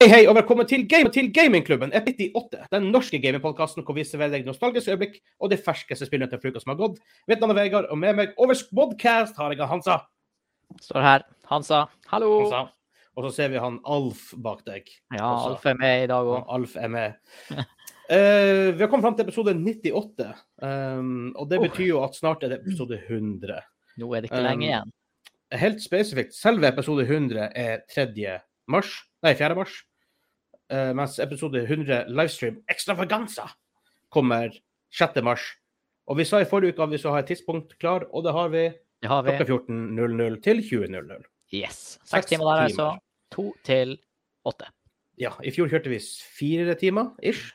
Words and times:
Hei, 0.00 0.06
hei, 0.08 0.20
og 0.30 0.32
velkommen 0.32 0.64
til, 0.64 0.86
game, 0.88 1.10
til 1.12 1.26
Gamingklubben, 1.28 1.90
EP98. 1.92 2.62
Den 2.72 2.86
norske 2.88 3.18
gamingpodkasten 3.20 3.84
hvor 3.84 3.92
vi 3.98 4.00
serverer 4.08 4.32
deg 4.32 4.46
nostalgiske 4.46 4.94
øyeblikk 4.94 5.18
og 5.36 5.50
de 5.52 5.58
ferskeste 5.60 6.06
spillene 6.08 6.30
til 6.30 6.40
frukost 6.40 6.64
som 6.64 6.70
har 6.72 6.78
gått. 6.78 6.94
Mitt 7.28 7.42
navn 7.42 7.52
er 7.52 7.58
Vegard, 7.58 7.90
og 7.92 7.98
med 8.00 8.16
meg 8.16 8.32
over 8.40 8.56
Spodcast 8.56 9.36
har 9.36 9.52
jeg 9.52 9.60
han 9.60 9.68
Hansa. 9.74 9.98
Står 10.80 11.04
her. 11.04 11.26
Hansa. 11.50 11.82
Hallo. 12.08 12.30
Hansa. 12.38 12.62
Og 13.12 13.26
så 13.26 13.32
ser 13.36 13.50
vi 13.52 13.60
han 13.60 13.76
Alf 13.96 14.22
bak 14.40 14.62
deg. 14.70 14.88
Ja, 15.18 15.34
også. 15.34 15.50
Alf 15.50 15.68
er 15.68 15.76
med 15.82 16.06
i 16.06 16.08
dag 16.14 16.32
òg. 16.32 16.48
Alf 16.56 16.78
er 16.80 16.94
med. 16.96 17.20
uh, 17.52 17.60
vi 18.78 18.80
har 18.80 18.88
kommet 18.88 19.04
fram 19.04 19.20
til 19.20 19.28
episode 19.28 19.56
98, 19.60 20.30
um, 20.64 21.12
og 21.34 21.52
det 21.52 21.60
betyr 21.66 21.90
jo 21.90 22.00
at 22.06 22.16
snart 22.16 22.48
er 22.48 22.54
det 22.54 22.62
episode 22.62 23.02
100. 23.02 23.60
Nå 24.00 24.10
er 24.16 24.24
det 24.24 24.32
ikke 24.32 24.40
Um, 24.40 24.48
lenge 24.48 24.68
igjen. 24.70 24.96
Helt 25.66 25.84
spesifikt, 25.84 26.32
selve 26.40 26.72
episode 26.72 27.04
100 27.04 27.52
er 27.52 27.84
3. 27.92 28.40
mars, 28.72 28.96
nei 29.26 29.36
4. 29.36 29.60
mars, 29.60 29.76
mens 30.94 31.18
episode 31.22 31.62
100 31.66 32.04
livestream 32.08 32.60
extravaganza 32.70 33.48
kommer 34.08 34.52
6. 34.94 35.20
mars. 35.26 35.42
Og 36.10 36.18
vi 36.18 36.24
sa 36.26 36.40
i 36.42 36.48
forrige 36.48 36.74
uke 36.74 36.82
at 36.84 36.92
vi 36.92 36.98
skulle 36.98 37.14
ha 37.16 37.22
et 37.24 37.30
tidspunkt 37.30 37.76
klar, 37.78 38.06
og 38.10 38.24
det 38.26 38.32
har 38.34 38.48
vi 38.52 38.64
Det 39.02 39.08
har 39.08 39.22
vi. 39.22 39.36
klokka 39.38 39.46
14.00 39.70 40.40
til 40.42 40.62
20.00. 40.62 41.24
Yes. 41.54 41.98
Seks 42.06 42.26
timer 42.30 42.44
der, 42.50 42.68
altså. 42.68 42.88
To 43.34 43.52
til 43.66 43.96
åtte. 44.46 44.66
Ja, 45.20 45.32
i 45.44 45.50
fjor 45.54 45.68
kjørte 45.70 45.90
vi 45.92 45.98
fire 46.00 46.74
timer, 46.78 47.10
ish. 47.22 47.52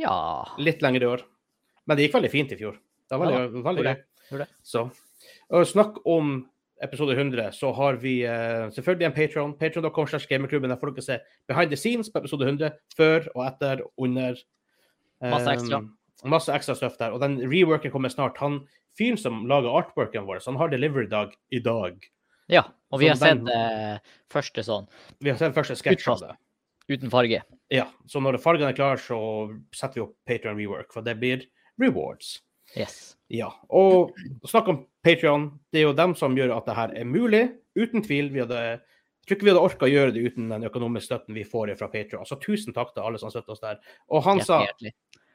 Ja. 0.00 0.14
Litt 0.58 0.82
lenger 0.82 1.02
i 1.04 1.10
år. 1.10 1.24
Men 1.86 1.96
det 1.98 2.06
gikk 2.06 2.16
veldig 2.18 2.30
fint 2.32 2.52
i 2.54 2.58
fjor. 2.60 2.78
Det 3.10 3.18
var 3.18 3.26
veldig, 3.30 3.62
veldig 3.66 3.84
gjorde 3.84 4.46
gøy. 4.46 4.46
Så. 4.62 4.84
Og 5.50 5.66
snakk 5.66 5.98
om 6.08 6.36
episode 6.82 7.12
100, 7.16 7.52
så 7.52 7.72
har 7.76 7.98
vi 8.00 8.22
uh, 8.24 8.70
selvfølgelig 8.72 9.06
en 9.06 9.12
Patron. 9.12 9.54
Patron.com 9.58 10.06
slash 10.06 10.26
gamerklubben. 10.28 10.70
Der 10.70 10.76
får 10.80 10.90
dere 10.96 11.02
se 11.02 11.18
behind 11.48 11.70
the 11.70 11.76
scenes 11.76 12.10
på 12.10 12.18
episode 12.18 12.46
100. 12.46 12.70
Før 12.96 13.28
og 13.34 13.46
etter, 13.46 13.82
under. 13.98 14.34
Masse 15.20 15.50
ekstra. 15.52 15.78
Um, 15.78 15.96
masse 16.30 16.52
ekstra 16.52 16.74
stuff 16.74 16.96
der. 16.98 17.10
Og 17.12 17.20
den 17.20 17.38
reworken 17.44 17.90
kommer 17.92 18.08
snart. 18.08 18.38
Han 18.40 18.62
fyren 18.98 19.16
som 19.20 19.44
lager 19.48 19.70
artworken 19.76 20.24
vår, 20.26 20.40
så 20.40 20.50
han 20.50 20.58
har 20.60 20.68
delivery-dag 20.72 21.32
i 21.52 21.58
dag. 21.64 22.00
ja. 22.48 22.62
Og 22.90 22.98
vi 22.98 23.06
har 23.06 23.14
den- 23.14 23.46
sett 23.46 23.54
uh, 23.54 23.98
første 24.32 24.62
sånn, 24.66 24.88
Vi 25.20 25.30
har 25.30 25.36
sett 25.38 25.54
første 25.54 25.76
sketsj 25.78 26.08
av 26.10 26.20
det. 26.24 26.32
uten 26.90 27.10
farge. 27.10 27.38
Ja, 27.70 27.84
så 28.08 28.18
når 28.18 28.40
fargene 28.42 28.72
er 28.72 28.74
klare, 28.74 28.98
så 28.98 29.16
setter 29.72 29.94
vi 29.94 30.00
opp 30.00 30.16
Patron 30.26 30.56
rework, 30.58 30.92
for 30.92 31.00
det 31.06 31.14
blir 31.20 31.44
rewards. 31.78 32.40
Yes. 32.78 32.98
Ja, 33.30 33.52
og 33.70 34.16
snakk 34.50 34.68
om 34.72 34.84
Patreon. 35.06 35.50
Det 35.70 35.82
er 35.82 35.88
jo 35.88 35.96
dem 35.96 36.16
som 36.18 36.34
gjør 36.38 36.56
at 36.56 36.66
det 36.66 36.76
her 36.76 36.94
er 36.98 37.06
mulig. 37.06 37.44
Uten 37.78 38.02
tvil. 38.02 38.32
Vi 38.34 38.42
hadde, 38.42 38.58
jeg 38.58 39.28
tror 39.28 39.36
ikke 39.36 39.46
vi 39.46 39.52
hadde 39.52 39.66
orka 39.68 39.86
å 39.86 39.90
gjøre 39.90 40.14
det 40.16 40.24
uten 40.26 40.50
den 40.50 40.66
økonomiske 40.66 41.12
støtten 41.12 41.38
vi 41.38 41.46
får 41.46 41.76
fra 41.78 41.90
Patreon. 41.92 42.26
Så 42.26 42.40
tusen 42.42 42.74
takk 42.76 42.90
til 42.94 43.06
alle 43.06 43.22
som 43.22 43.30
støtter 43.30 43.54
oss 43.54 43.62
der. 43.62 43.78
Og 44.10 44.24
han 44.26 44.42
sa 44.42 44.64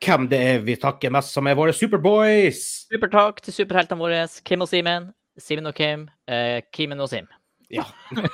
hvem 0.04 0.28
det 0.32 0.42
er 0.44 0.60
vi 0.66 0.76
takker 0.80 1.14
mest, 1.16 1.32
som 1.36 1.48
er 1.48 1.56
våre 1.58 1.76
Superboys. 1.76 2.66
Supertakk 2.92 3.40
til 3.46 3.56
superheltene 3.62 4.02
våre, 4.02 4.26
Kim 4.44 4.66
og 4.66 4.72
Simen. 4.72 5.10
Simen 5.40 5.72
og 5.72 5.80
Kim. 5.80 6.08
Eh, 6.28 6.60
Kimen 6.76 7.04
og 7.04 7.12
Sim. 7.12 7.32
Ja. 7.72 7.88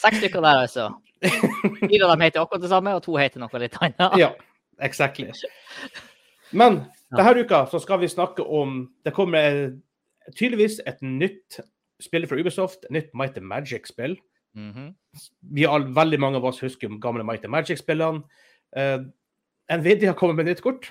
Seks 0.00 0.20
stykker 0.20 0.42
der, 0.44 0.64
altså. 0.64 0.90
Fire 1.22 2.04
av 2.04 2.12
dem 2.12 2.24
heter 2.24 2.42
akkurat 2.42 2.64
det 2.64 2.72
samme, 2.72 2.96
og 2.96 3.04
to 3.04 3.16
heter 3.20 3.40
noe 3.40 3.62
litt 3.62 3.76
annet. 3.80 4.20
ja, 4.20 4.32
exactly. 4.80 5.32
Men 6.52 6.82
denne 7.14 7.42
uka 7.46 7.64
så 7.70 7.80
skal 7.82 8.00
vi 8.02 8.10
snakke 8.10 8.44
om 8.44 8.84
Det 9.04 9.14
kommer 9.16 9.74
tydeligvis 10.34 10.80
et 10.86 11.02
nytt 11.02 11.60
spill 12.02 12.26
fra 12.28 12.38
Ubisoft. 12.38 12.84
Et 12.88 12.98
nytt 12.98 13.14
Might 13.14 13.38
and 13.38 13.46
Magic-spill. 13.46 14.16
Vi 15.52 15.64
har 15.64 15.86
veldig 15.96 16.20
mange 16.20 16.40
av 16.40 16.44
oss 16.50 16.60
husker 16.64 16.92
gamle 17.02 17.24
Might 17.24 17.44
and 17.44 17.54
Magic-spillene. 17.54 18.24
Uh, 18.76 19.06
Nvidia 19.72 20.14
kommer 20.14 20.36
med 20.38 20.50
nytt 20.50 20.62
kort. 20.62 20.90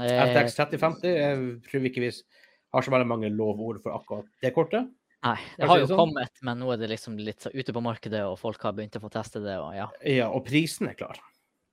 Eh, 0.00 0.20
FTX 0.30 0.56
3050. 0.56 1.08
Jeg 1.10 1.38
tror 1.68 1.82
vi 1.82 1.90
ikke 1.90 2.04
vi 2.04 2.10
har 2.74 2.84
så 2.84 2.92
veldig 2.94 3.08
mange 3.08 3.30
lovord 3.30 3.80
for 3.82 3.96
akkurat 3.96 4.28
det 4.42 4.52
kortet. 4.54 4.88
Nei, 5.24 5.38
det 5.56 5.68
har 5.70 5.80
jo 5.80 5.88
sånn? 5.88 6.00
kommet, 6.02 6.42
men 6.44 6.58
nå 6.60 6.68
er 6.74 6.80
det 6.82 6.90
liksom 6.90 7.16
litt 7.16 7.46
så 7.46 7.52
ute 7.54 7.72
på 7.72 7.82
markedet, 7.84 8.20
og 8.28 8.36
folk 8.36 8.60
har 8.66 8.74
begynt 8.76 8.98
å 8.98 9.00
få 9.00 9.08
teste 9.12 9.40
det, 9.40 9.54
og 9.56 9.72
ja, 9.72 9.86
Ja, 10.04 10.26
og 10.28 10.44
prisen 10.44 10.90
er 10.90 10.98
klar, 10.98 11.16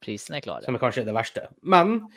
prisen 0.02 0.36
er 0.36 0.42
klar. 0.42 0.64
som 0.66 0.76
er 0.76 0.82
kanskje 0.82 1.06
det 1.06 1.14
verste. 1.16 1.48
Men 1.64 2.08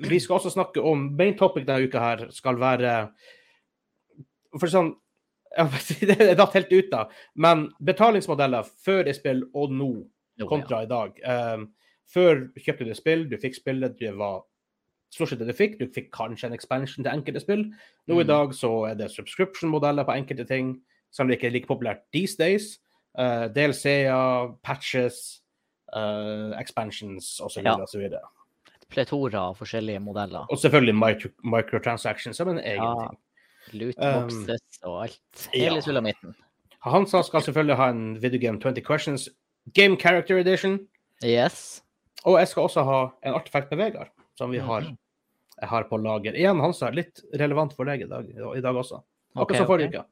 vi 0.00 0.18
skal 0.20 0.36
også 0.38 0.52
snakke 0.54 0.82
om 0.84 1.08
Main 1.16 1.36
topic 1.38 1.66
denne 1.66 1.88
uka 1.88 2.00
her 2.00 2.26
skal 2.30 2.56
være 2.60 3.10
For 4.60 4.68
sånn 4.68 4.92
Det 6.00 6.16
er 6.20 6.36
datt 6.38 6.54
helt 6.56 6.70
ut, 6.72 6.88
da. 6.90 7.02
Men 7.36 7.66
betalingsmodeller 7.84 8.64
før 8.84 9.08
i 9.10 9.12
spill 9.12 9.42
og 9.52 9.72
nå 9.76 9.90
kontra 10.48 10.82
i 10.82 10.88
dag. 10.88 11.18
Um, 11.28 11.66
før 12.08 12.46
kjøpte 12.56 12.86
du 12.88 12.94
spill, 12.96 13.26
du 13.28 13.36
fikk 13.40 13.58
spillet, 13.58 13.98
du 14.00 14.16
var 14.16 14.40
stort 15.12 15.28
sett 15.28 15.42
det 15.42 15.50
du 15.52 15.56
fikk. 15.56 15.76
Du 15.78 15.84
fikk 15.92 16.08
kanskje 16.16 16.48
en 16.48 16.56
expansion 16.56 17.04
til 17.04 17.12
enkelte 17.12 17.40
spill. 17.44 17.66
Nå 18.08 18.16
i 18.16 18.24
Mm. 18.24 18.30
dag 18.32 18.54
så 18.56 18.70
er 18.90 18.94
det 18.96 19.10
subscription-modeller 19.12 20.04
på 20.08 20.16
enkelte 20.16 20.46
ting, 20.48 20.80
som 21.12 21.28
ikke 21.30 21.46
er 21.50 21.52
like 21.52 21.68
populært 21.68 22.00
these 22.14 22.36
days. 22.36 22.78
Uh, 23.18 23.46
DLC-er, 23.52 24.56
patches, 24.64 25.41
uh, 25.96 26.52
expansions 26.60 27.40
osv. 27.40 27.64
Ja. 27.64 27.76
Et 28.76 28.88
pletora 28.88 29.48
av 29.50 29.56
forskjellige 29.58 30.00
modeller. 30.00 30.46
og 30.50 30.58
selvfølgelig 30.58 30.94
micro 30.94 31.30
microtransactions 31.42 32.36
som 32.36 32.48
en 32.48 32.58
egen 32.58 32.82
Ja. 32.82 33.08
ting. 33.08 33.18
Lootboxes 33.72 34.80
og 34.84 35.02
alt. 35.04 35.48
ja. 35.54 35.80
Sulamitten. 35.80 36.34
Hansa 36.82 37.22
skal 37.22 37.40
selvfølgelig 37.42 37.76
ha 37.76 37.88
en 37.90 38.18
Video 38.20 38.40
Game 38.40 38.58
20 38.60 38.82
Questions 38.84 39.28
Game 39.74 39.96
Character 39.96 40.38
Edition. 40.38 40.88
Yes. 41.24 41.82
Og 42.24 42.38
jeg 42.38 42.48
skal 42.48 42.62
også 42.62 42.82
ha 42.84 42.98
en 43.22 43.34
artefakt 43.34 43.70
med 43.70 43.78
Vegard, 43.78 44.08
som 44.36 44.50
vi 44.50 44.58
har, 44.58 44.80
Mhm. 44.80 44.96
jeg 45.60 45.68
har 45.68 45.84
på 45.84 45.96
lager. 46.02 46.32
Igjen, 46.34 46.60
Hansa, 46.60 46.90
litt 46.90 47.20
relevant 47.34 47.72
for 47.72 47.84
deg 47.84 48.02
i 48.02 48.06
dag, 48.08 48.26
i 48.28 48.60
dag 48.60 48.74
også. 48.74 49.02
Akkurat 49.36 49.42
okay, 49.42 49.56
som 49.58 49.66
forrige 49.66 49.88
uke. 49.88 49.98
Okay. 49.98 50.08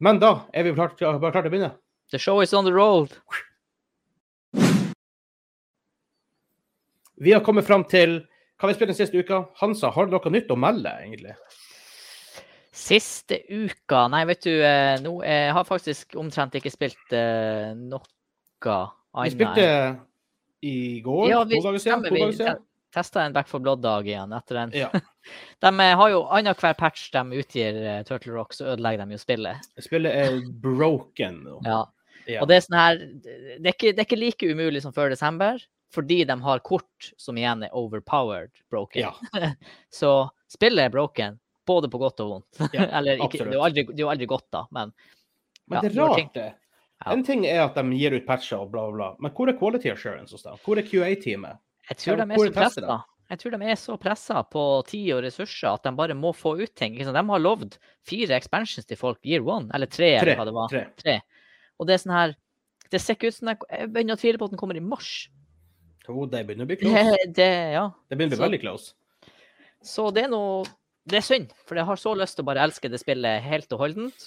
Men 0.00 0.18
da 0.18 0.44
er 0.54 0.62
vi 0.62 0.72
klart 0.74 0.96
til 0.98 1.06
å 1.06 1.18
begynne. 1.18 1.72
The 2.10 2.18
show 2.18 2.40
is 2.40 2.52
on 2.52 2.64
the 2.64 2.72
road. 2.72 3.16
Vi 7.20 7.32
har 7.32 7.42
kommet 7.44 7.66
fram 7.68 7.82
til 7.84 8.22
hva 8.60 8.68
vi 8.68 8.76
spilte 8.76 8.94
den 8.94 8.96
siste 8.96 9.20
uka. 9.20 9.42
Hansa, 9.60 9.90
har 9.92 10.08
du 10.08 10.14
noe 10.14 10.32
nytt 10.32 10.52
å 10.52 10.56
melde, 10.56 10.92
egentlig? 11.04 11.34
Siste 12.80 13.42
uka 13.50 14.06
Nei, 14.08 14.22
vet 14.30 14.46
du, 14.46 14.52
eh, 14.64 14.94
nå 15.02 15.18
eh, 15.26 15.48
jeg 15.48 15.54
har 15.56 15.66
faktisk 15.68 16.14
omtrent 16.20 16.54
ikke 16.56 16.70
spilt 16.72 17.12
uh, 17.12 17.74
noe 17.76 18.06
Vi 19.24 19.32
spilte 19.34 19.66
i 20.64 21.00
går, 21.04 21.24
Ja, 21.32 21.40
vi 21.44 21.58
to 21.58 21.66
dager 21.66 21.82
siden. 21.82 22.04
To 22.06 22.14
dager 22.14 22.36
siden. 22.38 22.62
testa 22.94 23.24
en 23.24 23.34
Back 23.36 23.48
for 23.50 23.60
Blood-dag 23.64 24.08
igjen 24.08 24.32
etter 24.36 24.60
den. 24.62 24.72
Ja. 24.80 24.88
De 25.64 25.72
har 26.00 26.12
jo 26.12 26.22
annenhver 26.32 26.76
patch 26.78 27.10
de 27.12 27.40
utgir 27.42 27.76
Turtle 28.08 28.32
Rock, 28.32 28.56
så 28.56 28.72
ødelegger 28.72 29.04
de 29.04 29.16
jo 29.16 29.20
spillet. 29.20 29.68
Spillet 29.80 30.16
er 30.24 30.40
broken 30.62 31.42
nå. 31.44 31.60
Ja. 31.68 31.82
Ja. 32.28 32.40
Og 32.42 32.48
det 32.48 32.58
er 32.58 32.64
sånn 32.64 32.78
her 32.78 32.98
det 33.00 33.34
er, 33.64 33.74
ikke, 33.74 33.92
det 33.92 34.02
er 34.02 34.08
ikke 34.08 34.20
like 34.20 34.50
umulig 34.52 34.82
som 34.84 34.94
før 34.96 35.12
desember, 35.12 35.60
fordi 35.94 36.24
de 36.24 36.36
har 36.42 36.62
kort 36.66 37.10
som 37.18 37.38
igjen 37.38 37.64
er 37.66 37.74
overpowered 37.76 38.52
broken. 38.70 39.02
Ja. 39.02 39.52
Så 39.90 40.30
spillet 40.50 40.86
er 40.86 40.94
broken, 40.94 41.38
både 41.66 41.90
på 41.90 41.98
godt 42.02 42.22
og 42.24 42.34
vondt. 42.34 42.62
Ja, 42.76 42.86
Eller 43.00 43.22
ikke, 43.24 43.44
det 43.44 43.56
er 43.58 43.64
aldri, 43.66 43.86
det 43.90 43.98
er 43.98 44.06
jo 44.06 44.12
aldri 44.12 44.30
godt, 44.30 44.48
da, 44.54 44.66
men 44.70 44.92
Men 45.70 45.84
det 45.84 45.92
er 45.92 46.00
rart, 46.02 46.18
rart, 46.18 46.34
det. 46.34 46.48
En 47.10 47.22
ting 47.24 47.46
er 47.48 47.62
at 47.64 47.78
de 47.78 47.96
gir 47.96 48.12
ut 48.12 48.26
patcher 48.26 48.60
og 48.60 48.72
bla, 48.74 48.88
bla. 48.92 49.12
Men 49.22 49.32
hvor 49.32 49.48
er 49.48 49.56
quality 49.56 49.88
assurance 49.92 50.34
hos 50.34 50.42
dem? 50.44 50.58
Hvor 50.64 50.78
er 50.78 50.86
QA-teamet? 50.86 51.60
jeg 51.90 51.98
tror 51.98 52.20
de 52.20 52.26
er 52.26 52.38
så 52.38 52.52
pressa. 52.54 52.98
Jeg 53.30 53.38
tror 53.38 53.54
de 53.54 53.66
er 53.70 53.78
så 53.78 53.96
pressa 54.02 54.42
på 54.50 54.62
tid 54.88 55.08
og 55.14 55.24
ressurser 55.24 55.70
at 55.70 55.86
de 55.86 55.92
bare 55.94 56.16
må 56.18 56.32
få 56.34 56.56
ut 56.58 56.72
ting. 56.78 56.98
De 56.98 57.22
har 57.30 57.42
lovd 57.42 57.78
fire 58.06 58.34
expansions 58.36 58.86
til 58.86 58.98
folk 58.98 59.18
year 59.26 59.42
one, 59.46 59.70
eller 59.74 59.86
tre, 59.86 60.16
Tre. 60.18 60.34
eller 60.34 60.40
hva 60.40 60.46
det 60.48 60.54
var. 60.56 60.72
Tre. 60.72 60.84
Tre. 60.98 61.16
Og 61.78 61.88
det 61.88 61.94
er 61.96 62.02
sånn 62.02 62.16
her 62.16 62.36
Det 62.90 62.98
ser 62.98 63.14
ikke 63.14 63.30
ut 63.30 63.36
som 63.36 63.52
Jeg 63.52 63.86
begynner 63.94 64.18
å 64.18 64.20
tvile 64.20 64.38
på 64.40 64.48
at 64.48 64.54
den 64.54 64.58
kommer 64.60 64.76
i 64.78 64.82
mars. 64.82 65.30
Jo, 66.08 66.26
det 66.26 66.44
begynner 66.46 66.66
å 66.66 66.70
bli 66.70 66.76
close. 66.80 67.16
Det, 67.36 67.48
ja. 67.74 67.84
Det 68.08 68.16
begynner 68.18 68.34
å 68.34 68.36
bli 68.36 68.40
Så- 68.40 68.46
veldig 68.48 68.60
close. 68.60 68.94
Så 69.82 70.10
det 70.14 70.24
er 70.24 70.28
noe 70.32 70.64
Det 71.08 71.16
er 71.16 71.24
synd, 71.24 71.52
for 71.64 71.74
jeg 71.80 71.86
har 71.88 71.96
så 71.96 72.12
lyst 72.14 72.36
til 72.36 72.44
å 72.44 72.46
bare 72.50 72.60
elske 72.66 72.88
det 72.92 72.98
spillet 73.00 73.40
helt 73.42 73.72
og 73.72 73.78
holdent. 73.80 74.26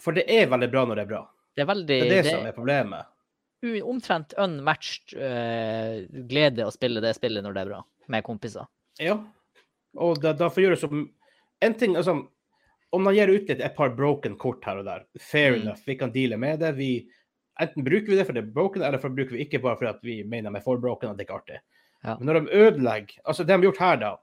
For 0.00 0.16
det 0.16 0.24
er 0.32 0.46
veldig 0.48 0.70
bra 0.72 0.84
når 0.88 0.96
det 0.96 1.02
er 1.04 1.10
bra. 1.10 1.20
Det 1.54 1.62
er 1.62 1.68
veldig 1.68 1.86
Det 1.86 1.98
er 2.00 2.08
det, 2.08 2.22
det 2.24 2.32
som 2.32 2.46
er 2.46 2.54
problemet. 2.56 3.04
omtrent 3.84 4.32
unmatched 4.38 5.12
uh, 5.18 6.06
glede 6.26 6.64
å 6.64 6.72
spille 6.72 7.00
det 7.04 7.12
spillet 7.14 7.44
når 7.44 7.54
det 7.54 7.60
er 7.60 7.70
bra, 7.74 7.82
med 8.08 8.24
kompiser. 8.24 8.66
Ja. 8.98 9.18
Og 9.98 10.20
da, 10.22 10.32
får 10.32 10.62
gjør 10.64 10.70
gjøre 10.70 10.78
som 10.80 11.10
En 11.60 11.74
ting, 11.74 11.94
altså 11.96 12.28
Om 12.92 13.02
man 13.02 13.14
gir 13.14 13.28
ut 13.28 13.48
litt 13.48 13.60
et 13.60 13.74
par 13.76 13.90
broken 13.90 14.36
kort 14.38 14.64
her 14.64 14.78
og 14.78 14.84
der, 14.86 15.04
fair 15.20 15.52
Mm. 15.56 15.62
enough, 15.62 15.80
vi 15.86 15.94
kan 15.96 16.10
deale 16.10 16.38
med 16.38 16.60
det. 16.60 16.72
Vi, 16.76 17.06
enten 17.60 17.84
bruker 17.84 18.12
vi 18.12 18.16
det 18.18 18.26
for 18.26 18.36
det 18.36 18.44
er 18.44 18.54
broken, 18.54 18.82
eller 18.82 19.02
for 19.02 19.14
bruker 19.14 19.36
vi 19.36 19.44
ikke 19.44 19.60
bare 19.64 19.78
fordi 19.80 19.98
vi 20.02 20.22
mener 20.24 20.50
de 20.50 20.60
er 20.60 20.64
for 20.64 20.80
broken 20.82 21.10
og 21.10 21.18
det 21.18 21.24
er 21.24 21.28
ikke 21.28 21.42
artig. 21.42 21.60
Ja. 22.04 22.14
Men 22.18 22.26
når 22.30 22.40
de 22.40 22.54
ødelegger 22.54 23.20
Altså, 23.26 23.42
det 23.42 23.48
de 23.48 23.52
har 23.58 23.62
gjort 23.68 23.80
her, 23.82 23.96
da 23.96 24.16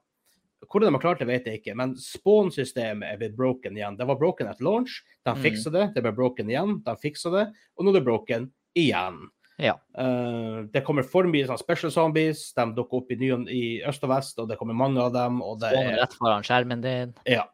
Hvordan 0.71 0.87
de 0.87 0.95
har 0.95 1.01
klart 1.03 1.19
det, 1.19 1.27
vet 1.27 1.45
jeg 1.45 1.59
ikke, 1.59 1.75
men 1.77 1.91
spawn-systemet 1.99 3.05
er 3.05 3.17
blitt 3.19 3.35
broken 3.37 3.75
igjen. 3.77 3.97
Det 3.99 4.07
var 4.07 4.15
broken 4.17 4.47
at 4.47 4.61
launch, 4.61 5.03
de 5.25 5.31
Mm. 5.35 5.71
det. 5.73 5.93
Det 5.93 6.01
ble 6.01 6.11
broken 6.11 6.49
igjen, 6.49 6.81
de 6.83 6.95
fiksa 6.95 7.29
det, 7.29 7.53
og 7.77 7.85
nå 7.85 7.91
er 7.91 7.99
det 7.99 8.05
broken 8.05 8.51
igjen. 8.75 9.19
Ja. 9.59 9.75
Uh, 9.97 10.65
det 10.73 10.83
kommer 10.83 11.03
for 11.03 11.23
mye 11.29 11.45
sånn 11.45 11.59
special 11.59 11.91
zombies. 11.91 12.51
De 12.55 12.65
dukker 12.73 12.97
opp 12.97 13.11
i, 13.11 13.15
ny, 13.15 13.29
i 13.51 13.63
øst 13.87 14.03
og 14.03 14.09
vest, 14.09 14.39
og 14.39 14.49
det 14.49 14.57
kommer 14.57 14.73
mange 14.73 14.99
av 14.99 15.13
dem. 15.13 15.41
Og 15.41 15.59
det 15.61 15.71
er, 15.71 15.99
rett 16.01 16.17
foran 16.17 16.43
skjermen 16.43 16.81
din. 16.81 17.13
ja. 17.25 17.45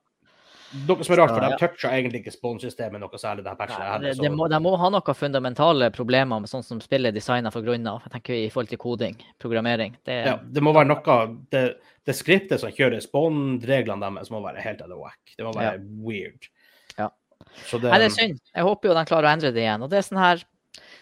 Noe 0.88 1.03
som 1.03 1.13
er 1.13 1.19
rart, 1.19 1.33
for 1.35 1.44
de 1.44 1.57
toucha 1.59 1.89
egentlig 1.97 2.21
ikke 2.21 2.31
spawn-systemet 2.31 3.01
noe 3.01 3.19
særlig. 3.19 3.44
Denne 3.44 3.59
patchen 3.59 3.81
her, 3.83 4.00
det, 4.00 4.13
det 4.21 4.29
må, 4.31 4.47
de 4.51 4.59
må 4.63 4.71
ha 4.79 4.89
noen 4.94 5.18
fundamentale 5.18 5.89
problemer 5.91 6.39
med 6.39 6.51
sånn 6.51 6.63
som 6.63 6.79
spillet 6.83 7.12
er 7.12 7.18
designa 7.18 7.51
for 7.51 7.65
grunnen 7.65 7.89
av. 7.91 8.06
Jeg 8.07 8.13
tenker 8.15 8.38
i 8.38 8.50
forhold 8.53 8.71
til 8.71 8.79
koding, 8.79 9.18
programmering. 9.44 9.97
Det, 10.07 10.19
ja, 10.29 10.38
det 10.39 10.63
må 10.63 10.71
være 10.75 10.88
noe 10.94 11.18
Det, 11.51 11.63
det 12.07 12.15
skriptet 12.15 12.63
som 12.63 12.71
kjører 12.71 13.03
spawn-reglene 13.03 14.00
deres, 14.07 14.31
må 14.31 14.39
være 14.45 14.63
helt 14.63 14.81
out 14.85 14.95
of 14.95 15.01
whack. 15.03 15.35
Det 15.35 15.44
må 15.47 15.51
være 15.57 15.81
weird. 16.06 16.47
Ja. 16.97 17.09
Så 17.67 17.81
det, 17.81 17.91
Nei, 17.91 18.00
det 18.00 18.07
er 18.12 18.15
synd. 18.15 18.39
Jeg 18.56 18.67
håper 18.69 18.91
jo 18.91 18.95
de 18.95 19.06
klarer 19.09 19.27
å 19.27 19.33
endre 19.35 19.51
det 19.51 19.65
igjen. 19.65 19.83
Og 19.83 19.91
det 19.91 20.00
er 20.00 20.07
sånn 20.07 20.21
her 20.24 20.45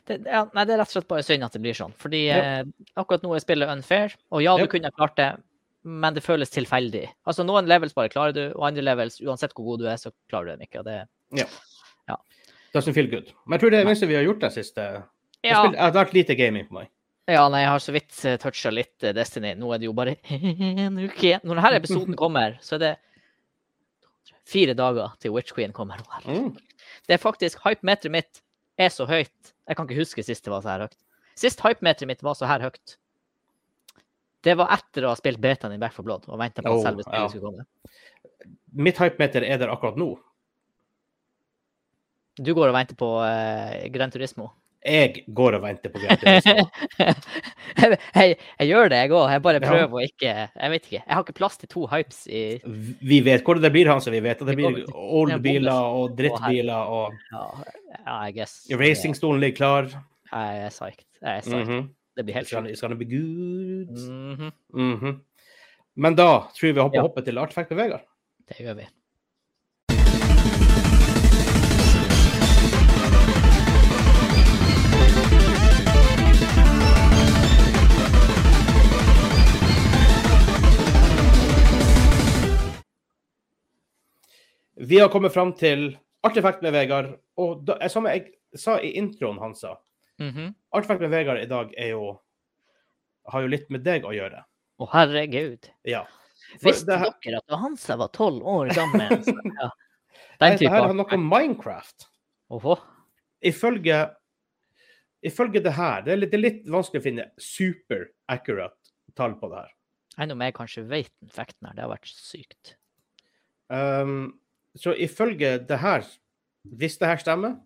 det, 0.10 0.18
ja, 0.26 0.46
Nei, 0.56 0.64
det 0.66 0.74
er 0.74 0.82
rett 0.82 0.90
og 0.90 0.96
slett 0.98 1.10
bare 1.12 1.26
synd 1.28 1.46
at 1.46 1.54
det 1.54 1.62
blir 1.62 1.78
sånn. 1.78 1.94
Fordi 2.02 2.24
Ja. 2.26 2.40
eh, 2.42 2.64
akkurat 2.98 3.22
nå 3.22 3.36
er 3.36 3.44
spillet 3.44 3.70
unfair. 3.70 4.16
Og 4.34 4.42
ja, 4.42 4.56
du 4.58 4.64
Ja. 4.66 4.72
kunne 4.72 4.92
klart 4.96 5.16
det, 5.20 5.30
men 5.84 6.16
det 6.16 6.24
føles 6.26 6.52
tilfeldig. 6.52 7.06
Altså 7.30 7.46
noen 7.48 7.70
levels 7.70 7.96
bare 7.96 8.12
klarer 8.12 8.36
du, 8.36 8.44
og 8.52 8.68
andre 8.68 8.84
levels, 8.84 9.20
uansett 9.24 9.54
hvor 9.56 9.72
god 9.72 9.84
du 9.84 9.90
er, 9.90 10.00
så 10.02 10.12
klarer 10.32 10.50
du 10.50 10.58
dem 10.58 10.68
ikke. 10.68 10.82
Og 10.82 10.88
det 10.90 11.02
doesn't 12.74 12.94
feel 12.94 13.10
good. 13.10 13.32
Men 13.46 13.58
jeg 13.58 13.64
tror 13.64 13.74
det 13.74 13.80
er 13.80 13.86
det 13.86 13.90
minste 13.90 14.10
vi 14.10 14.18
har 14.18 14.26
gjort 14.28 14.44
det 14.44 14.54
siste. 14.54 14.88
Jeg 15.44 15.52
Ja, 15.54 15.68
Det 15.68 15.80
har 15.80 15.94
vært 15.96 16.14
lite 16.14 16.36
gaming 16.36 16.68
på 16.68 16.74
meg. 16.80 16.90
ja 17.28 17.48
nei, 17.50 17.62
jeg 17.62 17.70
har 17.70 17.80
så 17.80 17.94
vidt 17.94 18.26
uh, 18.26 18.38
toucha 18.38 18.72
litt 18.74 19.04
eh, 19.04 19.14
Destiny. 19.14 19.54
Nå 19.56 19.74
er 19.74 19.80
det 19.80 19.86
jo 19.86 19.94
bare 19.94 20.16
en 20.30 21.00
uke 21.00 21.24
igjen. 21.24 21.42
Når 21.44 21.62
denne 21.62 21.80
episoden 21.80 22.16
kommer, 22.24 22.58
så 22.62 22.76
er 22.76 22.80
det 22.84 22.96
fire 24.50 24.74
dager 24.74 25.14
til 25.22 25.32
Witch 25.32 25.54
Queen 25.54 25.74
kommer. 25.74 26.02
Mm. 26.26 26.56
Det 27.08 27.14
er 27.14 27.22
faktisk 27.22 27.62
Hypemeteret 27.66 28.12
mitt 28.12 28.42
er 28.78 28.90
så 28.90 29.06
høyt. 29.06 29.54
Jeg 29.68 29.78
kan 29.78 29.86
ikke 29.86 30.02
huske 30.02 30.24
sist 30.26 30.46
det 30.46 30.52
var 30.52 30.62
så 30.66 30.74
her 30.74 30.88
høyt. 30.88 30.98
Sist 31.38 31.62
hypemeteret 31.64 32.10
mitt 32.10 32.24
var 32.26 32.36
så 32.36 32.50
her 32.50 32.66
høyt. 32.66 32.98
Det 34.44 34.56
var 34.56 34.72
etter 34.72 35.04
å 35.04 35.12
ha 35.12 35.18
spilt 35.20 35.42
betaen 35.44 35.74
i 35.76 35.80
Back 35.82 35.94
for 35.98 36.08
Blood 36.08 36.30
og 36.32 36.40
venta 36.40 36.64
på 36.64 36.72
at 36.72 36.78
Oh, 36.80 36.84
selve 36.86 37.04
spillet 37.04 37.26
ja. 37.26 37.28
skulle 37.34 37.50
komme. 37.50 37.66
Mitt 38.88 38.98
hypemeter 39.02 39.44
er 39.44 39.58
der 39.60 39.72
akkurat 39.74 39.98
nå. 40.00 40.14
Du 42.40 42.54
går 42.56 42.72
og 42.72 42.76
venter 42.78 42.96
på 42.96 43.08
uh, 43.20 43.88
Gran 43.92 44.12
Turismo. 44.14 44.48
Jeg 44.80 45.26
går 45.36 45.58
og 45.58 45.64
venter 45.66 45.92
på 45.92 46.00
Gran 46.00 46.16
Turismo. 46.22 46.64
jeg, 47.82 47.98
jeg, 48.16 48.38
jeg 48.62 48.70
gjør 48.70 48.88
det, 48.94 49.02
jeg 49.04 49.12
òg. 49.12 49.26
Jeg 49.34 49.44
bare 49.44 49.60
Ja. 49.60 49.68
prøver 49.74 49.98
å 50.00 50.04
ikke 50.06 50.32
Jeg 50.48 50.72
vet 50.72 50.86
ikke. 50.88 51.02
Jeg 51.02 51.12
har 51.18 51.26
ikke 51.26 51.36
plass 51.42 51.60
til 51.60 51.72
to 51.74 51.84
hypes 51.92 52.22
i 52.32 52.44
Vi 53.12 53.20
vet 53.28 53.44
hvor 53.44 53.60
det 53.60 53.74
blir, 53.76 53.92
Hanse. 53.92 54.14
Vi 54.16 54.24
vet 54.24 54.40
at 54.40 54.48
det 54.48 54.56
blir 54.56 54.70
oldbiler 54.72 54.96
old 55.20 55.36
Ja, 55.36 55.42
biler 55.50 56.00
og 56.00 56.16
drittbiler 56.16 56.96
og 56.96 57.20
Ja, 57.34 57.44
ja 58.06 58.18
I 58.30 58.32
guess. 58.40 58.62
racingstolen 58.72 59.44
ligger 59.44 59.60
klar. 59.60 59.92
Jeg 60.32 60.64
er 60.64 60.72
psyched. 60.72 61.06
Jeg 61.20 61.36
er 61.36 61.42
psyched. 61.44 61.90
Det 62.20 62.26
blir 62.28 62.36
helt 62.36 62.50
sjukt. 62.52 62.68
it's 62.68 62.82
gonna 62.82 62.96
be 63.00 63.06
good. 63.06 63.96
Mhm. 63.96 64.52
Mhm. 64.74 65.22
Men 65.96 66.16
da 66.16 66.26
tror 66.52 66.68
jeg 66.68 66.76
vi 66.76 66.82
hopper, 66.82 66.98
Ja. 67.00 67.02
hopper 67.08 67.22
til 67.22 67.38
artefakt 67.38 67.70
med 67.72 67.78
Vegard. 67.80 68.02
Det 68.50 68.58
gjør 68.60 68.74
vi. 68.76 68.88
Vi 84.76 85.00
har 85.00 85.10
kommet 85.10 85.34
fram 85.34 85.54
til 85.54 85.98
artefakt 86.24 86.62
med 86.64 86.72
Vegard. 86.72 87.14
Og 87.40 87.64
da, 87.68 87.76
som 87.92 88.08
jeg 88.08 88.30
sa 88.56 88.78
i 88.80 88.94
introen, 89.00 89.40
Hansa, 89.42 89.76
Mhm. 90.20 90.54
artefakt 90.76 91.02
med 91.02 91.10
Vegard 91.14 91.40
i 91.42 91.46
dag 91.50 91.74
er 91.78 91.90
jo 91.94 92.20
har 93.30 93.42
jo 93.46 93.48
litt 93.52 93.70
med 93.70 93.84
deg 93.86 94.04
å 94.04 94.12
gjøre. 94.16 94.44
Å, 94.80 94.88
herregud. 94.92 95.70
Ja. 95.86 96.06
For 96.60 96.72
Visste 96.72 96.88
det 96.90 97.00
her- 97.00 97.14
dere 97.24 97.38
at 97.44 97.60
Hansa 97.62 97.96
var 98.00 98.10
tolv 98.16 98.42
år 98.44 98.72
gammel? 98.74 99.10
ja. 99.62 99.70
Nei, 100.40 100.50
Den 100.50 100.52
det 100.56 100.60
type 100.64 100.72
her 100.72 100.88
har 100.88 100.94
noe 100.96 101.14
om 101.14 101.28
Minecraft. 101.30 102.08
Oho. 102.50 102.78
Ifølge, 103.46 104.00
ifølge 105.24 105.62
det 105.64 105.74
her 105.76 106.02
det 106.02 106.14
er, 106.14 106.18
litt, 106.24 106.32
det 106.32 106.38
er 106.40 106.44
litt 106.46 106.66
vanskelig 106.72 107.02
å 107.02 107.06
finne 107.06 107.26
super 107.38 108.08
accurate 108.32 108.94
tall 109.16 109.36
på 109.40 109.50
det 109.52 109.62
her. 109.62 109.74
Enn 110.20 110.32
om 110.34 110.42
jeg 110.42 110.56
kanskje 110.58 110.84
vet 110.90 111.12
effekten 111.28 111.68
her. 111.70 111.76
Det 111.78 111.84
har 111.86 111.92
vært 111.94 112.10
sykt. 112.12 112.74
Um, 113.70 114.40
så 114.76 114.96
ifølge 114.98 115.60
det 115.70 115.78
her, 115.80 116.04
hvis 116.66 116.98
det 117.00 117.08
her 117.12 117.22
stemmer, 117.22 117.60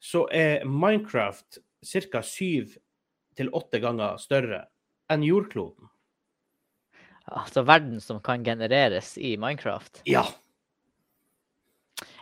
så 0.00 0.24
er 0.32 0.64
Minecraft 0.64 1.60
ca. 1.84 2.22
syv 2.24 2.74
til 3.36 3.50
åtte 3.56 3.80
ganger 3.82 4.18
større 4.20 4.64
enn 5.12 5.24
jordkloden. 5.26 5.90
Altså 7.30 7.62
verden 7.62 8.00
som 8.02 8.18
kan 8.24 8.44
genereres 8.44 9.14
i 9.18 9.36
Minecraft. 9.38 10.02
Ja! 10.08 10.24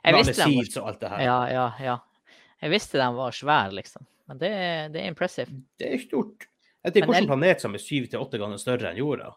Jeg 0.03 0.15
visste, 0.15 0.81
var, 0.81 1.21
ja, 1.21 1.39
ja, 1.51 1.65
ja. 1.83 1.97
jeg 2.63 2.71
visste 2.73 3.01
de 3.01 3.09
var 3.15 3.35
svære, 3.35 3.75
liksom. 3.77 4.07
Men 4.29 4.39
det, 4.41 4.53
det 4.95 5.03
er 5.03 5.11
impressive. 5.11 5.53
Det 5.79 5.89
er 5.95 6.01
stort. 6.03 6.47
Jeg 6.79 6.91
vet 6.91 7.01
ikke 7.01 7.11
Hvilken 7.11 7.31
planet 7.33 7.65
som 7.65 7.75
er 7.75 7.83
syv 7.83 8.07
til 8.11 8.23
åtte 8.23 8.41
ganger 8.41 8.61
større 8.61 8.93
enn 8.93 9.01
jorda? 9.01 9.33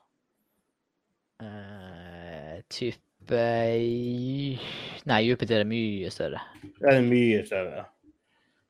Uh, 1.42 2.60
type 2.70 3.00
Nei, 3.32 5.20
Jupiter 5.26 5.64
er 5.64 5.68
mye 5.70 6.12
større. 6.14 6.42
Det 6.62 6.94
er 6.94 7.04
mye 7.06 7.42
større. 7.48 7.86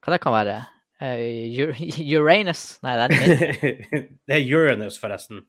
Hva 0.01 0.13
det 0.15 0.21
kan 0.23 0.33
være? 0.33 0.57
Uh, 1.01 1.71
Uranus? 2.17 2.63
Nei, 2.85 2.93
det 2.97 3.05
er 3.05 3.13
ikke 3.15 4.01
det 4.29 4.35
er 4.37 4.51
Uranus, 4.57 4.99
forresten. 5.01 5.41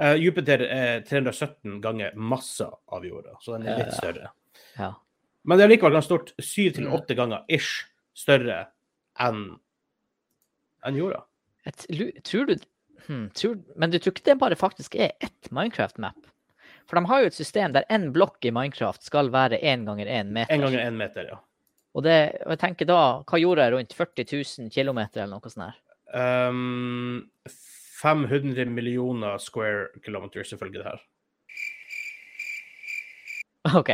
uh, 0.00 0.14
Jupiter 0.24 0.64
er 0.68 1.02
317 1.08 1.80
ganger 1.84 2.16
massa 2.16 2.70
av 2.88 3.04
jorda, 3.08 3.36
så 3.44 3.56
den 3.58 3.68
er 3.68 3.84
litt 3.84 3.96
større. 3.98 4.32
ja. 4.78 4.94
Men 5.48 5.56
det 5.56 5.64
er 5.64 5.70
likevel 5.70 5.94
ganske 5.94 6.10
stort. 6.10 6.32
Syv 6.44 6.72
til 6.76 6.84
Mm. 6.88 6.94
åtte 6.98 7.14
ganger 7.16 7.44
ish 7.48 7.86
større 8.18 8.56
enn 9.22 9.54
enn 10.84 10.98
jorda. 10.98 11.22
Et, 11.64 11.86
tror 12.26 12.44
du 12.50 12.56
hmm, 13.06 13.30
tror, 13.32 13.54
Men 13.76 13.90
du 13.90 13.96
tror 13.98 14.12
ikke 14.12 14.26
det 14.26 14.34
bare 14.42 14.58
faktisk 14.58 14.94
er 14.98 15.14
ett 15.24 15.48
Minecraft-map? 15.54 16.26
For 16.90 16.98
de 16.98 17.04
har 17.08 17.20
jo 17.22 17.30
et 17.30 17.38
system 17.38 17.72
der 17.72 17.86
én 17.88 18.10
blokk 18.12 18.44
i 18.44 18.52
Minecraft 18.52 19.02
skal 19.06 19.30
være 19.32 19.60
én 19.62 19.86
ganger 19.88 20.06
én 20.10 20.34
meter. 20.36 20.52
En 20.52 20.60
ganger 20.66 20.84
en 20.84 20.96
meter, 21.00 21.30
ja. 21.32 21.38
Og, 21.98 22.04
det, 22.06 22.18
og 22.44 22.54
jeg 22.54 22.62
tenker 22.62 22.86
da, 22.86 22.98
hva 23.26 23.40
gjorde 23.42 23.64
jeg 23.64 23.74
rundt 23.74 23.94
40 23.98 24.28
000 24.30 24.70
km 24.70 25.00
eller 25.02 25.32
noe 25.32 25.50
sånt 25.50 25.64
her? 25.66 25.78
Um, 26.14 27.26
500 27.98 28.70
millioner 28.70 29.40
square 29.42 29.88
kilometers, 30.04 30.52
ifølge 30.54 30.78
det 30.78 30.86
her. 30.86 31.02
OK. 33.80 33.90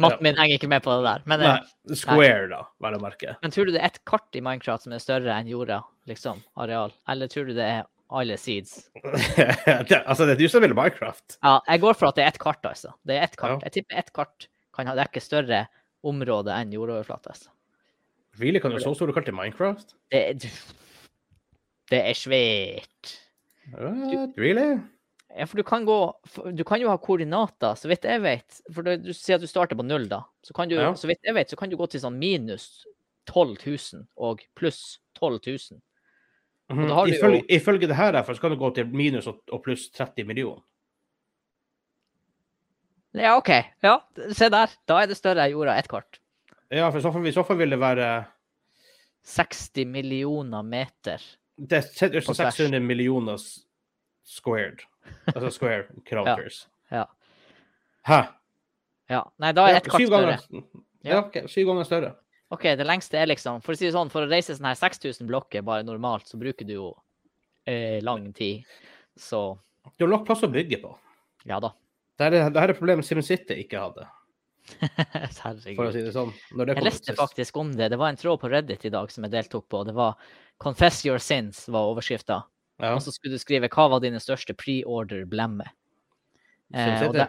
Matten 0.00 0.24
min 0.24 0.38
henger 0.40 0.56
ikke 0.56 0.70
med 0.72 0.80
på 0.82 0.94
det 0.96 1.04
der. 1.04 1.26
Men, 1.28 1.44
eh, 1.44 1.58
Nei, 1.60 1.98
square, 2.00 2.48
da, 2.54 2.62
vel 2.82 2.96
å 2.96 3.02
merke. 3.02 3.36
men 3.42 3.52
tror 3.52 3.68
du 3.68 3.74
det 3.76 3.84
er 3.84 3.92
et 3.92 4.00
kart 4.08 4.38
i 4.38 4.40
Minecraft 4.40 4.86
som 4.86 4.96
er 4.96 5.04
større 5.04 5.36
enn 5.36 5.52
jorda, 5.52 5.82
liksom, 6.08 6.40
areal? 6.64 6.96
Eller 7.12 7.28
tror 7.30 7.44
du 7.50 7.52
det 7.58 7.68
er 7.68 7.84
alle 8.16 8.40
seeds? 8.40 8.78
det, 8.96 10.00
altså, 10.00 10.24
det 10.24 10.38
er 10.38 10.40
du 10.40 10.48
som 10.48 10.64
vil 10.64 10.74
Minecraft. 10.74 11.36
Ja, 11.42 11.58
jeg 11.68 11.84
går 11.84 12.00
for 12.00 12.08
at 12.08 12.16
det 12.16 12.24
er 12.24 12.32
ett 12.32 12.40
kart, 12.40 12.64
altså. 12.64 12.96
Det 13.04 13.20
er 13.20 13.28
ett 13.28 13.36
kart. 13.36 13.58
Ja. 13.60 13.68
Jeg 13.68 13.82
tipper 13.82 14.00
ett 14.00 14.14
kart 14.16 14.48
kan 14.76 14.96
dekke 14.96 15.22
større 15.24 15.66
område 16.06 16.54
enn 16.54 16.72
jordoverflate. 16.74 17.32
Altså. 17.34 17.50
Really, 18.40 18.60
kan 18.60 18.70
du 18.74 18.78
så 18.82 18.92
store 18.94 19.14
kart 19.16 19.28
i 19.28 19.34
Minecraft? 19.34 19.94
Det, 20.12 20.50
det 21.90 22.00
er 22.10 22.18
svært. 22.18 23.14
What? 23.72 24.36
Really? 24.38 24.76
Ja, 25.36 25.44
for 25.44 25.58
du 25.58 25.64
kan 25.66 25.84
gå 25.84 25.96
Du 26.56 26.62
kan 26.64 26.80
jo 26.80 26.88
ha 26.88 26.96
koordinater, 27.02 27.74
så 27.76 27.88
vidt 27.90 28.04
jeg 28.08 28.22
vet. 28.24 28.60
For 28.72 28.86
du, 28.86 28.94
du 29.02 29.10
sier 29.16 29.36
at 29.36 29.42
du 29.44 29.48
starter 29.50 29.76
på 29.78 29.84
null, 29.84 30.06
da. 30.08 30.22
Så 30.46 30.54
kan 30.56 30.68
du, 30.70 30.76
Ja. 30.78 30.92
så 30.94 31.08
vidt 31.10 31.20
jeg 31.26 31.34
vet, 31.36 31.50
så 31.50 31.56
kan 31.60 31.68
du 31.72 31.76
gå 31.76 31.88
til 31.90 32.00
sånn 32.00 32.18
minus 32.20 32.84
12 33.26 33.56
000 33.66 34.06
og 34.16 34.44
pluss 34.54 35.00
12 35.18 35.40
000. 35.46 35.80
Mhm. 36.70 36.88
da 36.88 36.94
har 36.94 37.06
jo- 37.06 37.14
Ifølge, 37.14 37.42
ifølge 37.48 37.86
det 37.88 37.96
her 37.96 38.12
derfor, 38.12 38.34
så 38.34 38.40
kan 38.40 38.50
du 38.50 38.56
gå 38.56 38.70
til 38.74 38.86
minus 38.86 39.26
og, 39.26 39.40
og 39.52 39.62
pluss 39.62 39.88
30 39.90 40.24
millioner. 40.26 40.62
Ja, 43.16 43.36
OK. 43.40 43.48
Ja, 43.82 43.96
se 44.36 44.48
der. 44.52 44.72
Da 44.88 45.00
er 45.02 45.08
det 45.10 45.16
større 45.18 45.46
enn 45.46 45.54
jorda 45.54 45.76
ett 45.80 45.88
kart. 45.88 46.18
Ja, 46.70 46.90
for 46.90 46.98
i 47.00 47.02
så 47.04 47.12
fall, 47.14 47.26
i 47.26 47.32
så 47.34 47.44
fall 47.46 47.56
vil 47.60 47.70
det 47.72 47.78
være 47.80 48.08
60 49.26 49.86
millioner 49.88 50.62
meter. 50.66 51.22
Det 51.56 51.78
er 52.02 52.20
På 52.26 52.34
600 52.36 52.80
millioner 52.84 53.38
squared. 54.26 54.82
Altså 55.32 55.50
square 55.54 55.86
kilometers. 56.08 56.66
Ja. 56.92 57.06
Hæ? 58.06 58.20
Ja. 59.10 59.22
Nei, 59.38 59.52
da 59.56 59.64
er 59.68 59.76
Ja, 59.76 59.80
ett 59.80 59.88
kart 59.90 60.06
større. 60.06 60.38
ja, 61.06 61.18
ok, 61.22 61.40
syv 61.50 61.66
ganger 61.70 61.84
større. 61.88 62.12
OK, 62.54 62.62
det 62.78 62.86
lengste 62.86 63.18
er 63.18 63.26
liksom 63.26 63.58
For 63.64 63.74
å 63.74 63.78
si 63.78 63.86
det 63.88 63.94
sånn, 63.96 64.10
for 64.12 64.22
å 64.22 64.30
reise 64.30 64.54
sånn 64.54 64.68
her 64.68 64.76
6000 64.78 65.26
blokker 65.26 65.64
bare 65.66 65.82
normalt, 65.86 66.28
så 66.30 66.38
bruker 66.38 66.66
du 66.66 66.74
jo 66.76 66.90
eh, 67.66 67.98
lang 68.06 68.28
tid. 68.36 68.62
Så 69.18 69.56
Du 69.96 70.04
har 70.04 70.12
nok 70.12 70.26
plass 70.28 70.44
å 70.46 70.50
bygge 70.52 70.78
på. 70.82 70.92
ja 71.46 71.58
da. 71.62 71.72
Dette 72.16 72.38
er, 72.40 72.50
dette 72.50 72.72
er 72.72 72.78
problemet 72.78 73.04
SimCity 73.04 73.58
ikke 73.64 73.80
hadde. 73.80 74.06
Herregud. 75.44 75.92
si 75.94 76.02
det 76.02 76.12
sånn. 76.14 76.32
Det 76.58 76.74
Jeg 76.74 76.84
leste 76.84 77.14
faktisk 77.16 77.56
om 77.60 77.72
det. 77.76 77.90
Det 77.92 77.98
var 78.00 78.12
en 78.12 78.18
tråd 78.18 78.40
på 78.42 78.50
Reddit 78.50 78.86
i 78.88 78.92
dag 78.92 79.10
som 79.12 79.26
jeg 79.26 79.34
deltok 79.36 79.68
på. 79.70 79.84
Det 79.86 79.94
var 79.94 80.16
'Confess 80.62 81.04
your 81.06 81.18
sins' 81.18 81.66
var 81.68 81.92
overskrifta. 81.92 82.42
Ja. 82.80 82.94
Og 82.94 83.02
så 83.02 83.12
skulle 83.12 83.36
du 83.36 83.38
skrive 83.38 83.68
'Hva 83.68 83.90
var 83.90 84.00
dine 84.00 84.20
største 84.20 84.56
pre-order-blemmer'? 84.56 85.70
Synes 86.74 87.12
det. 87.14 87.28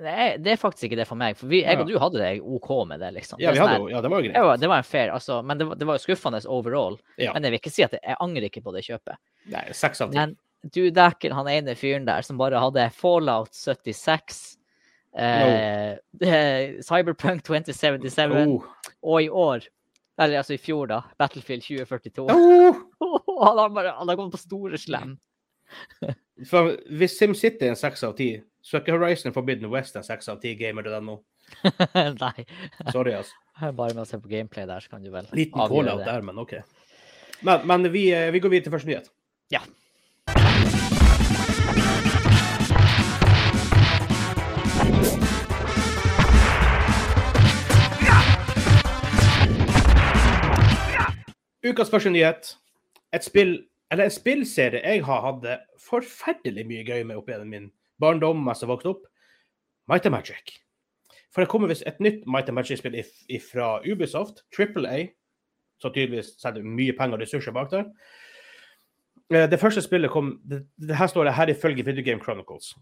det, 0.00 0.42
det 0.44 0.52
er 0.52 0.56
faktisk 0.56 0.86
ikke 0.88 0.96
det 0.96 1.08
for 1.08 1.18
meg. 1.20 1.36
For 1.36 1.50
vi, 1.50 1.60
jeg 1.60 1.78
og 1.78 1.86
du 1.90 1.98
hadde 2.00 2.22
det 2.22 2.40
OK 2.40 2.70
med 2.88 3.00
det, 3.00 3.10
liksom. 3.18 3.40
Ja, 3.40 3.50
Det 3.50 3.58
vi 3.58 3.60
sånn 3.60 3.68
hadde 3.68 3.80
jo, 3.82 3.88
ja, 3.92 4.00
det 4.00 4.10
var 4.10 4.22
jo 4.22 4.30
greit. 4.30 4.44
var, 4.46 4.56
det 4.56 4.70
var 4.72 4.80
en 4.80 4.88
fair, 4.88 5.10
altså, 5.12 5.42
men 5.44 5.58
det 5.58 5.66
var, 5.68 5.76
det 5.76 5.88
var 5.90 5.98
jo 5.98 6.04
skuffende 6.06 6.40
overall. 6.48 6.96
Ja. 7.18 7.34
Men 7.34 7.44
jeg 7.44 7.52
vil 7.52 7.60
ikke 7.60 7.74
si 7.74 7.84
at 7.84 7.92
jeg, 7.92 8.00
jeg 8.06 8.16
angrer 8.18 8.48
ikke 8.48 8.62
på 8.64 8.72
det 8.72 8.86
kjøpet. 8.86 9.20
Nei, 9.52 9.66
seks 9.76 10.00
av 10.00 10.14
ti. 10.14 10.24
Du 10.62 10.82
dæken, 10.92 11.32
han 11.32 11.48
ene 11.48 11.74
fyren 11.78 12.04
der 12.04 12.22
som 12.26 12.36
bare 12.40 12.60
hadde 12.60 12.90
Fallout 12.92 13.54
76, 13.56 14.58
eh, 15.16 15.96
no. 15.96 16.26
Cyberpunk 16.88 17.42
2077, 17.46 18.34
Oh. 18.44 18.66
og 19.02 19.22
i 19.24 19.28
år, 19.32 19.64
eller 20.20 20.42
altså 20.42 20.52
i 20.54 20.60
fjor, 20.60 20.86
da, 20.90 21.00
Battlefield 21.18 21.64
2042 21.64 22.28
Oh. 22.28 22.76
Han 23.40 23.56
har 23.56 23.70
bare 23.72 23.94
han 23.96 24.08
har 24.08 24.16
gått 24.20 24.34
på 24.34 24.38
store 24.42 24.76
slem. 24.76 25.14
For 26.50 26.74
hvis 26.92 27.14
SimCity 27.16 27.64
er 27.64 27.72
en 27.72 27.78
seks 27.78 28.02
av 28.04 28.12
ti, 28.18 28.34
så 28.60 28.76
er 28.76 28.82
ikke 28.82 28.96
Horizon 28.98 29.32
Forbidden 29.32 29.70
West 29.72 29.96
en 29.96 30.04
seks 30.04 30.28
av 30.28 30.42
ti 30.42 30.52
gamer 30.60 30.84
til 30.84 30.92
den 30.92 31.06
nå. 31.08 31.14
Nei. 32.20 32.44
Sorry, 32.92 33.14
altså. 33.16 33.32
Bare 33.72 33.94
med 33.96 34.02
å 34.04 34.08
se 34.08 34.20
på 34.20 34.28
gameplay 34.28 34.66
der, 34.68 34.84
så 34.84 34.92
kan 34.92 35.00
du 35.04 35.08
vel 35.14 35.28
Liten 35.32 35.56
call-out 35.72 36.04
der, 36.04 36.20
men 36.26 36.36
OK. 36.42 36.52
Men, 37.48 37.64
men 37.70 37.88
vi, 37.94 38.10
eh, 38.12 38.28
vi 38.34 38.42
går 38.44 38.52
videre 38.52 38.68
til 38.68 38.74
første 38.76 38.90
nyhet. 38.92 39.08
Ja. 39.56 39.62
Ukas 51.66 51.90
første 51.90 52.10
nyhet. 52.10 52.54
Et 53.12 53.24
spill, 53.24 53.56
eller 53.90 54.06
en 54.06 54.14
spillserie 54.14 54.80
jeg 54.84 55.04
har 55.04 55.20
hatt 55.26 55.46
forferdelig 55.82 56.64
mye 56.66 56.84
gøy 56.86 57.02
med 57.04 57.18
opp 57.18 57.28
gjennom 57.28 57.50
min 57.50 57.70
barndom 58.00 58.40
mens 58.44 58.62
jeg 58.62 58.70
vokste 58.70 58.94
opp. 58.94 59.06
Might 59.90 60.06
Magic. 60.10 60.60
For 61.34 61.42
det 61.42 61.50
kommer 61.50 61.70
visst 61.70 61.86
et 61.86 61.98
nytt 62.02 62.22
Might 62.26 62.50
Magic-spill 62.54 62.96
fra 63.50 63.80
Ubisoft, 63.86 64.44
Triple 64.54 64.88
A, 64.88 65.06
så 65.80 65.90
tydeligvis 65.90 66.34
setter 66.38 66.62
mye 66.62 66.94
penger 66.96 67.18
og 67.18 67.24
ressurser 67.24 67.54
bak 67.54 67.70
der. 67.70 67.84
Eh, 69.30 69.50
Det 69.50 69.60
første 69.60 69.82
spillet 69.82 70.10
kom 70.10 70.40
det, 70.48 70.66
det 70.78 70.96
Her 70.96 71.06
står 71.06 71.24
det 71.24 71.34
her 71.34 71.48
ifølge 71.48 71.84
Video 71.84 72.04
Game 72.04 72.20
Chronicles. 72.22 72.74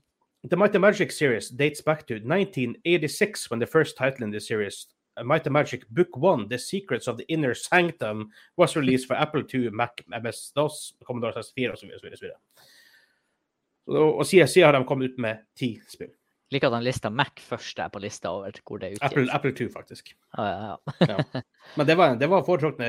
The 0.45 0.57
Might 0.57 0.81
Magic 0.81 1.13
series 1.13 1.49
dates 1.51 1.83
back 1.83 2.07
to 2.07 2.15
1986 2.15 3.51
when 3.51 3.61
the 3.61 3.67
first 3.67 3.97
title 3.97 4.25
in 4.25 4.31
the 4.33 4.41
series, 4.41 4.87
Might 5.25 5.47
and 5.47 5.53
Magic 5.53 5.85
Book 5.91 6.17
One, 6.17 6.49
The 6.49 6.59
Secrets 6.59 7.09
of 7.09 7.17
the 7.19 7.25
Inner 7.29 7.55
Sanctum, 7.55 8.31
was 8.57 8.77
released 8.77 9.07
for 9.07 9.15
Apple 9.17 9.43
2, 9.45 9.71
Mac, 9.71 10.03
MS-DOS, 10.09 10.95
Commodore 11.07 11.33
64 11.33 11.73
osv. 11.73 11.91
videre. 12.21 12.37
Og 13.89 14.27
siden, 14.27 14.49
siden 14.49 14.67
har 14.69 14.73
de 14.79 14.85
kommet 14.85 15.11
ut 15.13 15.19
med 15.19 15.39
ti 15.57 15.81
spill. 15.89 16.11
Liker 16.53 16.69
at 16.69 16.75
han 16.79 16.85
lista 16.85 17.11
Mac 17.11 17.41
først 17.45 17.79
er 17.79 17.89
på 17.93 18.01
lista 18.01 18.31
over 18.33 18.53
hvor 18.65 18.79
det 18.81 18.93
er 18.93 19.05
Apple, 19.05 19.23
utgitt. 19.23 19.35
Apple 19.35 19.53
2, 19.53 19.69
faktisk. 19.73 20.15
Ja, 20.37 20.45
ja, 20.49 20.77
Ja. 21.09 21.43
Men 21.77 21.87
det 21.87 21.97
var, 21.97 22.15
det 22.17 22.29
var 22.31 22.45
foretrukne 22.45 22.89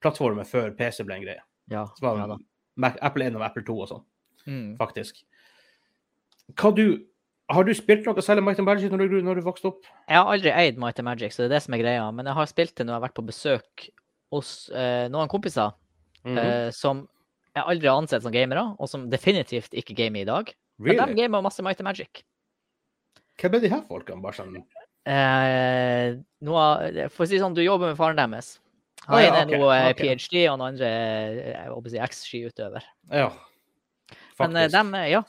plattformer 0.00 0.44
før 0.44 0.70
PC 0.76 1.04
ble 1.04 1.14
en 1.16 1.22
greie. 1.24 1.42
ja. 1.70 1.84
Det 1.96 2.02
var 2.04 2.18
ja 2.18 2.26
da. 2.26 2.36
Mac, 2.76 2.96
Apple 3.02 3.24
1 3.26 3.36
og 3.36 3.42
Apple 3.42 3.62
2 3.66 3.80
og 3.80 3.88
sånn, 3.88 4.04
Mm. 4.46 4.76
faktisk. 4.78 5.24
Hva 6.54 6.70
du, 6.74 7.04
har 7.50 7.64
du 7.64 7.72
spilt 7.74 8.04
noe 8.06 8.22
særlig 8.24 8.44
Might 8.44 8.58
and 8.60 8.66
Magic 8.68 8.90
når 8.92 9.08
du, 9.08 9.18
når 9.24 9.38
du 9.40 9.44
vokste 9.46 9.70
opp? 9.70 9.84
Jeg 10.08 10.16
har 10.20 10.32
aldri 10.32 10.50
eid 10.52 10.78
Might 10.80 10.98
and 11.00 11.06
Magic, 11.08 11.32
så 11.32 11.44
det 11.44 11.48
er 11.50 11.54
det 11.56 11.62
som 11.64 11.74
er 11.74 11.82
greia. 11.82 12.08
Men 12.14 12.26
jeg 12.28 12.34
har 12.38 12.46
spilt 12.50 12.74
det 12.76 12.84
når 12.86 12.92
jeg 12.94 13.00
har 13.00 13.06
vært 13.08 13.16
på 13.18 13.26
besøk 13.28 13.88
hos 14.34 14.50
eh, 14.70 15.06
noen 15.12 15.28
kompiser 15.32 15.72
Mhm. 16.26 16.36
eh, 16.38 16.70
som 16.74 17.04
jeg 17.54 17.64
aldri 17.64 17.88
har 17.88 17.96
ansett 18.02 18.22
som 18.22 18.32
gamere, 18.34 18.74
og 18.78 18.88
som 18.90 19.08
definitivt 19.10 19.72
ikke 19.72 19.94
gamer 19.96 20.20
i 20.20 20.28
dag. 20.28 20.50
Men 20.78 20.96
de 20.98 21.14
gamer 21.14 21.40
masse 21.42 21.62
Might 21.62 21.80
and 21.80 21.86
Magic. 21.88 22.22
Hva 23.38 23.48
ble 23.50 23.60
de 23.62 23.70
her 23.70 23.82
folkene? 23.88 24.20
Bare 24.22 24.34
sånn 24.34 24.58
Eh, 25.08 26.16
noe, 26.44 27.08
for 27.14 27.24
å 27.24 27.28
si 27.30 27.38
sånn, 27.40 27.54
du 27.56 27.62
jobber 27.64 27.88
med 27.94 27.96
faren 27.96 28.18
deres. 28.18 28.58
Han 29.06 29.16
Ah, 29.16 29.20
ja, 29.22 29.28
ene 29.30 29.38
er 29.38 29.46
okay, 29.46 29.58
nå 29.58 29.68
okay. 29.70 29.94
PhD, 30.16 30.48
og 30.50 30.58
den 30.58 30.66
andre 30.66 30.88
er 31.54 31.70
si 31.88 31.96
eks-skiutøver. 32.02 32.82
Ja. 33.10 33.30
Men 34.38 34.56
eh, 34.56 34.66
Faktisk. 34.68 34.72
dem, 34.74 34.94
eh, 34.98 35.08
ja. 35.14 35.22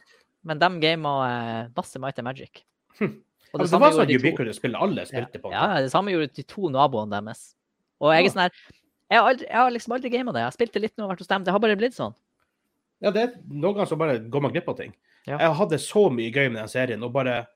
Men 0.47 0.59
de 0.61 0.69
gama 0.79 1.13
eh, 1.29 1.67
masse 1.75 1.99
Might 1.99 2.19
and 2.19 2.25
Magic. 2.29 2.63
Hm. 2.99 3.17
Og 3.53 3.59
Altså, 3.63 3.71
det 3.73 3.81
var 3.81 3.91
sånn 3.97 4.07
de 4.07 4.13
to- 4.17 4.21
ubiquitous 4.21 4.59
spill 4.61 4.75
alle 4.77 5.03
spilte 5.09 5.39
på. 5.41 5.51
Ja, 5.51 5.79
det 5.81 5.89
samme 5.91 6.11
gjorde 6.13 6.29
de 6.37 6.43
to 6.45 6.69
naboene 6.69 7.17
deres. 7.17 7.55
Og 7.99 8.13
jeg 8.13 8.25
er 8.27 8.29
sånn 8.35 8.43
her 8.45 8.51
Jeg 9.09 9.17
har, 9.17 9.29
aldri, 9.31 9.45
jeg 9.49 9.57
har 9.57 9.71
liksom 9.73 9.93
aldri 9.95 10.09
gama 10.13 10.31
det. 10.35 10.39
Jeg 10.43 10.45
har 10.51 10.53
spilt 10.53 10.73
det 10.75 10.81
litt 10.83 10.97
nå 10.97 11.03
og 11.07 11.09
vært 11.09 11.23
hos 11.23 11.27
dem. 11.31 11.43
Det 11.43 11.51
har 11.55 11.59
bare 11.63 11.75
blitt 11.79 11.95
sånn. 11.97 12.13
Ja, 13.01 13.09
det 13.15 13.21
er 13.23 13.31
noen 13.49 13.73
ganger 13.73 13.89
så 13.89 13.97
bare 13.97 14.19
går 14.21 14.41
man 14.45 14.51
glipp 14.53 14.67
av 14.69 14.77
ting. 14.77 14.93
Ja. 15.25 15.39
Jeg 15.41 15.55
hadde 15.57 15.79
så 15.81 16.03
mye 16.13 16.29
gøy 16.31 16.51
med 16.51 16.59
den 16.61 16.69
serien, 16.69 17.01
og 17.03 17.11
bare 17.15 17.47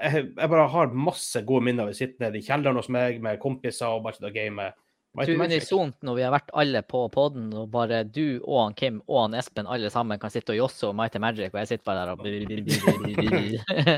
jeg, 0.00 0.30
jeg 0.32 0.48
bare 0.48 0.68
har 0.72 0.94
masse 0.96 1.42
gode 1.44 1.66
minner 1.66 1.84
av 1.84 1.92
å 1.92 1.96
sitte 1.98 2.22
nede 2.24 2.40
i 2.40 2.44
kjelleren 2.46 2.78
hos 2.80 2.88
meg 2.88 3.20
med 3.20 3.40
kompiser 3.42 3.92
og 3.92 4.06
bare 4.06 4.16
sitte 4.16 4.30
og 4.30 4.38
game. 4.38 4.70
Might 5.18 5.26
Du 5.26 5.32
and 5.34 5.42
Magic. 5.42 5.64
unisont 5.64 5.96
når 6.06 6.14
vi 6.14 6.22
har 6.22 6.32
vært 6.34 6.52
alle 6.54 6.82
på 6.86 7.02
poden, 7.10 7.48
og 7.56 7.70
bare 7.72 8.04
du 8.06 8.40
og 8.44 8.60
han 8.62 8.74
Kim 8.78 9.00
og 9.08 9.24
han 9.24 9.34
Espen 9.40 9.66
alle 9.66 9.90
sammen 9.90 10.20
kan 10.22 10.30
sitte 10.30 10.54
og 10.54 10.60
josse 10.60 10.86
og 10.86 10.94
Mighty 10.98 11.18
Magic, 11.18 11.50
og 11.50 11.58
jeg 11.62 11.68
sitter 11.72 11.86
bare 11.90 12.06
der 12.06 12.12
og 12.14 12.18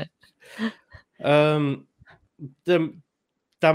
Um, 1.23 1.87
de, 2.65 2.77
de, 3.61 3.71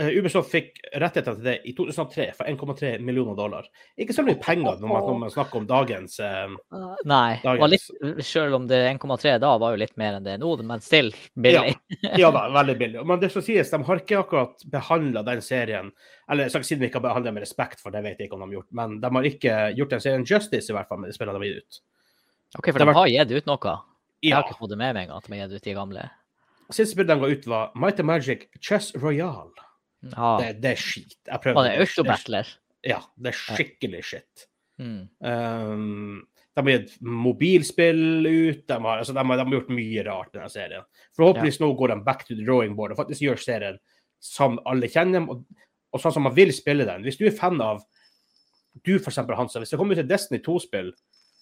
Ubisoft 0.00 0.50
fikk 0.52 0.78
rettigheter 1.00 1.36
til 1.36 1.46
det 1.46 1.54
i 1.68 1.72
2003 1.76 2.26
for 2.38 2.48
1,3 2.50 2.92
millioner 3.04 3.36
dollar. 3.38 3.68
Ikke 4.00 4.14
så 4.16 4.24
mye 4.26 4.38
penger 4.40 4.80
når 4.82 5.16
man, 5.20 5.26
snakker 5.32 5.60
om 5.60 5.66
dagens 5.68 6.18
eh, 6.24 6.54
Nei. 7.08 7.40
Dagens. 7.44 7.74
Litt, 7.74 8.22
selv 8.26 8.58
om 8.58 8.68
det 8.70 8.80
1,3 8.92 9.36
da 9.42 9.52
var 9.60 9.74
jo 9.74 9.80
litt 9.82 9.96
mer 10.00 10.18
enn 10.18 10.26
det 10.26 10.38
nå, 10.42 10.52
men 10.66 10.84
still 10.84 11.12
billig. 11.34 11.76
Ja 12.20 12.32
da, 12.34 12.46
veldig 12.54 12.76
billig. 12.80 13.04
Men 13.06 13.22
det 13.22 13.32
som 13.34 13.44
sies, 13.44 13.70
de 13.70 13.82
har 13.86 14.02
ikke 14.02 14.22
akkurat 14.22 14.64
behandla 14.70 15.22
den 15.26 15.42
serien 15.44 15.92
Eller 16.30 16.46
jeg 16.46 16.54
skal 16.54 16.62
ikke 16.62 16.70
si 16.70 16.78
de 16.80 16.88
ikke 16.88 17.00
har 17.00 17.08
behandla 17.08 17.34
med 17.36 17.44
respekt, 17.44 17.82
for 17.82 17.94
det 17.94 18.02
vet 18.06 18.18
jeg 18.18 18.30
ikke 18.30 18.38
om 18.38 18.44
de 18.44 18.50
har 18.50 18.58
gjort, 18.60 18.70
men 18.80 18.98
de 19.02 19.12
har 19.16 19.30
ikke 19.30 19.56
gjort 19.78 19.96
den 19.96 20.04
serien 20.04 20.26
justice, 20.26 20.70
i 20.70 20.76
hvert 20.76 20.90
fall, 20.90 21.02
med 21.02 21.10
de 21.10 21.16
spillene 21.16 21.38
de 21.38 21.44
har 21.44 21.54
gitt 21.54 21.64
ut. 21.66 21.82
OK, 22.58 22.70
for 22.72 22.82
de, 22.82 22.86
de 22.86 22.96
har 22.98 23.12
gitt 23.14 23.36
ut 23.36 23.50
noe. 23.50 23.76
Jeg 24.20 24.36
har 24.36 24.44
ikke 24.44 24.58
fått 24.58 24.74
det 24.74 24.80
med 24.80 24.96
meg 24.98 25.12
at 25.14 25.26
de 25.26 25.38
har 25.38 25.46
gitt 25.46 25.60
ut 25.60 25.68
de 25.70 25.76
gamle. 25.76 26.08
Siste 26.70 26.92
spillet 26.94 27.10
de 27.10 27.18
ga 27.20 27.30
ut, 27.30 27.46
var 27.50 27.72
Might 27.78 28.00
and 28.02 28.08
Magic 28.10 28.48
Chess 28.62 28.92
Royale. 28.98 29.66
Ja. 30.06 30.36
Det, 30.40 30.52
det 30.62 30.74
er 30.74 30.80
skit. 30.80 31.16
Jeg 31.26 31.42
prøvde 31.42 31.58
Og 31.58 31.66
det 31.66 31.72
er 31.72 31.80
det. 31.82 31.88
Autobattler. 31.88 32.52
Ja, 32.86 33.00
det 33.20 33.32
er 33.32 33.36
skikkelig 33.36 34.02
shit. 34.08 34.46
Mm. 34.80 35.00
Um, 35.20 36.22
de 36.56 36.62
har 36.64 36.78
gitt 36.78 36.94
mobilspill 37.04 38.26
ut. 38.26 38.62
De 38.68 38.78
har, 38.78 39.02
altså, 39.02 39.14
de, 39.16 39.24
har, 39.24 39.40
de 39.40 39.46
har 39.46 39.56
gjort 39.58 39.72
mye 39.76 40.04
rart 40.06 40.32
i 40.32 40.38
denne 40.38 40.52
serien. 40.52 40.86
Forhåpentligvis 41.16 41.60
nå 41.62 41.72
går 41.78 41.94
de 41.94 41.98
back 42.06 42.24
to 42.26 42.34
the 42.34 42.44
drawing 42.44 42.76
board 42.78 42.94
og 42.94 43.00
faktisk 43.02 43.26
gjør 43.26 43.42
serien 43.42 43.80
som 44.20 44.58
alle 44.68 44.88
kjenner, 44.92 45.24
og, 45.32 45.44
og 45.92 46.02
sånn 46.02 46.16
som 46.16 46.26
man 46.28 46.36
vil 46.36 46.52
spille 46.52 46.86
den. 46.88 47.04
Hvis 47.06 47.20
du 47.20 47.26
er 47.28 47.36
fan 47.36 47.60
av 47.64 47.82
du 48.86 48.94
eksempel, 48.96 49.34
Hansa, 49.36 49.60
hvis 49.60 49.72
det 49.72 49.78
kommer 49.80 49.98
ut 49.98 50.02
et 50.04 50.10
Destiny 50.10 50.40
2-spill 50.44 50.92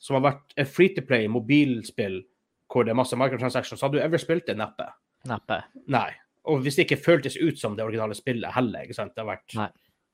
som 0.00 0.16
har 0.16 0.24
vært 0.30 0.54
et 0.56 0.70
free 0.70 0.94
to 0.94 1.04
play 1.04 1.28
mobilspill 1.30 2.22
hvor 2.68 2.84
det 2.84 2.92
er 2.92 2.98
masse 2.98 3.16
microtransactions, 3.16 3.80
så 3.80 3.86
hadde 3.86 3.98
du 3.98 4.04
ever 4.04 4.20
spilt 4.20 4.46
det? 4.48 4.56
Neppe. 4.58 4.86
Neppe. 5.26 5.62
Nei. 5.90 6.10
Og 6.48 6.62
hvis 6.64 6.78
det 6.78 6.86
ikke 6.86 7.02
føltes 7.02 7.36
ut 7.36 7.58
som 7.60 7.74
det 7.76 7.84
originale 7.84 8.16
spillet 8.16 8.54
heller, 8.54 8.86
ikke 8.86 8.96
sant. 8.96 9.14
Det 9.14 9.24
har 9.24 9.32
vært 9.34 9.56
Nei. 9.58 9.68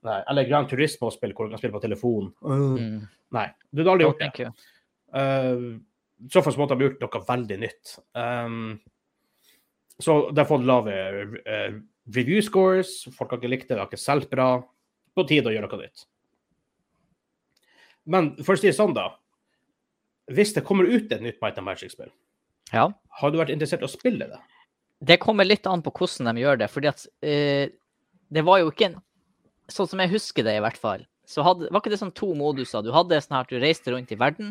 Nei. 0.05 0.21
Eller 0.31 0.49
Grand 0.49 0.69
Turismo-spill 0.69 1.33
hvor 1.33 1.49
du 1.49 1.55
kan 1.55 1.61
spille 1.63 1.77
på 1.77 1.83
telefon. 1.85 2.31
Mm. 2.45 3.05
Nei. 3.37 3.47
Du 3.73 3.83
har 3.83 3.95
aldri 3.95 4.09
gjort 4.09 4.25
det. 4.25 4.49
Uh, 5.15 5.79
så 6.31 6.43
for 6.43 6.61
måte 6.61 6.75
har 6.75 6.81
vi 6.81 6.89
gjort 6.89 7.05
noe 7.05 7.23
veldig 7.29 7.59
nytt. 7.63 7.95
Um, 8.19 8.59
så 10.03 10.19
det 10.31 10.43
har 10.43 10.51
fått 10.51 10.67
lave 10.69 10.97
uh, 11.47 11.79
review 12.13 12.43
scores. 12.45 12.97
Folk 13.17 13.33
har 13.33 13.41
ikke 13.41 13.53
likt 13.53 13.69
det, 13.69 13.77
det 13.77 13.85
har 13.85 13.91
ikke 13.91 14.03
solgt 14.03 14.33
bra. 14.33 14.49
På 15.15 15.25
tide 15.29 15.49
å 15.51 15.55
gjøre 15.55 15.71
noe 15.71 15.87
nytt. 15.87 16.07
Men 18.05 18.35
for 18.45 18.57
å 18.57 18.61
si 18.61 18.69
det 18.69 18.77
sånn, 18.77 18.93
da. 18.97 19.13
Hvis 20.35 20.53
det 20.57 20.65
kommer 20.67 20.89
ut 20.89 21.13
et 21.13 21.23
nytt 21.25 21.41
Might 21.41 21.61
and 21.61 21.69
Magic-spill, 21.69 22.11
Ja. 22.73 22.91
har 23.21 23.31
du 23.31 23.39
vært 23.39 23.53
interessert 23.53 23.85
i 23.85 23.89
å 23.89 23.93
spille 23.93 24.27
det? 24.29 24.41
Det 25.05 25.21
kommer 25.23 25.47
litt 25.47 25.67
an 25.69 25.83
på 25.85 25.93
hvordan 25.95 26.31
de 26.31 26.45
gjør 26.45 26.61
det. 26.63 26.71
fordi 26.73 26.91
at 26.91 27.07
uh, 27.27 27.67
det 28.35 28.45
var 28.47 28.63
jo 28.63 28.71
ikke 28.73 28.93
en 28.93 29.03
Sånn 29.73 29.89
som 29.89 30.01
jeg 30.03 30.11
husker 30.13 30.45
det, 30.45 30.59
i 30.59 30.61
hvert 30.61 30.77
fall. 30.77 31.07
Så 31.25 31.41
hadde, 31.41 31.71
var 31.73 31.81
ikke 31.81 31.95
det 31.95 31.97
sånn 31.97 32.11
to 32.13 32.27
moduser? 32.37 32.83
Du 32.85 32.91
hadde 32.93 33.17
sånn 33.25 33.39
her 33.39 33.47
at 33.47 33.53
du 33.53 33.57
reiste 33.57 33.95
rundt 33.95 34.11
i 34.13 34.19
verden, 34.21 34.51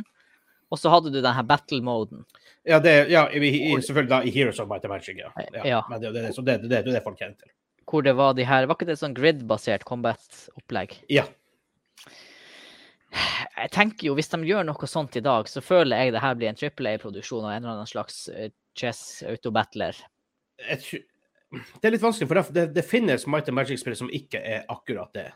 og 0.73 0.79
så 0.81 0.89
hadde 0.89 1.11
du 1.13 1.19
den 1.19 1.35
her 1.37 1.45
battle-moden. 1.45 2.23
Ja, 2.65 2.79
det, 2.81 2.93
ja 3.13 3.27
i, 3.29 3.43
i, 3.45 3.75
selvfølgelig 3.77 4.09
da 4.09 4.21
i 4.25 4.33
Heroes 4.33 4.57
of 4.63 4.71
Might 4.71 4.87
and 4.87 4.93
Magic, 4.95 5.19
ja. 5.21 5.29
ja. 5.37 5.65
Ja. 5.69 5.81
Men 5.91 6.01
det, 6.01 6.31
så 6.33 6.41
det, 6.41 6.63
det, 6.63 6.71
det, 6.71 6.81
det 6.87 6.97
er 6.97 7.05
folk 7.05 7.21
kjenner 7.21 7.37
til. 7.37 7.51
Hvor 7.85 8.05
det 8.05 8.15
var 8.17 8.33
de 8.33 8.45
her 8.47 8.65
Var 8.65 8.77
ikke 8.79 8.87
det 8.89 8.97
sånn 8.97 9.13
grid-basert 9.13 9.85
combat-opplegg? 9.85 10.95
Ja. 11.13 11.27
Jeg 13.13 13.69
tenker 13.75 14.07
jo, 14.07 14.15
hvis 14.17 14.31
de 14.31 14.39
gjør 14.49 14.65
noe 14.65 14.89
sånt 14.89 15.13
i 15.19 15.21
dag, 15.21 15.45
så 15.51 15.61
føler 15.61 16.01
jeg 16.01 16.15
det 16.15 16.23
her 16.23 16.39
blir 16.39 16.49
en 16.49 16.57
trippel 16.57 16.89
A-produksjon 16.95 17.45
av 17.45 17.51
en 17.53 17.59
eller 17.61 17.75
annen 17.75 17.91
slags 17.91 18.25
eh, 18.33 18.49
chess 18.79 19.21
autobattler. 19.29 19.99
Jeg 20.61 21.03
Det 21.53 21.85
er 21.87 21.93
litt 21.93 22.01
vanskelig, 22.01 22.27
for 22.27 22.53
det, 22.55 22.67
det 22.73 22.85
finnes 22.85 23.27
Might 23.29 23.49
and 23.49 23.55
Magic-spill 23.55 23.95
som 23.95 24.09
ikke 24.09 24.39
er 24.41 24.63
akkurat 24.73 25.11
det. 25.13 25.27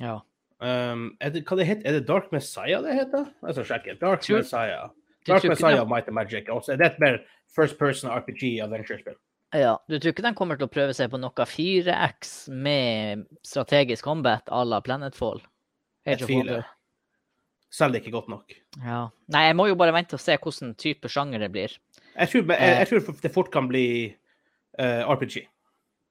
Ja. 0.00 0.20
Um, 0.56 1.10
er 1.20 1.34
det, 1.34 1.42
hva 1.44 1.58
det 1.58 1.66
heter? 1.68 1.84
Er 1.88 1.98
det 1.98 2.06
Dark 2.08 2.30
Messiah 2.32 2.80
det 2.84 2.94
heter? 2.96 3.26
Jeg 3.44 3.58
skal 3.58 3.66
sjekke. 3.68 3.96
Dark 4.00 4.24
Tror- 4.24 4.40
Messiah. 4.40 4.88
Dark 5.26 5.44
Messiah 5.44 5.82
og 5.82 5.90
Might 5.90 6.08
and 6.08 6.14
Magic. 6.16 6.48
Også, 6.48 6.72
er 6.72 6.80
det 6.80 6.86
et 6.94 7.00
mer 7.02 7.18
first 7.54 7.76
person 7.78 8.08
RPG 8.10 8.60
adventure-spill? 8.64 9.18
Ja, 9.54 9.76
Du 9.88 9.98
tror 9.98 10.12
ikke 10.12 10.24
de 10.24 10.32
kommer 10.34 10.56
til 10.58 10.66
å 10.66 10.72
prøve 10.72 10.94
seg 10.96 11.10
på 11.12 11.20
noe 11.20 11.46
4X 11.46 12.48
med 12.52 13.26
strategisk 13.46 14.04
combat 14.04 14.48
à 14.48 14.64
la 14.66 14.80
Planetfall? 14.80 15.42
Tviler. 16.06 16.30
Wonder? 16.36 16.66
Selv 17.72 17.98
ikke 17.98 18.12
godt 18.14 18.28
nok. 18.30 18.54
Ja. 18.82 19.08
Nei, 19.32 19.46
jeg 19.48 19.56
må 19.58 19.66
jo 19.68 19.76
bare 19.78 19.92
vente 19.94 20.16
og 20.16 20.22
se 20.22 20.36
hvordan 20.38 20.74
type 20.78 21.10
sjanger 21.12 21.42
det 21.44 21.50
blir. 21.52 21.74
Jeg 22.16 22.30
tror, 22.32 22.46
jeg, 22.54 22.76
jeg 22.80 22.88
tror 22.88 23.18
det 23.22 23.32
fort 23.34 23.50
kan 23.52 23.68
bli 23.68 23.84
eh, 24.06 24.14
RPG. 24.84 25.46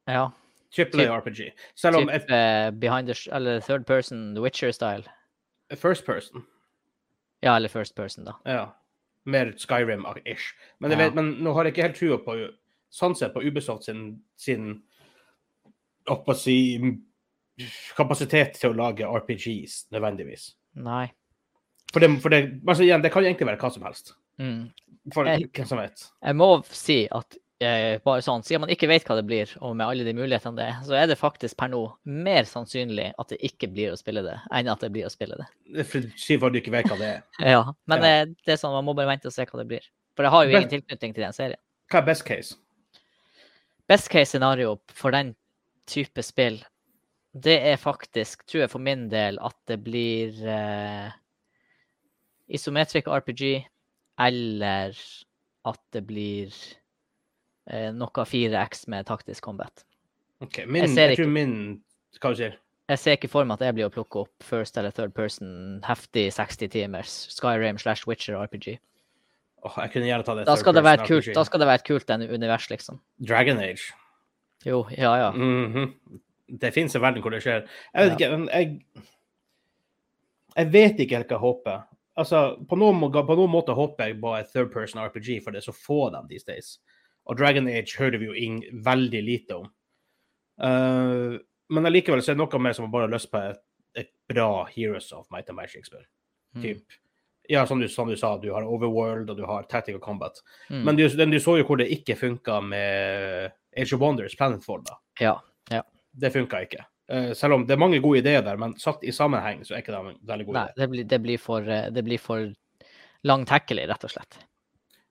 Ja. 0.08 0.32
Triple 0.76 1.08
A 1.10 1.18
RPG. 1.20 1.52
Selv 1.76 1.96
om 1.98 2.08
Typ 2.10 2.32
eh, 2.32 2.72
behind 2.72 3.08
the 3.08 3.16
eller 3.32 3.60
third 3.62 3.86
person, 3.86 4.34
The 4.36 4.42
Witcher-style. 4.42 5.04
eh, 5.72 5.78
first 5.78 6.06
person 6.06 6.46
Ja, 7.42 7.56
eller 7.56 7.70
first 7.70 7.96
person, 7.96 8.26
da. 8.26 8.34
Ja. 8.46 8.66
Mer 9.26 9.54
Skyrim-ish. 9.58 10.54
Men, 10.80 10.92
Ja. 10.92 10.98
vet, 10.98 11.14
men 11.16 11.34
nå 11.44 11.54
har 11.54 11.64
jeg 11.64 11.74
ikke 11.74 11.82
helt 11.88 11.98
trua 11.98 12.18
på 12.18 12.50
sånn 12.92 13.16
sett 13.16 13.34
på 13.34 13.42
Ubisoft 13.44 13.84
sin, 13.84 14.22
sin 14.38 14.82
si, 16.36 16.80
kapasitet 17.96 18.58
til 18.60 18.72
å 18.74 18.76
lage 18.78 19.06
RPGs, 19.06 19.86
nødvendigvis. 19.92 20.54
Nei. 20.76 21.12
For 21.94 22.00
det, 22.04 22.10
for 22.22 22.30
det, 22.30 22.62
altså 22.68 22.84
igjen, 22.84 23.02
det 23.04 23.12
kan 23.14 23.24
egentlig 23.24 23.48
være 23.48 23.58
hva 23.62 23.72
som 23.72 23.84
helst. 23.88 24.14
Mm. 24.42 24.72
For 25.14 25.24
hvem 25.24 25.66
som 25.70 25.80
vet. 25.80 26.08
Jeg 26.26 26.36
må 26.36 26.50
si 26.68 26.98
at 27.12 27.36
eh, 27.36 27.40
bare 27.60 28.22
sånn, 28.22 28.44
siden 28.44 28.62
man 28.66 28.70
ikke 28.74 28.88
vet 28.92 29.06
hva 29.08 29.16
det 29.16 29.26
blir, 29.30 29.52
og 29.64 29.76
med 29.80 29.88
alle 29.88 30.04
de 30.04 30.14
mulighetene 30.14 30.58
det 30.60 30.66
er, 30.68 30.80
så 30.84 30.96
er 31.00 31.08
det 31.08 31.16
faktisk 31.18 31.56
per 31.58 31.70
nå 31.72 31.80
mer 32.04 32.44
sannsynlig 32.50 33.14
at 33.18 33.30
det 33.32 33.38
ikke 33.48 33.70
blir 33.72 33.94
å 33.94 33.98
spille 34.00 34.22
det, 34.26 34.36
enn 34.52 34.68
at 34.68 34.82
det 34.84 34.92
blir 34.92 35.06
å 35.08 35.12
spille 35.14 35.38
det. 35.40 35.48
Er 35.80 35.84
for- 35.88 36.50
du 36.52 36.60
ikke 36.60 36.72
vet 36.74 36.86
hva 36.92 36.98
det 37.00 37.08
er. 37.14 37.24
Ja, 37.56 37.64
Men 37.88 38.04
Ja. 38.04 38.08
eh, 38.22 38.26
det 38.46 38.54
er 38.54 38.58
sånn, 38.60 38.74
man 38.76 38.84
må 38.86 38.94
bare 38.96 39.08
vente 39.08 39.28
og 39.28 39.34
se 39.34 39.46
hva 39.46 39.60
det 39.64 39.68
blir. 39.68 39.88
For 40.16 40.24
det 40.24 40.32
har 40.32 40.44
jo 40.46 40.52
ingen 40.58 40.70
tilknytning 40.70 41.14
til 41.16 41.24
den 41.24 41.34
serien. 41.34 41.60
Hva 41.92 42.00
er 42.02 42.06
best 42.06 42.26
case? 42.26 42.56
Best 43.88 44.10
case 44.10 44.32
scenario 44.32 44.80
for 44.88 45.12
den 45.12 45.36
type 45.88 46.22
spill, 46.24 46.60
det 47.36 47.62
er 47.62 47.78
faktisk, 47.78 48.46
tror 48.48 48.62
jeg 48.66 48.70
for 48.72 48.80
min 48.80 49.08
del, 49.10 49.38
at 49.40 49.56
det 49.68 49.84
blir 49.84 50.34
eh, 50.48 51.12
isometric 52.50 53.08
RPG, 53.08 53.66
eller 54.20 54.96
at 55.66 55.80
det 55.94 56.06
blir 56.08 56.52
eh, 57.70 57.90
noe 57.96 58.26
4X 58.30 58.88
med 58.92 59.08
taktisk 59.10 59.44
combat. 59.44 59.86
Ok, 60.44 60.64
min, 60.68 60.84
Jeg 60.84 61.16
jeg, 61.16 61.18
tror 61.18 61.32
min 61.32 61.54
Hva 62.20 62.34
sier 62.36 62.58
Jeg 62.90 63.00
ser 63.00 63.16
ikke 63.16 63.30
for 63.32 63.48
meg 63.48 63.56
at 63.56 63.70
jeg 63.70 63.76
blir 63.78 63.88
å 63.88 63.94
plukke 63.94 64.26
opp 64.26 64.44
first 64.44 64.76
eller 64.78 64.92
third 64.92 65.14
person 65.16 65.80
heftig 65.88 66.28
60 66.36 66.70
timers 66.74 67.14
Skyrim 67.32 67.80
slash 67.80 68.04
Witcher 68.06 68.36
RPG. 68.44 68.76
Oh, 69.66 69.74
Jeg 69.82 69.94
kunne 69.96 70.06
gjerne 70.06 70.26
ta 70.28 70.36
det. 70.38 70.46
Da 70.46 70.58
skal 70.60 70.76
det 70.78 70.84
være 70.86 71.08
kult, 71.08 71.32
da 71.34 71.44
skal 71.48 71.64
det 71.64 71.68
være 71.72 71.82
et 71.82 71.88
kult 71.88 72.12
en 72.14 72.22
univers, 72.28 72.68
liksom. 72.70 73.00
Dragon 73.18 73.58
Age. 73.64 73.96
Jo, 74.66 74.84
ja, 74.94 75.16
ja. 75.24 75.32
Mhm. 75.32 75.96
Det 76.62 76.70
finnes 76.76 76.94
en 76.96 77.02
verden 77.02 77.24
hvor 77.26 77.34
det 77.34 77.42
skjer. 77.42 77.66
Jeg 77.96 78.06
vet 78.06 78.20
ikke, 78.20 78.30
men 78.38 78.48
jeg 78.54 78.82
Jeg 80.56 80.72
vet 80.72 81.00
ikke 81.00 81.18
helt 81.18 81.28
hva 81.28 81.36
jeg 81.36 81.42
håper. 81.42 81.80
Altså, 82.16 82.42
på 82.70 82.78
noen, 82.80 83.02
på 83.12 83.36
noen 83.36 83.52
måte 83.52 83.74
håper 83.76 84.08
jeg 84.08 84.22
på 84.22 84.36
et 84.38 84.52
third 84.54 84.70
person 84.72 85.02
RPG, 85.02 85.42
for 85.44 85.52
det 85.52 85.60
er 85.60 85.66
så 85.66 85.74
få 85.76 86.06
av 86.06 86.14
dem 86.14 86.30
these 86.30 86.46
days. 86.48 86.78
Og 87.26 87.38
Dragon 87.40 87.68
Age 87.72 87.98
hører 87.98 88.20
vi 88.22 88.30
jo 88.30 88.36
ing, 88.38 88.60
veldig 88.86 89.22
lite 89.26 89.58
om. 89.62 89.70
Uh, 90.62 91.38
men 91.74 91.90
allikevel 91.90 92.22
så 92.24 92.32
er 92.32 92.38
det 92.38 92.44
noe 92.44 92.62
mer 92.62 92.76
som 92.78 92.92
bare 92.94 93.08
ha 93.08 93.12
lyst 93.12 93.32
på 93.32 93.42
et, 93.42 93.62
et 93.98 94.12
bra 94.30 94.66
Heroes 94.70 95.10
of 95.16 95.26
Might 95.34 95.50
and 95.50 95.58
Magic-spill. 95.58 96.06
Mm. 96.56 96.62
Typ. 96.62 97.00
Ja, 97.50 97.66
som 97.70 97.80
du, 97.80 97.88
som 97.90 98.10
du 98.10 98.16
sa, 98.18 98.38
du 98.42 98.52
har 98.54 98.66
Overworld 98.66 99.30
og 99.30 99.38
du 99.38 99.44
har 99.46 99.66
Tactical 99.70 100.02
Combat. 100.02 100.40
Mm. 100.70 100.82
Men 100.86 100.98
du, 100.98 101.08
den, 101.10 101.34
du 101.34 101.40
så 101.42 101.58
jo 101.60 101.68
hvor 101.68 101.82
det 101.82 101.92
ikke 101.94 102.18
funka 102.18 102.60
med 102.66 103.52
Age 103.78 103.94
of 103.94 104.02
Wonders, 104.02 104.38
Planetfall, 104.38 104.84
da. 104.86 104.98
Ja. 105.22 105.36
ja. 105.74 105.84
Det 106.12 106.34
funka 106.34 106.64
ikke. 106.66 106.86
Uh, 107.12 107.34
selv 107.38 107.60
om 107.60 107.66
det 107.68 107.76
er 107.76 107.82
mange 107.82 108.02
gode 108.02 108.24
ideer 108.24 108.42
der, 108.46 108.58
men 108.58 108.74
satt 108.82 109.04
i 109.06 109.14
sammenheng 109.14 109.62
så 109.66 109.76
er 109.76 109.84
ikke 109.84 109.94
det 109.94 110.02
en 110.02 110.22
veldig 110.26 110.48
god 110.48 110.58
Nei, 110.58 110.66
idé. 110.66 110.80
det 110.82 110.90
blir, 110.94 111.10
det 111.12 111.20
blir 111.22 111.42
for, 111.42 111.70
eh, 111.70 111.90
det 111.94 112.06
blir 112.06 112.22
for 112.22 112.48
lang 113.26 113.46
tackle, 113.50 113.86
rett 113.90 114.08
og 114.08 114.14
slett. 114.14 114.40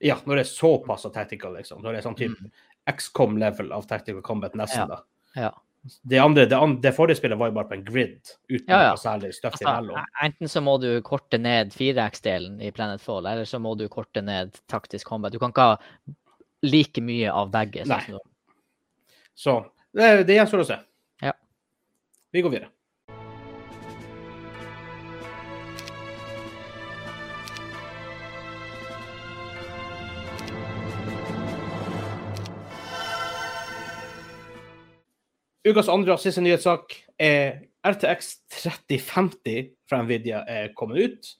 Ja, 0.04 0.18
når 0.28 0.36
det 0.40 0.44
er 0.44 0.50
såpass 0.52 1.06
av 1.08 1.14
tactical, 1.14 1.54
liksom. 1.56 1.80
Når 1.82 1.92
det 1.96 2.00
er 2.02 2.08
sånn 2.10 2.16
type 2.18 2.36
Mm. 2.40 2.50
XCOM-level 2.92 3.70
av 3.72 3.86
tactical 3.88 4.20
combat, 4.22 4.52
nesten, 4.54 4.88
da. 4.90 4.98
Ja. 5.34 5.50
Det 6.04 6.18
andre, 6.20 6.44
det, 6.48 6.56
andre, 6.56 6.80
det 6.84 6.92
forrige 6.96 7.16
spillet 7.16 7.36
var 7.40 7.48
jo 7.50 7.54
bare 7.58 7.68
på 7.70 7.74
en 7.78 7.84
grid, 7.84 8.20
uten 8.48 8.68
Ja, 8.72 8.78
ja. 8.82 8.90
noe 8.94 9.00
særlig 9.00 9.30
støff 9.36 9.52
Altså, 9.56 9.68
imellom. 9.68 10.04
enten 10.24 10.48
så 10.48 10.60
må 10.64 10.78
du 10.80 10.88
korte 11.04 11.38
ned 11.40 11.72
4X-delen 11.76 12.60
i 12.64 12.70
Planetfall, 12.72 13.24
eller 13.26 13.44
så 13.48 13.58
må 13.60 13.74
du 13.76 13.86
korte 13.88 14.22
ned 14.24 14.52
taktisk 14.68 15.06
combat. 15.08 15.32
Du 15.32 15.38
kan 15.38 15.52
ikke 15.52 15.66
ha 15.70 15.78
like 16.62 17.00
mye 17.04 17.28
av 17.32 17.50
begge. 17.52 17.84
Nei. 17.86 18.00
Sånn 18.00 18.18
som, 18.20 18.30
Så 19.34 19.56
det, 19.94 20.26
det 20.28 20.36
gjenstår 20.38 20.60
å 20.64 20.66
se. 20.68 20.78
Ja. 21.24 21.32
Vi 22.32 22.42
går 22.42 22.50
videre. 22.58 22.68
Ukas 35.64 35.88
andre 35.88 36.12
og 36.12 36.20
siste 36.20 36.42
nyhetssak 36.44 36.92
er 37.18 37.62
RTX 37.84 38.34
3050 38.52 39.70
fra 39.88 40.02
Nvidia 40.02 40.42
er 40.48 40.72
kommet 40.76 40.98
ut. 41.04 41.30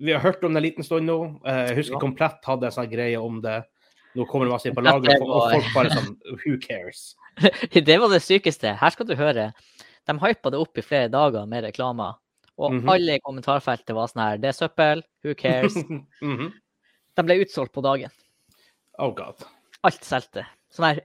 Vi 0.00 0.12
har 0.14 0.22
hørt 0.24 0.42
om 0.44 0.54
det 0.54 0.60
en 0.62 0.64
liten 0.64 0.86
stund 0.86 1.06
nå. 1.06 1.18
Eh, 1.46 1.68
Jeg 1.70 1.76
husker 1.76 1.94
Ja. 1.94 2.00
Komplett 2.00 2.44
hadde 2.44 2.66
en 2.66 2.72
sånn 2.72 2.90
greie 2.90 3.20
om 3.20 3.40
det. 3.42 3.64
Nå 4.16 4.24
kommer 4.26 4.46
det 4.46 4.52
masse 4.52 4.66
inn 4.66 4.74
på 4.74 4.82
lageret, 4.82 5.20
og 5.22 5.52
folk 5.52 5.68
bare 5.74 5.90
sånn 5.90 6.16
Who 6.44 6.56
cares? 6.58 7.14
det 7.86 7.98
var 8.00 8.08
det 8.10 8.22
sykeste. 8.22 8.74
Her 8.80 8.90
skal 8.90 9.06
du 9.06 9.14
høre. 9.14 9.52
De 10.06 10.18
hypa 10.18 10.50
det 10.50 10.58
opp 10.58 10.78
i 10.78 10.82
flere 10.82 11.08
dager 11.12 11.46
med 11.46 11.64
reklamer. 11.64 12.14
Og 12.58 12.72
Mhm. 12.74 12.88
alle 12.88 13.14
i 13.14 13.20
kommentarfeltet 13.20 13.94
var 13.94 14.08
sånn 14.08 14.22
her 14.22 14.36
Det 14.38 14.48
er 14.48 14.52
søppel. 14.66 15.02
Who 15.24 15.34
cares? 15.34 15.74
Mhm. 16.22 16.52
De 17.16 17.22
ble 17.22 17.44
utsolgt 17.44 17.72
på 17.72 17.82
dagen. 17.82 18.10
Oh 18.98 19.12
god. 19.14 19.44
Alt 19.84 20.02
solgte. 20.04 20.44
Sånn 20.70 20.86
her 20.86 21.00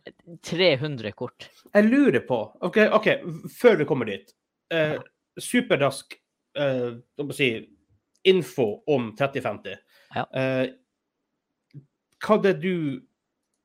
300 0.46 1.12
kort. 1.18 1.48
Jeg 1.74 1.88
lurer 1.88 2.22
på 2.28 2.38
OK, 2.66 2.78
okay 2.94 3.22
før 3.56 3.80
vi 3.82 3.88
kommer 3.90 4.10
dit. 4.10 4.30
Eh, 4.74 4.98
superrask 5.42 6.14
eh, 6.60 6.92
si, 7.34 7.50
info 8.30 8.68
om 8.94 9.12
3050. 9.18 9.80
Ja. 10.16 10.26
Eh, 10.38 10.68
hva 12.26 12.38
det 12.44 12.56
du 12.62 12.76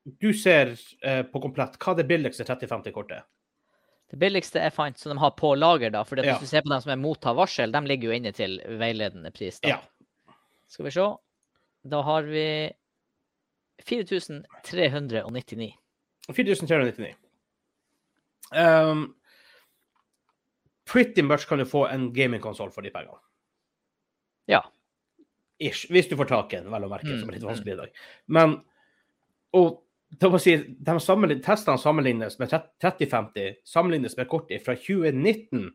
du 0.03 0.31
ser 0.33 0.73
eh, 1.05 1.21
på 1.29 1.39
komplett, 1.43 1.77
hva 1.77 1.93
er 1.93 1.99
det 2.01 2.07
billigste 2.09 2.43
3050-kortet 2.47 3.19
er? 3.19 3.25
Det 4.11 4.17
billigste 4.19 4.59
jeg 4.59 4.73
fant 4.75 4.97
som 4.97 5.13
de 5.13 5.21
har 5.21 5.31
på 5.37 5.53
lager, 5.55 5.91
da, 5.93 6.01
for 6.03 6.17
Ja. 6.17 6.23
hvis 6.33 6.41
du 6.41 6.47
ser 6.49 6.65
på 6.65 6.71
dem 6.73 6.81
som 6.81 6.91
er 6.91 6.99
mottar 6.99 7.35
varsel, 7.37 7.71
de 7.71 7.81
ligger 7.85 8.09
jo 8.09 8.15
inne 8.17 8.31
til 8.35 8.57
veiledende 8.81 9.31
pris. 9.31 9.59
da. 9.61 9.69
Ja. 9.69 9.77
Skal 10.67 10.85
vi 10.85 10.91
se. 10.91 11.05
Da 11.85 12.01
har 12.01 12.23
vi 12.27 12.71
4399. 13.85 15.69
4399. 16.33 17.15
Um, 18.55 19.15
pretty 20.85 21.21
much 21.21 21.47
kan 21.47 21.57
du 21.61 21.65
få 21.65 21.85
en 21.87 22.09
gamingkonsoll 22.13 22.71
for 22.71 22.81
de 22.81 22.89
pengene. 22.91 23.17
Ja. 24.47 24.61
Ish. 25.61 25.85
Hvis 25.91 26.09
du 26.09 26.17
får 26.17 26.25
tak 26.31 26.53
i 26.53 26.57
en, 26.57 26.71
vel 26.73 26.83
å 26.83 26.89
merke, 26.89 27.07
Mm, 27.07 27.19
som 27.21 27.29
er 27.29 27.33
litt 27.37 27.43
vanskelig 27.47 27.73
i 27.73 27.77
dag. 27.83 27.89
Men 28.27 28.57
og 29.53 29.83
det 30.19 30.29
må 30.31 30.39
si, 30.39 30.57
de 30.57 30.91
sammenlign- 30.99 31.43
testene 31.43 31.77
sammenlignes 31.79 32.37
med 32.39 32.49
3050, 32.81 33.55
sammenlignes 33.63 34.17
med 34.17 34.27
kortet 34.27 34.63
fra 34.65 34.75
2019, 34.75 35.71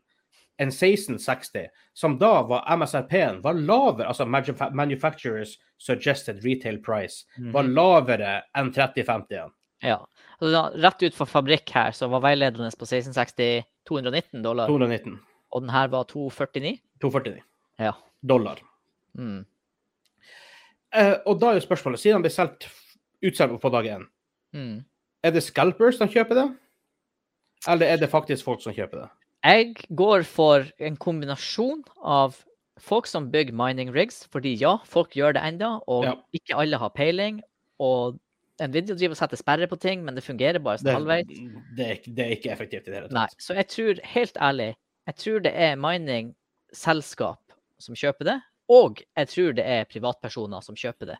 en 0.59 0.71
1660, 0.71 1.67
som 1.93 2.17
da 2.17 2.41
var 2.43 2.65
MSRP-en 2.77 3.41
var 3.41 3.53
lavere, 3.53 4.07
altså 4.07 4.25
Manufacturers 4.73 5.57
Suggested 5.77 6.43
Retail 6.43 6.79
Price, 6.81 7.25
var 7.37 7.63
Mhm. 7.63 7.73
lavere 7.75 8.43
enn 8.55 8.71
3050-en. 8.73 9.51
Ja. 9.83 10.05
Altså, 10.41 10.61
rett 10.83 11.01
ut 11.03 11.15
fra 11.17 11.25
fabrikk 11.25 11.69
her, 11.73 11.91
så 11.97 12.07
var 12.09 12.21
veiledende 12.21 12.69
på 12.77 12.85
1660 12.85 13.63
219 13.89 14.43
dollar, 14.43 14.67
219. 14.69 15.19
og 15.51 15.61
den 15.63 15.69
her 15.73 15.87
var 15.87 16.03
249. 16.05 16.79
249 17.01 17.41
Ja. 17.79 17.93
dollar. 18.25 18.59
Mm. 19.17 19.45
Eh, 20.95 21.15
og 21.27 21.39
da 21.41 21.49
er 21.51 21.59
jo 21.59 21.65
spørsmålet, 21.65 21.99
siden 22.01 22.21
det 22.21 22.29
ble 22.29 22.33
solgt 22.35 22.67
utsolgt 23.25 23.61
på 23.61 23.71
dag 23.73 23.85
én, 23.85 24.05
Mm. 24.53 24.85
er 25.23 25.31
det 25.31 25.43
scalpers 25.43 25.97
som 25.97 26.07
kjøper 26.07 26.35
det? 26.35 26.57
Eller 27.67 27.85
er 27.87 27.97
det 27.97 28.09
faktisk 28.09 28.43
folk 28.45 28.61
som 28.61 28.73
kjøper 28.73 29.01
det? 29.01 29.09
Jeg 29.43 29.75
går 29.95 30.23
for 30.23 30.65
en 30.79 30.95
kombinasjon 30.97 31.83
av 32.03 32.35
folk 32.79 33.05
som 33.07 33.31
bygger 33.31 33.53
mining 33.53 33.89
rigs, 33.93 34.25
fordi 34.31 34.55
ja, 34.59 34.77
folk 34.85 35.11
gjør 35.13 35.33
det 35.33 35.43
enda, 35.43 35.79
og 35.87 36.03
Ja. 36.05 36.13
ikke 36.33 36.55
alle 36.55 36.77
har 36.77 36.89
peiling. 36.89 37.41
Og 37.79 38.19
Nvidia 38.63 38.95
driver 38.97 39.13
og 39.13 39.19
setter 39.19 39.39
sperre 39.39 39.67
på 39.69 39.77
ting, 39.81 40.03
men 40.05 40.17
det 40.17 40.23
fungerer 40.25 40.61
bare 40.63 40.81
sånn 40.81 40.89
Det, 40.89 40.97
halvveis. 40.97 41.31
det, 41.77 41.89
det 42.07 42.25
er 42.25 42.35
ikke 42.35 42.51
effektivt 42.55 42.87
i 42.87 42.91
det 42.91 42.97
hele 42.97 43.09
tatt. 43.09 43.17
Nei. 43.19 43.27
Så 43.43 43.57
jeg 43.57 43.69
tror, 43.73 44.03
helt 44.15 44.39
ærlig, 44.49 44.69
jeg 45.07 45.19
tror 45.23 45.43
det 45.45 45.53
er 45.67 45.81
mining-selskap 45.81 47.57
som 47.81 47.97
kjøper 47.97 48.31
det, 48.31 48.37
og 48.73 49.01
jeg 49.05 49.31
tror 49.33 49.57
det 49.59 49.65
er 49.77 49.89
privatpersoner 49.89 50.65
som 50.65 50.77
kjøper 50.79 51.13
det. 51.13 51.17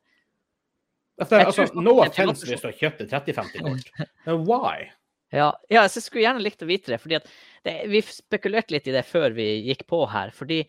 Altså, 1.17 1.39
altså, 1.41 1.65
no 1.73 1.95
det 1.97 2.11
offense 2.11 2.45
hvis 2.45 2.61
du 2.61 2.67
har 2.69 2.77
kjøpt 2.77 3.05
et 3.05 3.13
3050-kort, 3.13 3.93
men 4.27 4.43
why? 4.45 4.89
Ja, 5.33 5.51
ja 5.71 5.85
så 5.89 5.99
jeg 5.99 6.07
skulle 6.07 6.25
gjerne 6.25 6.43
likt 6.43 6.61
å 6.63 6.69
vite 6.69 6.93
det. 6.93 6.99
fordi 7.03 7.19
det, 7.65 7.77
Vi 7.91 8.01
spekulerte 8.05 8.75
litt 8.75 8.87
i 8.87 8.93
det 8.95 9.03
før 9.07 9.33
vi 9.35 9.47
gikk 9.67 9.87
på 9.89 10.03
her. 10.11 10.31
fordi 10.35 10.61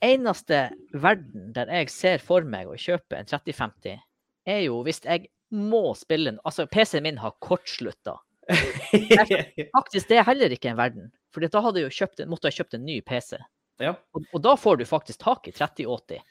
eneste 0.00 0.70
verden 0.96 1.50
der 1.52 1.70
jeg 1.76 1.90
ser 1.92 2.22
for 2.24 2.46
meg 2.48 2.68
å 2.68 2.78
kjøpe 2.80 3.18
en 3.18 3.28
3050, 3.28 4.00
er 4.48 4.60
jo 4.64 4.80
hvis 4.86 5.02
jeg 5.04 5.28
må 5.50 5.94
spille 5.98 6.30
den. 6.30 6.40
Altså, 6.44 6.66
PC-en 6.66 7.02
min 7.06 7.18
har 7.18 7.36
kortslutta. 7.42 8.16
Faktisk, 9.76 10.08
det 10.08 10.18
er 10.18 10.26
heller 10.26 10.52
ikke 10.54 10.72
en 10.72 10.78
verden. 10.78 11.10
For 11.34 11.46
da 11.46 11.62
hadde 11.62 11.82
jeg 11.82 11.90
jo 11.90 11.96
kjøpt, 12.00 12.24
måtte 12.30 12.50
jeg 12.50 12.60
kjøpt 12.60 12.76
en 12.78 12.86
ny 12.86 12.98
PC. 13.06 13.38
ja. 13.80 13.94
Og, 14.14 14.24
og 14.34 14.42
da 14.42 14.56
får 14.58 14.80
du 14.80 14.84
faktisk 14.84 15.20
tak 15.22 15.46
i 15.48 15.52
3080. 15.54 16.24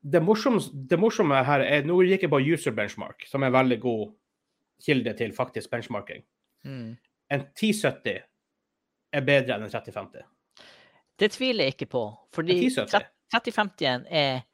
det, 0.00 0.20
morsomme, 0.22 0.60
det 0.72 0.98
morsomme 0.98 1.42
her 1.44 1.60
er 1.60 1.84
Nå 1.86 1.98
gikk 2.06 2.24
jeg 2.24 2.32
på 2.32 2.40
user 2.40 2.72
benchmark, 2.72 3.26
som 3.28 3.42
er 3.42 3.52
en 3.52 3.58
veldig 3.58 3.78
god 3.82 4.08
kilde 4.84 5.14
til 5.18 5.34
faktisk 5.36 5.70
benchmarking. 5.70 6.24
Mm. 6.64 6.96
En 7.28 7.40
1070 7.40 8.22
er 9.12 9.24
bedre 9.26 9.56
enn 9.56 9.66
en 9.66 9.72
3050. 9.72 10.24
Det 11.18 11.32
tviler 11.34 11.66
jeg 11.66 11.76
ikke 11.76 11.90
på. 11.92 12.04
Fordi 12.34 12.60
3050-en 12.70 14.06
er 14.06 14.44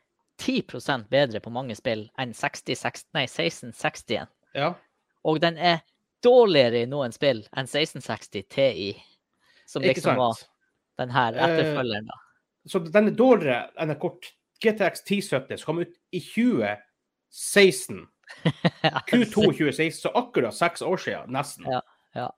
10% 0.41 1.09
bedre 1.09 1.41
på 1.41 1.53
mange 1.55 1.77
spill 1.79 2.09
enn 2.21 2.35
60, 2.35 2.77
60, 2.81 3.11
nei, 3.17 3.27
1660-en. 3.27 4.31
Ja. 4.55 4.73
Og 5.25 5.41
den 5.43 5.59
er 5.59 5.83
dårligere 6.25 6.85
i 6.85 6.91
noen 6.91 7.15
spill 7.15 7.45
enn 7.53 7.69
1660 7.69 8.47
Ti. 8.53 8.93
Som 9.69 9.85
liksom 9.85 10.19
var 10.21 10.41
den 11.01 11.13
her 11.15 11.37
Eh, 11.37 11.45
etterfølgeren, 11.45 12.09
da. 12.11 12.19
Så 12.69 12.79
den 12.79 13.11
er 13.11 13.17
dårligere 13.19 13.71
enn 13.81 13.93
en 13.93 14.01
kort 14.01 14.33
GTX 14.65 15.05
1070 15.05 15.61
som 15.61 15.71
kom 15.71 15.83
ut 15.85 15.95
i 16.15 16.21
2016. 16.21 18.05
Q2 19.11 19.35
2016, 19.35 20.01
så 20.01 20.13
akkurat 20.17 20.57
seks 20.57 20.83
år 20.83 21.01
siden, 21.01 21.33
nesten. 21.35 21.69
Ja. 21.69 21.81
ja. 22.17 22.29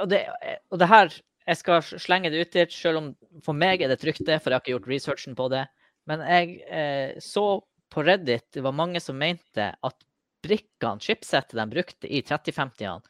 Og 0.00 0.08
det, 0.08 0.22
og 0.70 0.78
det 0.78 0.88
her 0.88 1.10
Jeg 1.46 1.56
skal 1.60 1.82
slenge 1.82 2.30
det 2.30 2.40
ut 2.42 2.54
dit, 2.56 2.72
selv 2.74 2.98
om 2.98 3.10
for 3.44 3.54
meg 3.54 3.82
er 3.82 3.92
det 3.92 4.00
trygt, 4.02 4.24
det, 4.26 4.40
for 4.42 4.50
jeg 4.50 4.56
har 4.56 4.64
ikke 4.64 4.72
gjort 4.72 4.88
researchen 4.90 5.36
på 5.38 5.44
det. 5.52 5.60
Men 6.06 6.22
jeg 6.26 6.58
eh, 6.70 7.16
så 7.22 7.46
på 7.92 8.02
Reddit 8.02 8.48
det 8.54 8.64
var 8.64 8.74
mange 8.76 9.00
som 9.02 9.18
mente 9.18 9.70
at 9.74 10.04
brikkene, 10.46 11.00
chipsettet 11.02 11.56
de 11.58 11.66
brukte 11.70 12.10
i 12.10 12.20
3050-ene, 12.22 13.00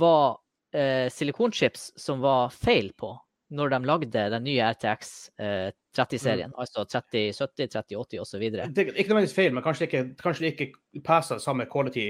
var 0.00 0.38
eh, 0.72 1.10
silikonchips 1.12 1.92
som 2.00 2.22
var 2.24 2.52
feil 2.54 2.92
på 2.96 3.12
når 3.50 3.72
de 3.72 3.78
lagde 3.82 4.26
den 4.30 4.44
nye 4.46 4.68
RTX 4.72 5.14
eh, 5.42 5.70
30-serien. 5.96 6.52
Altså 6.54 6.84
3070, 6.86 7.72
3080 7.74 8.20
osv. 8.22 8.44
Ikke 8.46 9.08
nødvendigvis 9.10 9.34
feil, 9.34 9.54
men 9.54 9.64
kanskje 9.64 9.88
ikke, 9.88 10.04
kanskje 10.20 10.52
ikke 10.52 10.68
passer 11.04 11.42
samme 11.42 11.66
quality 11.70 12.06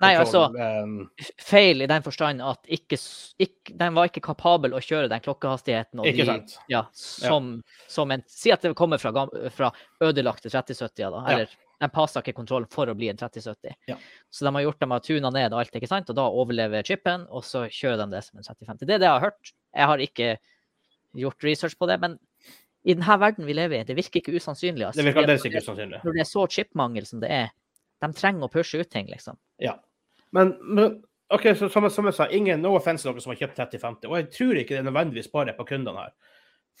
Nei, 0.00 0.14
altså 0.16 0.46
um, 0.48 0.94
feil 1.44 1.84
i 1.84 1.88
den 1.90 2.04
forstand 2.04 2.40
at 2.44 2.70
ikke, 2.72 2.96
ikke, 3.42 3.74
den 3.76 3.96
var 3.96 4.08
ikke 4.08 4.22
kapabel 4.24 4.72
å 4.76 4.80
kjøre 4.80 5.10
den 5.12 5.20
klokkehastigheten. 5.24 6.00
Og 6.00 6.08
Ikke 6.08 6.24
de, 6.24 6.28
sant? 6.30 6.54
Ja, 6.72 6.86
som, 6.96 7.58
som 7.90 8.14
en 8.14 8.24
Si 8.30 8.52
at 8.54 8.64
det 8.64 8.72
kommer 8.78 9.00
fra, 9.02 9.26
fra 9.52 9.68
ødelagte 10.00 10.48
3070-er, 10.48 11.10
da. 11.12 11.20
Ja. 11.20 11.34
Eller 11.34 11.58
den 11.80 11.92
passer 11.92 12.24
ikke 12.24 12.36
kontrollen 12.36 12.68
for 12.72 12.88
å 12.88 12.94
bli 12.96 13.10
en 13.12 13.20
3070. 13.20 13.76
Ja. 13.88 13.98
Så 14.32 14.44
de 14.46 14.54
har 14.56 14.64
gjort 14.66 14.80
dem 14.80 14.96
har 14.96 15.04
tuna 15.04 15.32
ned 15.36 15.56
alt, 15.56 15.76
ikke 15.76 15.88
sant? 15.90 16.08
og 16.12 16.16
da 16.16 16.26
overlever 16.28 16.84
chipen, 16.86 17.28
og 17.28 17.44
så 17.44 17.66
kjører 17.68 18.02
de 18.02 18.08
det 18.16 18.24
som 18.26 18.40
en 18.40 18.48
3050. 18.48 18.86
Det 18.86 18.96
er 18.96 19.04
det 19.04 19.08
jeg 19.08 19.16
har 19.16 19.26
hørt. 19.28 19.54
Jeg 19.76 19.92
har 19.92 20.04
ikke 20.04 20.32
gjort 21.20 21.44
research 21.48 21.76
på 21.80 21.88
det, 21.90 22.00
men 22.00 22.16
i 22.88 22.96
denne 22.96 23.16
verden 23.20 23.48
vi 23.48 23.56
lever 23.56 23.80
i, 23.80 23.86
det 23.88 23.96
virker 23.96 24.22
ikke 24.22 24.36
usannsynlig. 24.36 24.86
Altså, 24.88 25.00
Det 25.00 25.08
virker 25.08 25.24
aldeles 25.24 25.44
ikke 25.48 25.64
usannsynlig. 25.64 26.00
Når 26.04 26.16
det 26.16 26.24
er 26.24 26.28
så 26.28 26.44
chipmangel 26.56 27.08
som 27.08 27.20
det 27.24 27.32
er, 27.36 27.50
de 28.00 28.12
trenger 28.16 28.48
å 28.48 28.52
pushe 28.52 28.80
ut 28.80 28.88
ting, 28.92 29.08
liksom. 29.12 29.36
Ja. 29.60 29.76
Men, 30.32 30.54
men 30.62 31.02
OK, 31.30 31.46
så 31.58 31.68
som, 31.70 31.86
som 31.90 32.08
jeg 32.10 32.14
sa, 32.16 32.26
ingen 32.34 32.62
no 32.62 32.74
offense 32.78 33.06
noen 33.06 33.22
som 33.22 33.30
har 33.32 33.38
kjøpt 33.44 33.56
3050. 33.58 34.08
Og 34.10 34.16
jeg 34.18 34.28
tror 34.34 34.60
ikke 34.60 34.74
det 34.76 34.82
er 34.82 34.86
nødvendigvis 34.90 35.30
bare 35.32 35.54
på 35.58 35.66
kundene 35.68 36.06
her. 36.06 36.14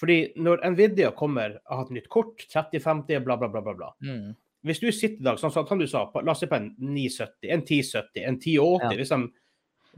Fordi 0.00 0.16
når 0.40 0.62
Nvidia 0.72 1.10
kommer 1.16 1.58
og 1.68 1.76
har 1.76 1.84
et 1.86 1.92
nytt 1.98 2.08
kort, 2.08 2.46
3050, 2.50 3.20
bla, 3.26 3.36
bla, 3.36 3.50
bla, 3.52 3.60
bla, 3.60 3.74
bla. 3.76 3.90
Mm. 4.02 4.32
Hvis 4.66 4.80
du 4.80 4.88
sitter 4.92 5.20
i 5.22 5.26
dag, 5.28 5.38
sånn 5.40 5.52
som 5.52 5.66
sånn, 5.68 5.80
du 5.80 5.86
sa, 5.88 6.06
på, 6.12 6.22
la 6.24 6.32
oss 6.34 6.40
si 6.42 6.48
på 6.48 6.56
en 6.56 6.70
970, 6.80 7.48
en 7.52 7.62
1070, 7.62 8.24
en 8.26 8.36
1080, 8.40 8.90
Ja. 8.90 8.90
hvis 8.98 9.12
de 9.14 9.20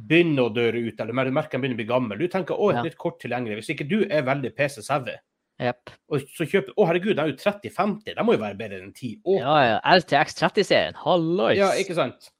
begynner 0.08 0.48
å 0.48 0.54
døre 0.54 0.80
ut, 0.86 1.00
eller 1.00 1.12
merker 1.34 1.58
de 1.58 1.62
begynner 1.62 1.76
å 1.76 1.80
bli 1.82 1.88
gammel, 1.88 2.18
du 2.18 2.28
tenker 2.28 2.54
å, 2.58 2.70
et 2.70 2.76
Ja. 2.76 2.82
nytt 2.86 2.98
kort 2.98 3.20
tilgjengelig. 3.20 3.58
Hvis 3.60 3.72
ikke 3.74 3.88
du 3.88 4.04
er 4.08 4.22
veldig 4.22 4.54
PC-savvy, 4.56 5.16
Yep. 5.60 5.90
og 6.08 6.20
så 6.20 6.46
kjøper 6.48 6.74
Å, 6.76 6.86
herregud, 6.88 7.14
den 7.16 7.24
er 7.26 7.32
jo 7.32 7.36
3050, 7.36 8.14
den 8.14 8.26
må 8.26 8.32
jo 8.32 8.42
være 8.42 8.56
bedre 8.58 8.80
enn 8.82 8.92
1080. 8.92 9.38
Ja, 9.38 9.58
ja. 9.62 9.80
RTX 9.84 10.34
30-serien, 10.40 10.94
hallois! 10.94 11.58
Ja, 11.58 11.70
ikke 11.78 11.94
sant? 11.94 12.30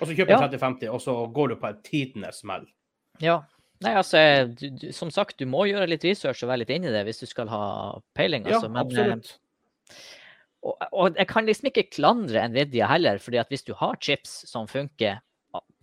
Og 0.00 0.08
så 0.08 0.14
kjøper 0.16 0.30
Ja. 0.34 0.40
du 0.48 0.56
3050, 0.58 0.88
og 0.90 1.00
så 1.04 1.14
går 1.32 1.48
du 1.48 1.56
på 1.56 1.68
et 1.70 1.82
tidenes 1.84 2.40
smell. 2.40 2.66
Ja. 3.20 3.42
Nei, 3.82 3.94
altså, 3.96 4.18
du, 4.52 4.66
du, 4.76 4.92
som 4.92 5.10
sagt, 5.10 5.38
du 5.40 5.46
må 5.46 5.64
gjøre 5.68 5.88
litt 5.88 6.04
research 6.04 6.42
og 6.44 6.50
være 6.50 6.58
litt 6.64 6.70
inni 6.74 6.90
det 6.92 7.04
hvis 7.06 7.20
du 7.22 7.26
skal 7.26 7.48
ha 7.48 7.98
peiling. 8.14 8.44
Ja, 8.44 8.56
Altså. 8.58 8.68
Men, 8.68 8.76
eh, 8.76 8.84
absolutt. 8.84 9.38
og, 10.62 10.76
og 10.92 11.16
jeg 11.16 11.26
kan 11.30 11.46
liksom 11.48 11.70
ikke 11.70 11.86
klandre 11.96 12.42
Nvidia 12.50 12.88
heller, 12.90 13.18
fordi 13.18 13.38
at 13.40 13.48
hvis 13.48 13.64
du 13.64 13.72
har 13.78 13.96
chips 14.00 14.42
som 14.50 14.68
funker, 14.68 15.20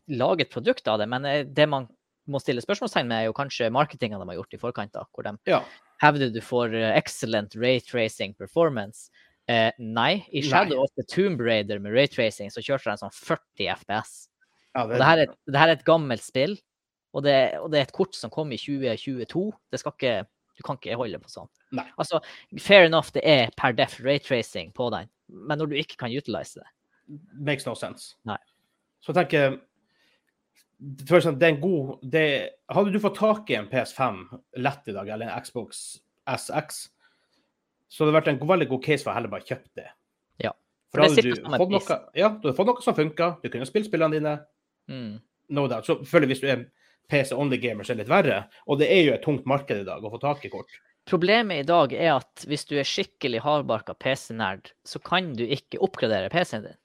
lag 0.07 0.39
et 0.41 0.51
produkt 0.53 0.87
av 0.87 0.99
det. 1.01 1.07
Men 1.09 1.25
eh, 1.25 1.43
det 1.43 1.65
man 1.69 1.87
må 2.27 2.39
stille 2.43 2.61
spørsmålstegn 2.61 3.07
med, 3.09 3.21
er 3.23 3.25
jo 3.29 3.33
kanskje 3.35 3.71
marketinga 3.73 4.19
de 4.21 4.27
har 4.29 4.37
gjort 4.41 4.53
i 4.53 4.61
forkant. 4.61 4.91
da, 4.93 5.03
hvor 5.13 5.23
de 5.23 5.33
Ja. 5.49 5.63
hevder 6.03 6.29
du 6.31 6.39
får 6.41 6.75
excellent 6.75 7.53
excellent 7.53 7.55
raytracing 7.55 8.35
performance. 8.37 9.09
Eh, 9.47 9.69
nei, 9.79 10.25
i 10.31 10.41
Nei. 10.41 10.47
Shadow 10.49 10.83
of 10.83 10.91
the 10.99 11.05
Tomb 11.07 11.41
Raider 11.43 11.79
med 11.79 11.95
raytracing 11.95 12.51
så 12.51 12.63
kjørte 12.63 12.91
den 12.91 12.99
sånn 12.99 13.13
40 13.15 13.69
FPS. 13.77 14.15
ja 14.75 14.83
Og 14.83 14.95
det 14.95 15.05
her, 15.07 15.21
er, 15.23 15.35
det 15.47 15.61
her 15.61 15.71
er 15.71 15.79
et 15.79 15.85
gammelt 15.87 16.25
spill, 16.25 16.57
og 17.15 17.23
det, 17.23 17.37
og 17.61 17.71
det 17.71 17.79
er 17.79 17.87
et 17.87 17.95
kort 17.95 18.17
som 18.17 18.33
kom 18.33 18.51
i 18.51 18.59
2022. 18.59 19.45
Det 19.71 19.79
skal 19.81 19.95
ikke, 19.95 20.15
du 20.59 20.65
kan 20.67 20.79
ikke 20.79 20.99
holde 20.99 21.21
på 21.23 21.31
sånn. 21.31 21.47
Nei. 21.79 21.87
Altså, 21.95 22.19
fair 22.59 22.89
enough, 22.89 23.13
det 23.15 23.23
er 23.23 23.53
per 23.57 23.75
def 23.77 23.97
raytracing 24.03 24.73
på 24.75 24.91
den, 24.93 25.07
men 25.31 25.63
når 25.63 25.71
du 25.71 25.79
ikke 25.79 26.01
kan 26.03 26.11
utilize 26.13 26.59
det 26.59 26.67
makes 27.39 27.65
no 27.65 27.75
sense. 27.75 28.15
Nei. 28.27 28.37
Så 29.01 29.13
jeg 29.13 29.21
tenker 29.21 29.57
for 31.07 31.17
eksempel, 31.17 31.39
det 31.41 31.47
er 31.47 31.55
en 31.55 31.61
god 31.63 32.11
det, 32.13 32.25
Hadde 32.69 32.91
du 32.93 32.99
fått 33.01 33.17
tak 33.17 33.49
i 33.49 33.55
en 33.57 33.69
PS5 33.71 34.19
lett 34.61 34.91
i 34.91 34.93
dag, 34.93 35.09
eller 35.09 35.29
en 35.29 35.45
Xbox 35.45 36.01
SX, 36.27 36.83
så 37.87 38.03
det 38.03 38.11
hadde 38.11 38.19
vært 38.19 38.31
en 38.33 38.47
veldig 38.49 38.67
god 38.69 38.83
case 38.83 39.03
for 39.03 39.11
å 39.13 39.17
heller 39.17 39.31
bare 39.31 39.47
kjøpe 39.47 39.69
det. 39.79 39.87
Ja. 40.43 40.51
For 40.91 41.01
da 41.01 41.07
det 41.07 41.23
hadde 41.23 41.35
du 41.35 41.57
fått 41.57 41.75
noe, 41.75 41.99
ja, 42.15 42.29
du 42.29 42.47
hadde 42.49 42.57
fått 42.57 42.71
noe 42.71 42.83
som 42.83 42.97
funka, 42.97 43.29
du 43.43 43.49
kunne 43.53 43.67
spilt 43.69 43.87
spillene 43.89 44.19
dine. 44.19 44.35
mm. 44.91 45.15
No 45.49 45.63
doubt. 45.71 45.85
Så 45.87 45.95
selvfølgelig 46.01 46.33
hvis 46.33 46.41
du 46.43 46.47
er 46.51 46.65
PC 47.07 47.31
only 47.35 47.55
gamer, 47.63 47.85
så 47.87 47.93
er 47.93 47.95
det 47.95 48.03
litt 48.03 48.11
verre. 48.11 48.41
Og 48.67 48.81
det 48.81 48.89
er 48.91 49.05
jo 49.05 49.13
et 49.15 49.21
tungt 49.23 49.45
marked 49.47 49.79
i 49.79 49.85
dag 49.87 50.03
å 50.03 50.11
få 50.11 50.19
tak 50.19 50.43
i 50.43 50.49
kort. 50.51 50.73
Problemet 51.07 51.61
i 51.61 51.67
dag 51.67 51.93
er 51.95 52.17
at 52.17 52.43
hvis 52.51 52.65
du 52.67 52.73
er 52.75 52.83
skikkelig 52.83 53.39
hardbarka 53.45 53.95
PC-nerd, 53.95 54.73
så 54.83 54.99
kan 54.99 55.29
du 55.39 55.45
ikke 55.47 55.79
oppgradere 55.79 56.27
PC-en 56.33 56.65
din. 56.67 56.75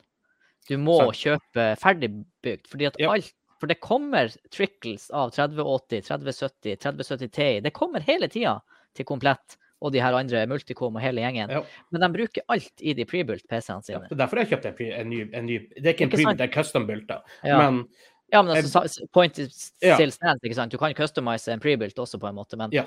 Du 0.70 0.76
må 0.78 1.00
Sant. 1.00 1.18
kjøpe 1.24 1.64
ferdigbygd, 1.82 2.68
fordi 2.70 2.86
at 2.86 3.00
Ja. 3.02 3.10
alt 3.16 3.34
For 3.58 3.66
det 3.70 3.80
kommer 3.80 4.26
trickles 4.50 5.08
av 5.10 5.30
3080, 5.30 6.02
3070, 6.02 6.76
3070 6.82 7.28
Ti. 7.30 7.60
Det 7.60 7.70
kommer 7.72 8.00
hele 8.02 8.26
tida 8.26 8.56
til 8.92 9.04
komplett 9.06 9.56
og 9.82 9.92
de 9.92 10.00
her 10.00 10.14
andre 10.14 10.44
Multicom 10.46 10.94
og 10.96 11.02
hele 11.02 11.20
gjengen. 11.24 11.50
Ja. 11.50 11.60
Men 11.90 12.04
de 12.04 12.08
bruker 12.14 12.42
alt 12.54 12.72
i 12.80 12.94
de 12.94 13.04
prebuilt 13.08 13.44
PC-ene 13.50 13.82
Ja, 13.82 13.98
sine. 13.98 14.06
er 14.10 14.20
derfor 14.22 14.38
jeg 14.42 14.48
kjøpt 14.52 14.66
en, 14.70 14.92
en, 15.00 15.10
ny, 15.10 15.20
en 15.34 15.46
ny 15.46 15.58
Det 15.74 15.86
er 15.86 15.92
ikke 15.96 16.06
en 16.06 16.12
Ikke 16.12 16.16
pre 16.22 16.28
sant? 16.30 16.38
det 16.38 16.48
er 16.48 16.54
custom-bulta. 16.56 17.20
Ja. 17.44 17.58
Men 17.70 17.84
Ja, 18.32 18.40
men 18.42 18.56
altså, 18.56 19.06
point 19.12 19.36
Ja. 19.82 19.94
still 19.98 20.10
stands, 20.14 20.40
ikke 20.42 20.54
sant? 20.56 20.72
Du 20.72 20.78
kan 20.78 20.94
customize 20.94 21.48
en 21.52 21.60
prebuilt 21.60 21.98
også, 21.98 22.18
på 22.18 22.28
en 22.30 22.34
måte, 22.34 22.56
men 22.56 22.70
Ja. 22.72 22.84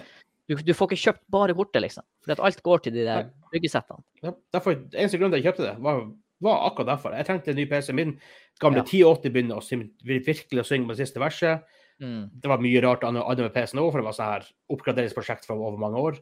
du, 0.49 0.55
du 0.55 0.73
får 0.73 0.89
ikke 0.89 1.03
kjøpt 1.11 1.21
bare 1.29 1.53
kortet, 1.53 1.81
liksom. 1.83 2.03
For 2.23 2.31
at 2.31 2.39
alt 2.39 2.63
går 2.63 2.77
til 2.83 2.93
de 2.93 3.03
der 3.05 3.29
byggesettene. 3.51 4.01
ja, 4.23 4.31
derfor, 4.53 4.73
eneste 4.95 5.19
grunn 5.19 5.31
til 5.31 5.43
jeg 5.43 5.53
kjøpte 5.53 5.67
det, 5.69 5.77
var, 5.83 6.01
var 6.41 6.65
akkurat 6.71 6.87
derfor. 6.97 7.13
Jeg 7.13 7.25
trengte 7.27 7.49
en 7.51 7.55
ny 7.57 7.65
PC. 7.69 7.93
Min 7.93 8.19
gamle 8.59 8.77
Ja. 8.81 8.83
1080 8.83 9.29
begynner 9.31 9.57
å 9.57 9.61
virkelig 10.03 10.59
å 10.61 10.65
synge 10.65 10.87
på 10.87 10.95
det 10.97 11.07
siste 11.07 11.19
verset. 11.21 11.61
Mm. 12.01 12.29
Det 12.41 12.49
var 12.49 12.57
mye 12.59 12.81
rart 12.83 13.03
annet 13.03 13.37
med 13.37 13.53
PC-en 13.53 13.79
òg, 13.79 13.91
for 13.91 13.99
det 14.01 14.05
var 14.05 14.13
sånn 14.17 14.33
her 14.33 14.43
oppgraderingsprosjekt 14.73 15.45
fra 15.45 15.55
over 15.55 15.77
mange 15.77 15.95
år. 16.01 16.17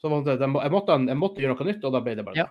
Så 0.00 0.10
jeg, 0.10 0.48
måtte, 0.52 0.96
jeg 1.08 1.16
måtte 1.18 1.40
gjøre 1.42 1.56
noe 1.56 1.66
nytt, 1.70 1.84
og 1.88 1.92
da 1.96 2.00
ble 2.04 2.14
det 2.18 2.24
bare 2.26 2.36
Ja. 2.36 2.46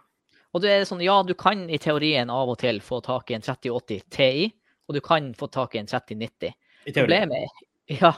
Og 0.56 0.62
det 0.64 0.70
er 0.72 0.86
sånn, 0.88 1.02
ja, 1.04 1.18
du 1.28 1.34
kan 1.36 1.66
i 1.70 1.78
teorien 1.78 2.30
av 2.32 2.50
og 2.50 2.58
til 2.62 2.80
få 2.80 3.02
tak 3.04 3.32
i 3.32 3.36
en 3.36 3.42
3080 3.44 4.06
Ti, 4.10 4.30
og 4.88 4.96
du 4.96 5.02
kan 5.04 5.34
få 5.36 5.50
tak 5.52 5.76
i 5.76 5.82
en 5.82 5.90
3090. 5.90 6.54
I 6.88 6.94
teorien. 6.96 7.28
Problemet, 7.28 7.66
ja, 7.92 8.14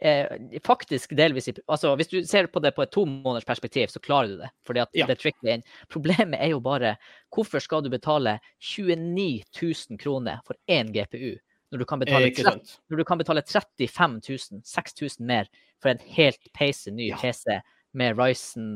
eh, 0.00 0.26
faktisk 0.64 1.14
delvis 1.16 1.48
i 1.48 1.54
Altså, 1.68 1.94
hvis 1.96 2.08
du 2.10 2.18
ser 2.26 2.48
på 2.50 2.60
det 2.64 2.74
på 2.74 2.82
et 2.82 2.90
to 2.90 3.04
måneders 3.06 3.46
perspektiv, 3.46 3.86
så 3.94 4.00
klarer 4.02 4.28
du 4.32 4.36
det. 4.42 4.50
Fordi 4.66 4.80
at 4.82 4.88
Ja. 4.92 5.06
det 5.06 5.20
er 5.24 5.54
inn. 5.54 5.62
Problemet 5.88 6.40
er 6.40 6.50
jo 6.50 6.60
bare 6.60 6.96
hvorfor 7.30 7.60
skal 7.62 7.82
du 7.82 7.90
betale 7.90 8.40
29 8.60 9.44
000 9.62 9.98
kroner 9.98 10.40
for 10.44 10.56
én 10.68 10.90
GPU, 10.92 11.38
når 11.70 11.78
du 11.78 11.84
kan 11.84 12.02
Eh, 12.02 12.06
betale, 12.06 12.26
ikke 12.32 12.42
30, 12.42 12.50
sant? 12.66 12.80
når 12.90 12.96
du 12.96 13.04
kan 13.04 13.18
betale 13.18 13.42
35 13.42 14.20
000, 14.28 14.62
6000 14.64 15.20
mer 15.26 15.46
for 15.80 15.90
en 15.90 15.98
helt 16.16 16.40
peise 16.52 16.90
ny 16.90 17.10
Ja. 17.10 17.16
PC 17.16 17.60
med 17.98 18.18
Ryzen 18.18 18.70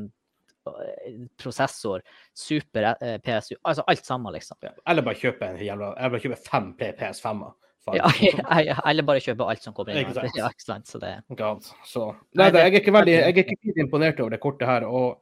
eh, 0.67 2.13
super 2.33 2.89
eh, 2.93 3.17
PSU, 3.23 3.55
altså 3.61 3.83
alt 3.87 4.05
sammen, 4.05 4.33
liksom. 4.35 4.57
Ja. 4.65 4.73
Eller 4.89 5.05
bare 5.05 5.19
kjøpe 5.19 5.49
en 5.49 5.59
jævla 5.61 5.93
Eller 5.97 6.15
bare 6.15 6.25
kjøpe 6.27 6.41
fem 6.47 6.73
PS5-er. 6.79 7.53
Ja, 8.63 8.77
eller 8.87 9.03
bare 9.03 9.19
kjøpe 9.19 9.43
alt 9.43 9.63
som 9.63 9.73
kommer 9.75 9.91
inn. 9.91 10.05
Ikke 10.05 10.15
sant. 10.15 10.35
Ja, 10.39 10.47
ikke 10.53 10.63
sant? 10.63 10.87
Så 10.87 11.01
det, 11.03 11.17
God. 11.35 11.65
Så 11.87 12.05
Nei, 12.31 12.47
det, 12.53 12.61
jeg 12.63 12.71
er 12.71 12.79
ikke 12.79 12.95
veldig 12.95 13.15
jeg 13.17 13.33
er 13.33 13.41
ikke 13.43 13.73
imponert 13.83 14.21
over 14.23 14.35
det 14.35 14.39
kortet 14.43 14.69
her. 14.69 14.85
Og 14.87 15.19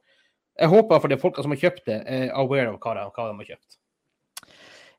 jeg 0.60 0.70
håper 0.70 1.02
for 1.02 1.10
de 1.10 1.18
folka 1.22 1.46
som 1.46 1.56
har 1.56 1.62
kjøpt 1.64 1.88
det, 1.90 2.02
er 2.06 2.28
aware 2.38 2.70
av 2.70 2.78
hva 2.78 2.94
de, 3.00 3.08
hva 3.16 3.30
de 3.32 3.40
har 3.40 3.50
kjøpt. 3.54 3.80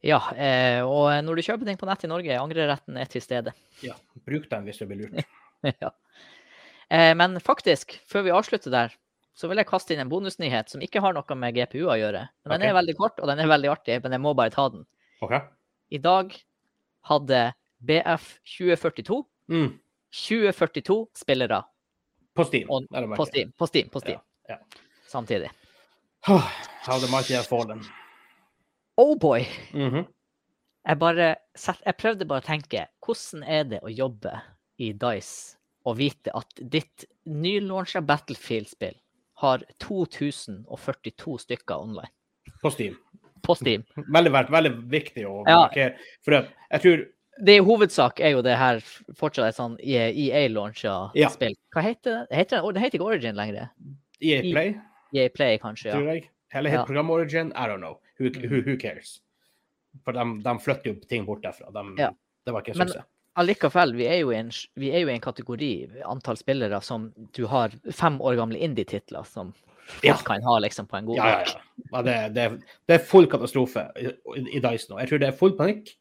ja, 0.02 0.18
eh, 0.34 0.80
og 0.82 1.12
når 1.22 1.38
du 1.38 1.46
kjøper 1.46 1.68
ting 1.68 1.78
på 1.78 1.86
nett 1.86 2.02
i 2.02 2.10
Norge, 2.10 2.40
angreretten 2.40 2.98
er 2.98 3.10
til 3.12 3.22
stede. 3.22 3.54
Ja, 3.86 3.94
Bruk 4.26 4.50
dem 4.50 4.66
hvis 4.66 4.82
du 4.82 4.88
blir 4.90 5.04
lurt. 5.04 5.22
ja. 5.84 5.92
Eh, 6.92 7.12
men 7.18 7.40
faktisk, 7.42 7.96
før 8.08 8.26
vi 8.28 8.34
avslutter 8.36 8.74
der, 8.74 8.94
så 9.34 9.48
vil 9.48 9.60
jeg 9.62 9.68
kaste 9.70 9.94
inn 9.94 10.02
en 10.04 10.12
bonusnyhet 10.12 10.68
som 10.68 10.82
ikke 10.84 11.00
har 11.00 11.16
noe 11.16 11.36
med 11.40 11.56
GPU 11.56 11.86
å 11.88 11.96
gjøre. 11.96 12.26
Men 12.44 12.52
den 12.52 12.66
okay. 12.66 12.70
er 12.70 12.78
veldig 12.78 12.96
kort, 12.98 13.20
og 13.20 13.30
den 13.30 13.40
er 13.40 13.48
veldig 13.48 13.70
artig, 13.72 13.98
men 14.04 14.12
jeg 14.12 14.22
må 14.22 14.34
bare 14.36 14.52
ta 14.52 14.68
den. 14.72 14.84
Okay. 15.24 15.40
I 15.92 16.00
dag 16.02 16.34
hadde 17.08 17.44
BF 17.82 18.34
2042 18.58 19.22
Mm. 19.52 19.72
2042 20.12 21.06
spillere 21.18 21.64
På 22.34 22.44
Steam. 22.44 22.70
Og- 22.70 22.86
på 23.16 23.26
Steam. 23.26 23.52
På 23.58 23.66
Steam, 23.66 23.88
på 23.88 24.00
Steam. 24.00 24.20
Ja, 24.48 24.56
Samtidig. 25.08 25.50
How 26.22 26.98
the 26.98 27.10
mighty 27.10 27.34
have 27.34 27.44
fallen. 27.44 27.82
Oh 28.96 29.18
boy! 29.18 29.46
Mhm. 29.72 30.06
Jeg 30.86 30.98
bare 30.98 31.36
jeg 31.84 31.96
prøvde 31.96 32.24
bare 32.24 32.40
å 32.40 32.46
tenke 32.46 32.86
hvordan 33.06 33.44
er 33.46 33.64
det 33.64 33.80
å 33.82 33.90
jobbe 33.90 34.40
i 34.78 34.92
Dice 34.92 35.56
og 35.84 35.96
vite 35.98 36.30
at 36.34 36.60
ditt 36.70 37.04
nylauncha 37.26 38.00
Battlefield-spill 38.06 38.94
har 39.42 39.64
2042 39.82 41.38
stykker 41.46 41.74
online 41.82 42.10
På 42.62 42.70
Steam. 42.70 42.96
på 43.42 43.54
Steam. 43.58 43.82
Veldig, 44.14 44.32
veldig, 44.50 44.72
viktig 44.92 45.24
å 45.26 45.42
Ja. 45.48 45.56
markere. 45.66 45.96
For 46.22 46.32
jeg 46.70 46.80
tror 46.84 47.06
Det 47.44 47.56
i 47.56 47.64
hovedsak 47.64 48.20
er 48.20 48.30
jo 48.36 48.42
det 48.42 48.56
her 48.60 48.78
fortsatt 49.16 49.48
et 49.48 49.56
sånn 49.56 49.76
EA-launcha 49.82 51.10
Ja. 51.14 51.28
spill. 51.28 51.54
Hva 51.74 51.82
heter 51.82 52.10
det? 52.20 52.26
Det 52.30 52.36
heter, 52.36 52.72
det 52.72 52.80
heter 52.82 52.98
ikke 52.98 53.06
Origin 53.08 53.34
lenger. 53.34 53.70
EA 54.20 54.42
Play, 54.52 54.74
EA 55.14 55.28
Play, 55.30 55.58
kanskje. 55.58 55.90
tror 55.92 56.06
ja. 56.06 56.12
jeg. 56.14 56.28
Eller 56.54 56.70
Ja. 56.70 56.76
helt 56.76 56.86
program 56.86 57.10
Origin, 57.10 57.52
I 57.56 57.66
don't 57.66 57.78
know. 57.80 57.98
Who, 58.20 58.28
who, 58.48 58.60
who 58.60 58.76
cares? 58.76 59.20
For 60.04 60.12
de, 60.12 60.24
de 60.42 60.58
flytter 60.60 60.86
jo 60.92 60.94
ting 61.08 61.24
bort 61.26 61.42
derfra. 61.42 61.72
De, 61.72 61.94
Ja. 61.98 62.10
Det 62.46 62.52
var 62.52 62.60
ikke 62.62 62.74
en 62.78 62.86
suksess. 62.86 63.04
Allikevel, 63.40 63.94
vi 63.96 64.06
er, 64.10 64.18
jo 64.20 64.32
i 64.32 64.36
en, 64.36 64.50
en 65.16 65.20
kategori, 65.24 65.70
antall 66.04 66.36
spillere, 66.36 66.82
som 66.84 67.06
du 67.32 67.46
har 67.48 67.72
fem 67.96 68.18
år 68.20 68.36
gamle 68.36 68.58
indie-titler 68.60 69.24
som 69.24 69.54
folk 69.54 70.04
Ja. 70.04 70.16
kan 70.24 70.42
ha 70.44 70.58
liksom 70.62 70.86
på 70.86 70.96
en 70.98 71.06
god 71.06 71.16
Ja, 71.16 71.28
ja, 71.30 71.38
ja. 71.46 71.62
ja 71.92 72.02
det, 72.02 72.16
det, 72.34 72.44
det 72.88 72.94
er 72.98 73.06
full 73.08 73.26
katastrofe 73.26 73.86
i, 73.98 74.12
i 74.56 74.60
Dice 74.60 74.90
nå. 74.92 74.98
Jeg 75.00 75.08
tror 75.08 75.18
det 75.24 75.28
er 75.30 75.38
full 75.38 75.56
panikk. 75.56 75.94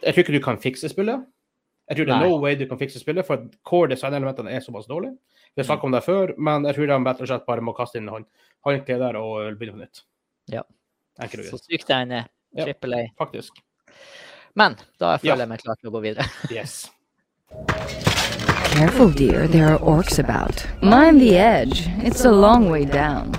Jeg 0.00 0.14
tror 0.14 0.24
ikke 0.24 0.38
du 0.38 0.42
kan 0.44 0.58
fikse 0.60 0.88
spillet. 0.88 1.26
Jeg 1.90 1.96
tror 1.98 2.06
det 2.08 2.14
er 2.14 2.20
Nei. 2.22 2.28
no 2.30 2.38
way 2.40 2.54
du 2.56 2.66
kan 2.70 2.78
fikse 2.80 3.00
spillet, 3.02 3.26
for 3.26 3.44
core 3.66 3.90
design-elementene 3.92 4.52
er 4.54 4.62
såpass 4.64 4.86
dårlige. 4.88 5.16
Vi 5.56 5.60
har 5.60 5.66
snakket 5.66 5.84
om 5.88 5.92
det 5.96 6.04
før, 6.06 6.32
men 6.38 6.64
jeg 6.68 6.76
tror 6.76 6.86
de 6.86 6.98
rett 7.10 7.20
og 7.24 7.28
slett 7.32 7.46
bare 7.48 7.64
må 7.66 7.74
kaste 7.76 7.98
inn 7.98 8.08
hånd- 8.08 8.28
håndkleet 8.64 9.02
der 9.02 9.18
og 9.18 9.58
begynne 9.58 9.74
på 9.76 9.82
nytt. 9.84 10.04
Ja. 10.54 10.62
Så 11.20 11.58
sykt 11.60 11.88
den 11.90 12.12
er. 12.22 12.28
Ja. 12.56 12.64
Triple 12.64 12.96
A. 13.02 13.08
Faktisk. 13.18 13.58
Men 14.54 14.76
da 14.98 15.16
føler 15.18 15.32
Ja. 15.34 15.36
jeg 15.44 15.48
meg 15.48 15.62
klar 15.62 15.76
til 15.80 15.90
å 15.90 15.92
gå 15.92 16.02
videre. 16.02 16.26
Yes. 16.50 16.90
Careful, 18.74 19.10
dear, 19.10 19.46
there 19.48 19.66
are 19.72 19.78
orcs 19.78 20.18
about. 20.18 20.64
Mind 20.82 21.20
the 21.20 21.36
edge. 21.36 21.86
It's 22.06 22.24
a 22.24 22.30
long 22.30 22.70
way 22.70 22.84
down. 22.84 23.34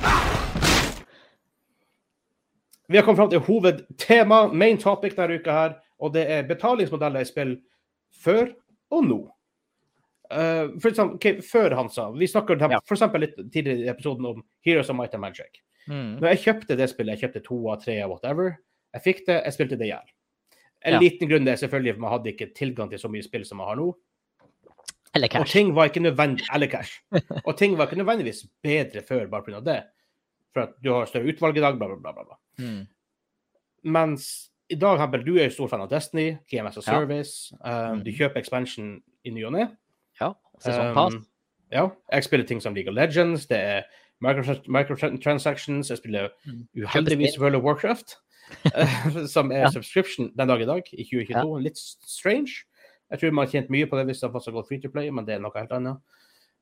Vi 2.88 2.98
har 2.98 3.04
kommet 3.06 3.18
fram 3.18 3.30
til 3.32 3.40
hovedtema, 3.40 4.48
main 4.54 4.78
topic 4.78 5.16
denne 5.16 5.38
uka 5.40 5.52
her, 5.56 5.76
og 6.00 6.12
det 6.14 6.26
er 6.30 6.44
betalingsmodeller 6.50 7.24
i 7.24 7.30
spill 7.30 7.54
før 8.24 8.50
og 8.92 9.06
nå. 9.08 9.20
Uh, 10.32 10.76
for 10.80 10.90
eksempel, 10.92 11.16
okay, 11.16 11.42
før 11.44 11.76
han 11.76 11.90
sa, 11.92 12.10
Vi 12.12 12.28
snakker 12.28 12.60
Ja. 12.72 12.80
f.eks. 12.88 13.02
litt 13.20 13.36
tidligere 13.52 13.86
i 13.86 13.90
episoden 13.92 14.26
om 14.26 14.44
Heroes 14.66 14.90
of 14.90 14.96
Might 14.96 15.14
and 15.14 15.22
Magic. 15.22 15.62
Mm. 15.88 16.20
Når 16.20 16.28
jeg 16.36 16.40
kjøpte 16.44 16.76
det 16.78 16.90
spillet, 16.90 17.20
jeg 17.20 17.30
kjøpte 17.30 17.44
to 17.48 17.70
av 17.72 17.82
tre 17.84 18.02
av 18.02 18.10
whatever, 18.12 18.58
jeg 18.94 19.02
fikk 19.04 19.26
det, 19.28 19.42
jeg 19.46 19.54
spilte 19.54 19.78
det 19.80 19.88
i 19.88 19.92
hjel. 19.94 20.12
En 20.86 20.94
Ja. 20.94 21.00
liten 21.00 21.30
grunn 21.30 21.48
er 21.48 21.56
selvfølgelig 21.56 21.94
at 21.94 22.00
man 22.00 22.12
hadde 22.12 22.32
ikke 22.34 22.54
tilgang 22.56 22.90
til 22.90 23.00
så 23.00 23.08
mye 23.10 23.22
spill 23.24 23.46
som 23.46 23.58
man 23.58 23.68
har 23.68 23.76
nå. 23.76 23.96
Eller 25.14 25.28
Og 25.28 25.32
cash. 25.32 25.52
ting 25.54 25.76
var 25.76 25.86
ikke 25.90 26.00
nødvendig, 26.02 26.46
eller 26.54 26.68
cash. 26.68 27.02
Og 27.46 27.58
ting 27.58 27.78
var 27.78 27.88
ikke 27.88 27.98
nødvendigvis 28.04 28.46
bedre 28.64 29.02
før 29.08 29.28
bare 29.30 29.44
pga. 29.44 29.60
det. 29.60 29.84
For 30.54 30.62
at 30.62 30.70
du 30.84 30.92
har 30.94 31.06
større 31.06 31.28
utvalg 31.28 31.58
i 31.58 31.60
dag, 31.62 31.78
bla, 31.78 31.88
bla, 31.88 32.12
bla. 32.12 32.24
bla. 32.24 32.36
Mm. 32.60 32.88
Mens 33.84 34.50
i 34.70 34.76
dag, 34.76 34.98
Hempel, 35.00 35.24
du 35.26 35.36
er 35.38 35.44
jo 35.44 35.50
stor 35.50 35.68
fan 35.68 35.82
av 35.82 35.90
Destiny, 35.90 36.38
GMS 36.50 36.78
og 36.78 36.84
Ja. 36.88 36.92
Service. 36.92 37.54
um, 37.66 38.00
Du 38.04 38.10
Mhm. 38.12 38.18
kjøper 38.18 38.38
expansion 38.40 39.02
i 39.26 39.30
ny 39.30 39.44
og 39.46 39.52
ne. 39.52 39.78
Ja. 40.22 40.34
Sesongpass. 40.60 41.14
Um, 41.16 41.26
ja. 41.72 41.90
Jeg 42.12 42.24
spiller 42.24 42.46
ting 42.46 42.62
som 42.62 42.74
League 42.74 42.90
of 42.90 42.96
Legends, 42.96 43.46
det 43.48 43.58
er 43.60 43.82
microtransactions, 44.68 45.90
jeg 45.90 45.98
spiller 45.98 46.30
Mm. 46.46 46.68
uheldigvis 46.78 47.40
World 47.40 47.56
of 47.56 47.64
Warcraft, 47.64 48.16
som 49.34 49.52
er 49.52 49.66
Ja. 49.66 49.72
subscription 49.74 50.32
den 50.38 50.48
dag 50.48 50.62
i 50.62 50.70
dag, 50.70 50.90
i 50.94 51.04
2022. 51.04 51.60
Litt 51.66 51.78
strange. 51.78 52.66
Jeg 53.12 53.20
tror 53.20 53.34
man 53.36 53.46
har 53.46 53.52
tjent 53.52 53.72
mye 53.74 53.88
på 53.90 53.98
det 54.00 54.06
hvis 54.08 54.22
det 54.24 54.32
har 54.32 54.56
gått 54.56 54.68
free 54.70 54.82
to 54.82 54.90
play, 54.90 55.10
men 55.12 55.26
det 55.28 55.36
er 55.36 55.44
noe 55.44 55.56
helt 55.56 55.72
annet. 55.76 56.00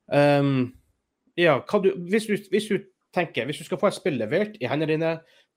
Um, 0.10 0.74
ja, 1.38 1.60
du, 1.62 1.92
hvis, 2.10 2.26
du, 2.26 2.36
hvis 2.50 2.68
du 2.70 2.80
tenker, 3.14 3.46
hvis 3.46 3.62
du 3.62 3.68
skal 3.68 3.80
få 3.82 3.92
et 3.92 3.98
spill 3.98 4.18
levert 4.18 4.58
i 4.60 4.70
hendene 4.70 4.96
dine, 4.96 5.12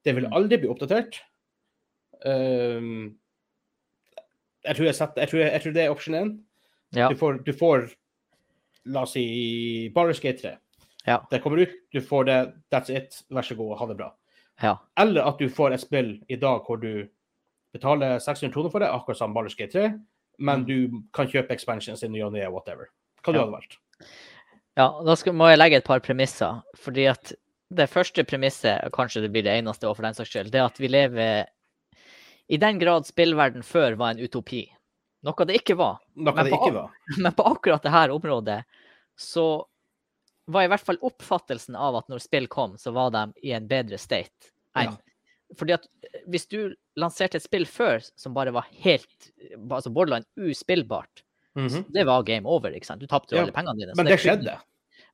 det 0.04 0.16
vil 0.16 0.28
aldri 0.32 0.60
bli 0.60 0.70
oppdatert. 0.72 1.22
Um, 2.26 3.16
jeg, 4.62 4.76
tror 4.76 4.86
jeg, 4.86 4.94
setter, 4.98 5.24
jeg, 5.24 5.32
tror 5.32 5.44
jeg, 5.44 5.62
tror 5.64 5.76
det 5.76 5.84
er 5.84 5.94
option 5.94 6.18
1. 6.18 6.34
Ja. 6.96 7.08
Du, 7.08 7.16
får, 7.16 7.40
du 7.46 7.52
får, 7.56 7.88
la 8.92 9.06
oss 9.06 9.14
si, 9.16 9.88
Baldur's 9.94 10.20
Gate 10.20 10.42
3. 10.42 10.56
Ja. 11.06 11.22
Det 11.30 11.40
kommer 11.42 11.64
ut, 11.64 11.72
du 11.92 12.00
får 12.04 12.28
det, 12.28 12.38
that's 12.70 12.92
it, 12.92 13.22
vær 13.32 13.46
så 13.46 13.56
god, 13.58 13.78
ha 13.80 13.88
det 13.90 13.96
bra. 13.98 14.12
Ja. 14.62 14.76
Eller 15.00 15.26
at 15.28 15.38
du 15.38 15.48
får 15.50 15.74
et 15.76 15.82
spill 15.82 16.14
i 16.30 16.36
dag 16.40 16.62
hvor 16.66 16.80
du 16.82 17.08
betaler 17.74 18.18
600 18.20 18.52
kroner 18.54 18.70
for 18.72 18.84
det, 18.84 18.90
akkurat 18.92 19.18
som 19.18 19.34
Ballers 19.34 19.56
Gate 19.58 19.72
3, 19.72 19.92
men 20.38 20.64
du 20.68 21.02
kan 21.16 21.28
kjøpe 21.30 21.54
expansions 21.54 22.02
i 22.04 22.10
ny 22.10 22.22
og 22.26 22.34
ne, 22.34 22.44
whatever. 22.52 22.90
Hva 23.22 23.32
du 23.32 23.38
Ja. 23.38 23.44
hadde 23.46 23.56
valgt? 23.56 23.78
Ja, 24.76 24.86
da 25.04 25.14
skal, 25.16 25.34
må 25.36 25.48
jeg 25.50 25.58
legge 25.58 25.76
et 25.76 25.84
par 25.88 26.00
premisser. 26.00 26.62
Fordi 26.80 27.06
at 27.10 27.32
det 27.72 27.88
første 27.90 28.24
premisset, 28.24 28.92
kanskje 28.92 29.22
det 29.22 29.32
blir 29.32 29.44
det 29.44 29.58
eneste 29.60 29.88
for 29.94 30.02
den 30.04 30.14
saks 30.16 30.30
skyld, 30.32 30.52
det 30.52 30.60
er 30.60 30.68
at 30.68 30.80
vi 30.80 30.88
lever 30.88 31.46
I 32.52 32.56
den 32.60 32.78
grad 32.78 33.06
spillverden 33.06 33.62
før 33.64 33.94
var 33.96 34.12
en 34.12 34.20
utopi. 34.20 34.66
Noe 35.24 35.46
det 35.46 35.60
ikke 35.60 35.76
var. 35.78 36.00
Noe 36.16 36.34
Men 36.34 36.44
det 36.44 36.52
på 36.52 36.58
ikke 36.58 36.74
var. 36.74 36.90
Men 37.22 37.32
på 37.38 37.46
akkurat 37.48 37.82
dette 37.82 38.12
området 38.12 38.62
så 39.16 39.64
var 40.50 40.64
i 40.66 40.68
hvert 40.72 40.84
fall 40.84 40.98
oppfattelsen 41.00 41.76
av 41.78 41.96
at 42.00 42.08
når 42.10 42.24
spill 42.24 42.48
kom, 42.50 42.74
så 42.76 42.90
var 42.92 43.12
de 43.14 43.22
i 43.46 43.52
en 43.56 43.68
bedre 43.70 43.96
state. 43.98 44.51
Enn 44.76 44.90
Ja. 44.92 44.96
Fordi 45.58 45.72
at 45.74 45.86
eh, 46.02 46.20
hvis 46.32 46.46
du 46.48 46.74
lanserte 46.96 47.36
et 47.36 47.42
spill 47.44 47.66
før 47.66 48.00
som 48.16 48.32
bare 48.34 48.52
var 48.52 48.64
helt 48.84 49.30
altså 49.70 49.92
borderline 49.92 50.24
uspillbart, 50.38 51.22
Mhm. 51.54 51.92
det 51.92 52.06
var 52.06 52.22
game 52.22 52.46
over. 52.48 52.70
ikke 52.72 52.86
sant? 52.86 53.00
Du 53.00 53.06
tapte 53.06 53.32
jo 53.32 53.36
Ja, 53.36 53.42
alle 53.42 53.52
pengene 53.52 53.76
dine. 53.76 53.92
Men 53.94 54.06
det 54.06 54.18
det 54.18 54.20
skjedde. 54.20 54.58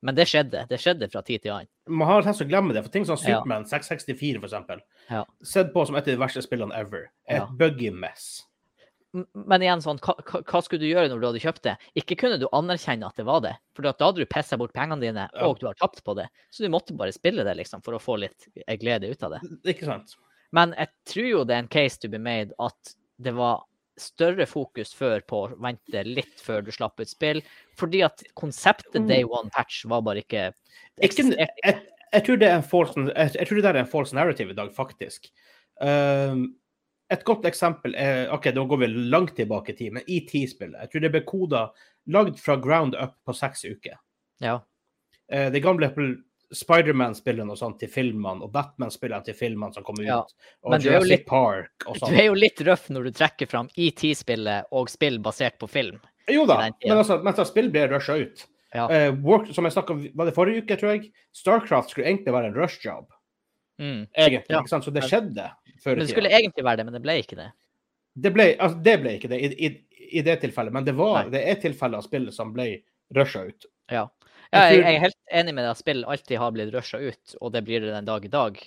Men 0.01 0.15
det 0.15 0.27
skjedde. 0.29 0.69
Det 0.69 0.79
skjedde 0.79 1.11
fra 1.11 1.23
tid 1.23 1.43
til 1.43 1.51
annen. 1.51 1.67
Man 1.89 2.07
har 2.07 2.23
tenkt 2.23 2.41
å 2.41 2.49
glemme 2.49 2.73
det, 2.73 2.85
for 2.85 2.91
ting 2.91 3.05
som 3.05 3.17
Ja. 3.17 3.41
Superman 3.41 3.65
664, 3.65 4.39
for 4.41 4.47
eksempel, 4.47 4.81
Ja. 5.11 5.25
sett 5.43 5.73
på 5.75 5.85
som 5.87 5.97
et 5.97 6.07
av 6.07 6.15
de 6.15 6.17
verste 6.17 6.41
spillene 6.47 6.73
ever, 6.73 7.11
er 7.27 7.37
Ja. 7.39 7.43
et 7.45 7.59
buggy 7.59 7.91
mess. 7.91 8.45
Men 9.35 9.63
igjen, 9.65 9.81
sånn, 9.81 9.99
hva, 10.05 10.15
hva- 10.21 10.61
skulle 10.63 10.83
du 10.83 10.89
gjøre 10.91 11.09
når 11.09 11.21
du 11.23 11.27
hadde 11.31 11.41
kjøpt 11.41 11.63
det? 11.65 11.77
Ikke 11.97 12.17
kunne 12.21 12.37
du 12.39 12.45
anerkjenne 12.53 13.07
at 13.09 13.17
det 13.17 13.25
var 13.25 13.41
det, 13.41 13.55
for 13.75 13.83
da 13.87 13.95
hadde 13.97 14.21
du 14.21 14.27
pissa 14.29 14.59
bort 14.61 14.75
pengene 14.77 15.01
dine, 15.01 15.29
Ja. 15.33 15.47
og 15.49 15.59
du 15.61 15.67
har 15.67 15.75
tapt 15.81 16.03
på 16.05 16.15
det. 16.19 16.27
Så 16.53 16.61
du 16.63 16.69
måtte 16.69 16.95
bare 16.97 17.13
spille 17.17 17.45
det 17.45 17.57
liksom, 17.57 17.81
for 17.83 17.97
å 17.97 18.01
få 18.03 18.19
litt 18.21 18.49
eh, 18.67 18.77
glede 18.77 19.09
ut 19.11 19.23
av 19.25 19.33
det. 19.39 19.41
Ikke 19.75 19.87
sant? 19.89 20.15
Men 20.53 20.75
jeg 20.77 20.89
tror 21.09 21.29
jo 21.31 21.45
det 21.45 21.55
er 21.57 21.65
en 21.65 21.69
case 21.73 21.99
to 22.01 22.09
be 22.09 22.19
made 22.19 22.53
at 22.61 22.95
det 23.21 23.33
var 23.37 23.65
større 23.99 24.47
fokus 24.47 24.93
før 24.95 25.21
på 25.27 25.41
å 25.49 25.57
vente 25.59 26.05
litt 26.07 26.39
før 26.39 26.63
du 26.65 26.71
slapp 26.71 27.01
ut 27.01 27.09
spill, 27.11 27.41
fordi 27.77 28.05
at 28.07 28.23
konseptet 28.39 29.09
day 29.09 29.25
one 29.25 29.51
patch 29.51 29.85
var 29.91 30.03
bare 30.07 30.23
ikke 30.23 30.53
Mm. 31.01 31.35
jeg, 31.65 31.83
jeg 32.13 32.25
tror 32.25 32.37
det 32.39 32.49
er 32.49 32.57
en 32.57 32.63
false, 32.63 32.95
jeg, 32.95 33.33
jeg 33.35 33.47
tror 33.49 33.61
det 33.63 33.71
er 33.73 33.77
en 33.83 33.87
false 33.91 34.13
narrative 34.15 34.51
i 34.51 34.55
dag, 34.55 34.71
faktisk. 34.75 35.29
Um, 35.81 36.57
et 37.11 37.25
godt 37.25 37.45
eksempel 37.49 37.95
er 37.97 38.29
OK, 38.35 38.51
da 38.55 38.65
går 38.69 38.79
vi 38.83 38.87
langt 39.09 39.35
tilbake 39.37 39.73
i 39.73 39.77
tid, 39.79 39.93
men 39.97 40.03
ET-spillet. 40.07 40.79
Jeg 40.83 40.91
tror 40.93 41.01
det 41.07 41.11
ble 41.15 41.23
koda 41.29 41.63
lagd 42.13 42.39
fra 42.41 42.57
ground 42.57 42.95
up 43.01 43.15
på 43.25 43.35
seks 43.37 43.65
uker. 43.65 43.97
Ja. 44.45 44.59
Eh, 45.33 45.51
det 45.53 45.63
gamle 45.65 45.89
Spiderman-spillene 46.55 47.53
og 47.53 47.59
sånt 47.61 47.79
til 47.83 47.91
filmene, 47.93 48.41
og 48.47 48.53
Batman-spillene 48.55 49.25
til 49.27 49.37
filmene 49.37 49.75
som 49.75 49.85
kommer 49.85 50.07
Ja, 50.07 50.21
ut. 50.23 50.33
Og 50.65 50.71
men 50.73 50.81
Jurassic 50.81 51.11
litt- 51.11 51.27
Park 51.29 51.85
og 51.87 51.99
Du 52.01 52.07
er 52.15 52.25
jo 52.31 52.35
litt 52.35 52.61
røff 52.65 52.89
når 52.89 53.05
du 53.05 53.11
trekker 53.13 53.47
fram 53.51 53.69
ET-spillet 53.77 54.65
og 54.73 54.89
spill 54.89 55.19
basert 55.19 55.59
på 55.61 55.69
film. 55.69 56.01
Jo 56.29 56.47
da, 56.47 56.71
men 56.85 56.97
altså, 56.99 57.23
mens 57.25 57.41
spill 57.49 57.69
ble 57.71 57.87
rusha 57.89 58.17
ut. 58.21 58.47
Ja. 58.75 58.89
Eh, 58.91 59.11
work, 59.25 59.47
som 59.55 59.65
jeg 59.65 59.73
snakket 59.73 59.91
om, 59.91 60.09
var 60.15 60.27
det 60.27 60.35
forrige 60.37 60.63
uke, 60.65 60.77
tror 60.77 60.91
jeg? 60.97 61.13
Starcraft 61.33 61.91
skulle 61.91 62.07
egentlig 62.09 62.33
være 62.33 62.47
en 62.51 62.55
rush-job. 62.55 63.07
Mm. 63.81 64.09
Egentlig, 64.17 64.45
Ja. 64.51 64.63
Så 64.63 64.91
det 64.93 65.05
skjedde 65.05 65.51
før 65.83 65.97
Men 65.99 66.07
det 66.07 66.13
skulle 66.13 66.35
egentlig 66.35 66.65
være 66.67 66.81
det, 66.81 66.87
men 66.89 66.97
det 66.99 67.03
ble 67.05 67.19
ikke 67.23 67.39
det. 67.39 67.49
Det 68.19 68.33
ble, 68.35 68.47
altså, 68.59 68.81
det 68.83 68.97
ble 69.03 69.15
ikke 69.19 69.31
det 69.31 69.39
i, 69.39 69.51
i, 69.69 70.05
i 70.19 70.23
det 70.27 70.39
tilfellet, 70.43 70.75
men 70.75 70.87
det, 70.87 70.95
var, 70.99 71.21
Nei. 71.23 71.33
det 71.37 71.43
er 71.51 71.61
tilfeller 71.63 72.01
av 72.01 72.07
spill 72.07 72.31
som 72.35 72.51
ble 72.57 72.71
rusha 73.15 73.45
ut. 73.51 73.69
Ja. 73.93 74.09
Ja, 74.49 74.63
jeg, 74.73 74.81
jeg 74.81 74.97
er 74.97 75.03
helt 75.03 75.35
enig 75.43 75.53
med 75.53 75.67
deg 75.67 75.75
at 75.75 75.81
spill 75.83 76.07
alltid 76.09 76.41
har 76.41 76.53
blitt 76.57 76.73
rusha 76.73 77.01
ut, 77.03 77.35
og 77.39 77.53
det 77.53 77.63
blir 77.67 77.85
det 77.85 77.93
den 77.93 78.09
dag 78.09 78.25
i 78.25 78.31
dag. 78.33 78.63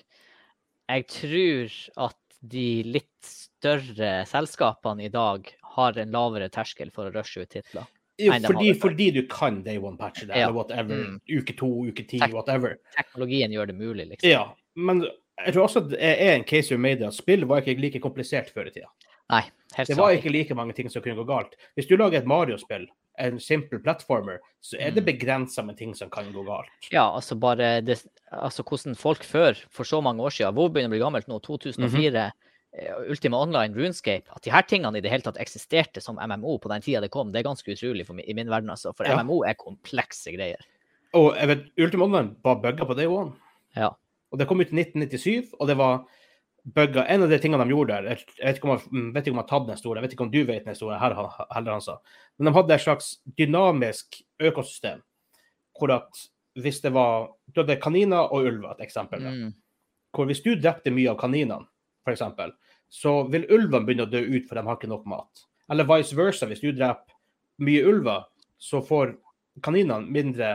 Jeg 0.92 1.08
tror 1.10 1.80
at 2.08 2.20
de 2.54 2.68
litt 2.86 3.26
større 3.26 4.12
selskapene 4.30 5.08
i 5.08 5.12
dag 5.14 5.50
har 5.76 5.98
en 6.02 6.14
lavere 6.14 6.50
terskel 6.54 6.94
for 6.94 7.10
å 7.10 7.16
rushe 7.16 7.44
ut 7.44 7.52
titler. 7.54 7.90
Jo, 8.22 8.34
fordi, 8.46 8.74
fordi 8.78 9.08
du 9.16 9.22
kan 9.30 9.62
day 9.66 9.80
one-patche 9.82 10.28
det, 10.28 10.36
Ja. 10.38 10.48
eller 10.48 10.54
whatever. 10.54 10.96
Mm. 10.96 11.22
Uke 11.40 11.56
to, 11.58 11.70
uke 11.90 12.06
ti, 12.06 12.20
whatever. 12.30 12.78
Teknologien 12.98 13.54
gjør 13.54 13.72
det 13.72 13.78
mulig, 13.80 14.08
liksom. 14.12 14.30
Ja, 14.30 14.44
men 14.76 15.06
jeg 15.46 15.54
tror 15.54 15.68
også 15.68 15.82
det 15.90 16.00
er 16.02 16.36
en 16.36 16.44
case 16.44 16.72
you 16.72 16.78
made 16.80 17.02
at 17.06 17.14
spill 17.14 17.46
var 17.46 17.62
ikke 17.62 17.80
like 17.82 18.00
komplisert 18.04 18.50
før 18.54 18.68
i 18.68 18.74
tida. 18.76 18.88
Nei, 19.32 19.44
helt 19.78 19.88
Det 19.88 19.98
var 19.98 20.12
ikke 20.12 20.32
like 20.32 20.56
mange 20.56 20.74
ting 20.76 20.90
som 20.92 21.02
kunne 21.02 21.16
gå 21.16 21.24
galt. 21.28 21.54
Hvis 21.78 21.88
du 21.88 21.96
lager 21.96 22.18
et 22.20 22.26
Mario-spill, 22.28 22.88
en 23.20 23.40
simple 23.40 23.80
platformer, 23.80 24.40
så 24.62 24.78
er 24.80 24.92
det 24.92 25.04
Mm. 25.04 25.06
begrensa 25.06 25.64
med 25.64 25.78
ting 25.78 25.94
som 25.96 26.10
kan 26.10 26.32
gå 26.34 26.44
galt. 26.46 26.68
Ja, 26.92 27.06
altså 27.16 27.36
bare 27.40 27.82
det, 27.82 28.04
altså 28.32 28.64
hvordan 28.64 28.96
folk 28.96 29.24
før, 29.24 29.56
for 29.70 29.84
så 29.84 30.02
mange 30.02 30.22
år 30.24 30.30
siden, 30.32 30.56
WoW 30.56 30.70
begynner 30.70 30.90
å 30.90 30.96
bli 30.96 31.00
gammelt 31.00 31.28
nå, 31.28 31.40
2004, 31.42 32.32
eh, 32.74 32.94
Ultima 33.10 33.38
Online, 33.42 33.74
RuneScape, 33.76 34.24
at 34.36 34.42
de 34.44 34.50
her 34.52 34.62
tingene 34.64 34.98
i 34.98 35.02
det 35.02 35.12
hele 35.12 35.22
tatt 35.24 35.38
eksisterte 35.38 36.02
som 36.02 36.16
MMO 36.18 36.58
på 36.60 36.70
den 36.70 36.82
tida 36.82 37.00
det 37.02 37.12
kom, 37.12 37.32
det 37.32 37.40
er 37.46 37.50
ganske 37.50 37.68
utrolig 37.72 38.06
for, 38.08 38.16
i 38.20 38.34
min 38.34 38.48
verden, 38.50 38.70
altså. 38.70 38.94
For 38.96 39.06
Ja. 39.06 39.16
MMO 39.22 39.44
er 39.48 39.54
komplekse 39.54 40.32
greier. 40.36 40.60
Og 41.14 41.36
jeg 41.36 41.48
vet, 41.48 41.64
Ultima 41.78 42.04
Online 42.06 42.36
var 42.44 42.56
bugga 42.56 42.86
på 42.86 42.96
det 42.96 43.08
òg. 43.08 43.34
Ja. 43.76 43.90
Og 44.32 44.40
det 44.40 44.48
kom 44.50 44.62
ut 44.64 44.72
i 44.72 44.80
1997, 44.80 45.56
og 45.60 45.68
det 45.68 45.78
var 45.80 46.04
bugga. 46.64 47.06
En 47.06 47.24
av 47.26 47.30
de 47.30 47.40
tingene 47.42 47.64
de 47.66 47.74
gjorde 47.74 47.98
der 47.98 48.10
Jeg 48.40 48.46
vet 48.46 48.60
ikke 48.60 48.70
om 48.70 48.76
jeg 48.76 48.92
mm, 48.92 49.08
vet 49.16 49.26
ikke 49.26 49.34
om 49.36 49.40
jeg 49.42 49.48
har 49.48 49.52
tatt 49.52 49.70
den 49.70 49.80
store, 49.80 49.98
jeg 50.00 50.06
vet 50.06 50.14
ikke 50.16 50.28
om 50.28 50.34
du 50.34 50.42
vet 50.48 50.68
den 50.68 50.78
store, 50.78 51.00
her, 51.02 51.16
heller, 51.56 51.72
han 51.72 51.86
sa. 51.86 51.98
Men 52.38 52.50
de 52.50 52.56
hadde 52.58 52.76
et 52.76 52.86
slags 52.86 53.10
dynamisk 53.38 54.22
økosystem, 54.40 55.02
hvor 55.80 55.96
at 55.98 56.26
hvis 56.60 56.82
det 56.84 56.92
var 56.94 57.30
Du 57.52 57.62
hadde 57.62 57.80
kaniner 57.84 58.32
og 58.32 58.46
ulver, 58.48 58.72
et 58.72 58.86
eksempel. 58.86 59.20
Mm. 59.20 59.54
Hvor 60.16 60.28
hvis 60.28 60.44
du 60.44 60.54
drepte 60.56 60.92
mye 60.92 61.10
av 61.12 61.18
kaninene, 61.20 61.68
f.eks., 62.08 62.24
så 62.92 63.12
vil 63.32 63.48
ulvene 63.52 63.88
begynne 63.88 64.06
å 64.08 64.12
dø 64.12 64.20
ut, 64.20 64.46
for 64.48 64.56
de 64.56 64.64
har 64.68 64.78
ikke 64.78 64.90
nok 64.92 65.06
mat. 65.08 65.44
Eller 65.72 65.88
vice 65.88 66.16
versa. 66.16 66.48
Hvis 66.48 66.64
du 66.64 66.72
dreper 66.72 67.16
mye 67.64 67.84
ulver, 67.88 68.24
så 68.60 68.82
får 68.84 69.14
kaninene 69.64 70.08
mindre 70.12 70.52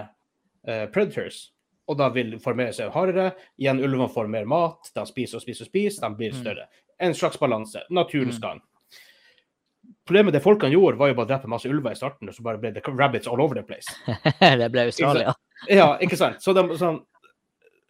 uh, 0.68 0.86
predators. 0.92 1.50
Og 1.88 1.96
da 1.98 2.08
vil 2.10 2.38
formere 2.42 2.72
seg 2.74 2.90
hardere. 2.90 3.32
Igjen, 3.58 3.78
ulvene 3.84 4.08
får 4.10 4.28
mer 4.28 4.44
mat. 4.44 4.90
De 4.94 5.04
spiser 5.06 5.36
og 5.38 5.42
spiser 5.44 5.64
og 5.64 5.68
spiser. 5.70 6.02
De 6.08 6.16
blir 6.18 6.32
Mm. 6.32 6.40
større. 6.42 6.64
En 6.98 7.14
slags 7.14 7.36
balanse. 7.38 7.82
Naturens 7.90 8.38
Mm. 8.38 8.40
gang. 8.42 8.60
Problemet 10.06 10.32
det 10.32 10.42
folkene 10.42 10.70
gjorde, 10.72 10.96
var 10.98 11.08
jo 11.08 11.14
bare 11.14 11.26
å 11.26 11.28
drepe 11.28 11.48
masse 11.50 11.66
ulver 11.70 11.90
i 11.92 11.94
starten, 11.98 12.28
og 12.28 12.34
så 12.34 12.42
bare 12.42 12.58
ble 12.58 12.70
det 12.72 12.82
rabbits 12.86 13.26
all 13.26 13.40
over 13.40 13.54
the 13.54 13.62
place. 13.62 13.86
det 14.40 14.68
ble 14.72 14.86
Australia. 14.86 15.34
Ja, 15.68 15.96
ikke 16.02 16.16
sant? 16.18 16.40
Så 16.42 16.52
de, 16.54 16.62
så, 16.78 16.90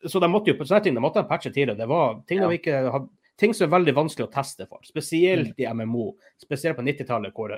så 0.06 0.20
de 0.20 0.28
måtte 0.28 0.48
jo 0.52 0.54
på 0.58 0.64
sånne 0.68 0.82
ting, 0.84 0.94
de 0.94 1.00
måtte 1.00 1.20
ha 1.22 1.28
patche 1.28 1.50
tidligere. 1.52 1.76
Det 1.76 1.88
var 1.88 2.22
ting, 2.28 2.40
Ja. 2.40 2.48
de 2.48 2.58
ikke 2.58 2.92
hadde, 2.92 3.08
ting 3.36 3.52
som 3.54 3.66
er 3.68 3.78
veldig 3.78 3.94
vanskelig 3.94 4.28
å 4.28 4.32
teste 4.32 4.66
for. 4.68 4.80
Spesielt 4.84 5.54
i 5.60 5.66
MMO. 5.72 6.14
Spesielt 6.40 6.76
på 6.76 6.84
90-tallet, 6.84 7.32
hvor 7.36 7.52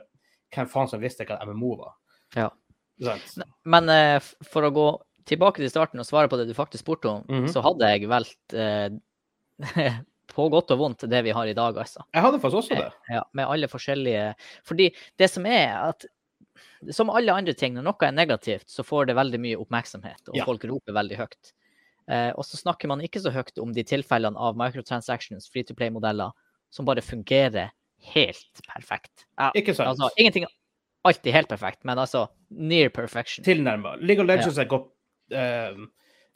hvem 0.54 0.68
faen 0.70 0.88
som 0.88 1.00
visste 1.00 1.26
hva 1.26 1.38
MMO 1.46 1.76
var. 1.78 1.94
Ja. 2.34 2.48
Men 3.64 3.88
uh, 3.88 4.18
for 4.50 4.62
å 4.66 4.72
gå 4.74 4.88
tilbake 5.28 5.60
til 5.62 5.70
starten 5.70 6.00
og 6.02 6.06
svare 6.08 6.28
på 6.32 6.38
det 6.40 6.48
du 6.48 6.54
faktisk 6.56 6.84
spurte 6.84 7.10
om, 7.10 7.24
Mhm. 7.28 7.48
så 7.52 7.62
hadde 7.64 7.88
jeg 7.92 8.08
valgt 8.10 8.54
eh, 8.54 8.90
på 10.34 10.48
godt 10.52 10.70
og 10.74 10.78
vondt 10.82 11.06
det 11.10 11.22
vi 11.24 11.30
har 11.34 11.46
i 11.50 11.54
dag, 11.56 11.76
altså. 11.76 12.04
Jeg 12.14 12.22
hadde 12.22 12.40
faktisk 12.40 12.60
også 12.62 12.76
det. 12.78 12.92
Ja, 13.10 13.22
med 13.34 13.46
alle 13.48 13.68
forskjellige 13.68 14.34
Fordi 14.68 14.90
det 15.18 15.30
som 15.30 15.46
er 15.46 15.88
at 15.88 16.06
som 16.94 17.10
alle 17.10 17.32
andre 17.34 17.54
ting, 17.54 17.74
når 17.74 17.82
noe 17.88 18.06
er 18.06 18.12
negativt, 18.14 18.68
så 18.70 18.82
får 18.86 19.06
det 19.08 19.16
veldig 19.18 19.38
mye 19.42 19.56
oppmerksomhet, 19.58 20.28
og 20.30 20.36
Ja. 20.36 20.44
folk 20.46 20.62
roper 20.64 20.92
veldig 20.94 21.16
høyt. 21.18 21.52
Eh, 22.08 22.30
og 22.38 22.44
så 22.46 22.56
snakker 22.56 22.86
man 22.88 23.00
ikke 23.00 23.20
så 23.20 23.30
høyt 23.34 23.58
om 23.60 23.72
de 23.74 23.82
tilfellene 23.82 24.36
av 24.38 24.56
microtransactions, 24.56 25.48
free 25.50 25.62
to 25.64 25.74
play-modeller, 25.74 26.30
som 26.70 26.84
bare 26.86 27.02
fungerer 27.02 27.70
helt 28.14 28.62
perfekt. 28.74 29.24
Ja, 29.38 29.50
Ikke 29.54 29.74
sant? 29.74 29.88
altså, 29.90 30.08
ingenting 30.16 30.44
er 30.44 30.54
alltid 31.04 31.32
helt 31.32 31.48
perfekt, 31.48 31.84
men 31.84 31.98
altså 31.98 32.28
near 32.50 32.88
perfection. 32.90 33.44
Tilnærma. 33.44 33.96
League 34.00 34.20
of 34.22 34.26
Legends 34.28 34.56
er 34.58 34.62
et 34.62 34.68
godt 34.70 34.88
eh, 35.32 35.74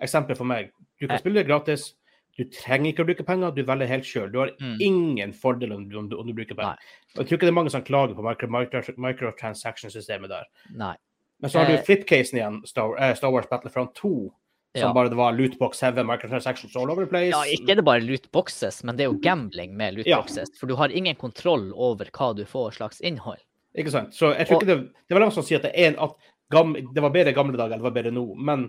eksempel 0.01 0.37
for 0.37 0.45
meg. 0.45 0.71
Du 1.01 1.07
kan 1.09 1.19
spille 1.19 1.35
det 1.43 1.47
gratis. 1.49 1.95
Du 2.39 2.45
trenger 2.45 2.93
ikke 2.95 3.05
å 3.05 3.07
bruke 3.07 3.27
penger, 3.27 3.51
du 3.55 3.63
velger 3.63 3.87
helt 3.87 4.05
sjøl. 4.05 4.33
Du 4.33 4.39
har 4.39 4.51
Mm. 4.61 4.77
ingen 4.81 5.33
fordel 5.33 5.73
om 5.75 5.89
du, 5.89 5.99
om 5.99 6.09
du, 6.09 6.17
om 6.17 6.27
du 6.27 6.33
bruker 6.33 6.55
penger. 6.57 6.77
Nei. 6.79 7.17
Jeg 7.17 7.27
tror 7.27 7.37
ikke 7.37 7.41
det 7.47 7.49
er 7.49 7.61
mange 7.61 7.71
som 7.71 7.83
klager 7.85 8.15
på 8.17 8.23
micro, 8.25 8.49
micro, 8.49 8.81
microtransaction-systemet 8.97 10.29
der. 10.29 10.45
Nei. 10.75 10.95
Men 11.41 11.51
så 11.51 11.59
har 11.59 11.67
du 11.67 11.75
Eh, 11.75 11.83
flipcasen 11.83 12.39
igjen, 12.39 12.67
Star, 12.67 12.97
eh, 12.99 13.15
Star 13.15 13.31
Wars 13.31 13.47
Battlefront 13.51 13.95
2, 13.95 14.33
som 14.77 14.89
Ja. 14.89 14.93
bare 14.95 15.09
det 15.11 15.17
var 15.17 15.33
lootbox 15.33 15.81
heavy 15.81 16.03
microtransactions 16.03 16.75
all 16.77 16.91
over 16.91 17.05
the 17.05 17.11
place. 17.11 17.31
Ja, 17.33 17.43
ikke 17.45 17.71
er 17.71 17.75
det 17.75 17.85
bare 17.85 18.01
lootboxes, 18.01 18.85
men 18.85 18.97
det 18.97 19.05
er 19.05 19.13
jo 19.13 19.19
gambling 19.21 19.75
med 19.77 19.99
Ja. 20.07 20.17
lootboxes. 20.23 20.57
For 20.59 20.67
du 20.67 20.77
har 20.77 20.89
ingen 20.89 21.15
kontroll 21.17 21.73
over 21.75 22.05
hva 22.07 22.35
du 22.35 22.45
får 22.45 22.73
slags 22.79 23.01
innhold. 23.03 23.39
Ikke 23.77 23.91
sant? 23.91 24.11
Så 24.15 24.35
jeg 24.37 24.47
tror 24.47 24.57
Og- 24.57 24.63
ikke 24.63 24.67
det, 24.67 24.93
det 25.09 25.11
er 25.11 25.15
veldig 25.19 25.21
noen 25.29 25.33
som 25.33 25.43
sier 25.43 25.57
at 25.57 25.63
det, 25.63 25.73
er 25.75 25.87
en, 25.89 25.99
at 25.99 26.15
det 26.53 27.03
var 27.05 27.11
bedre 27.15 27.33
i 27.33 27.37
gamle 27.37 27.57
dager, 27.59 27.75
enn 27.77 27.83
det 27.83 27.89
var 27.89 27.97
bedre 27.97 28.13
nå. 28.15 28.25
Men 28.37 28.69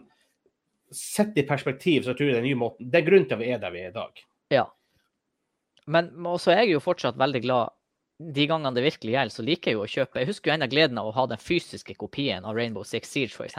sett 0.94 1.38
i 1.38 1.46
perspektiv, 1.48 2.04
så 2.06 2.14
tror 2.14 2.28
jeg 2.30 2.36
det 2.36 2.40
er 2.42 2.44
en 2.46 2.50
ny 2.52 2.58
måte. 2.60 2.86
Det 2.86 3.02
er 3.02 3.08
grunnen 3.08 3.28
til 3.30 3.38
at 3.38 3.42
vi 3.44 3.52
er 3.54 3.62
der 3.62 3.74
vi 3.74 3.82
er 3.86 3.92
i 3.92 3.96
dag. 3.96 4.24
Ja. 4.54 4.66
Men 5.90 6.12
også 6.30 6.54
er 6.54 6.64
jeg 6.64 6.76
jo 6.78 6.84
fortsatt 6.84 7.18
veldig 7.20 7.42
glad 7.44 7.74
de 8.34 8.46
gangene 8.48 8.72
det 8.78 8.84
virkelig 8.86 9.16
gjelder, 9.16 9.34
så 9.36 9.44
liker 9.44 9.72
jeg 9.72 9.76
jo 9.80 9.84
å 9.84 9.90
kjøpe. 9.90 10.22
Jeg 10.22 10.30
husker 10.30 10.52
jo 10.52 10.54
en 10.56 10.64
av 10.68 10.72
gleden 10.72 11.00
av 11.02 11.10
å 11.10 11.16
ha 11.18 11.26
den 11.28 11.42
fysiske 11.42 11.96
kopien 12.00 12.46
av 12.46 12.56
Rainbow 12.56 12.86
Six 12.88 13.10
Siege, 13.10 13.34
f.eks. 13.36 13.58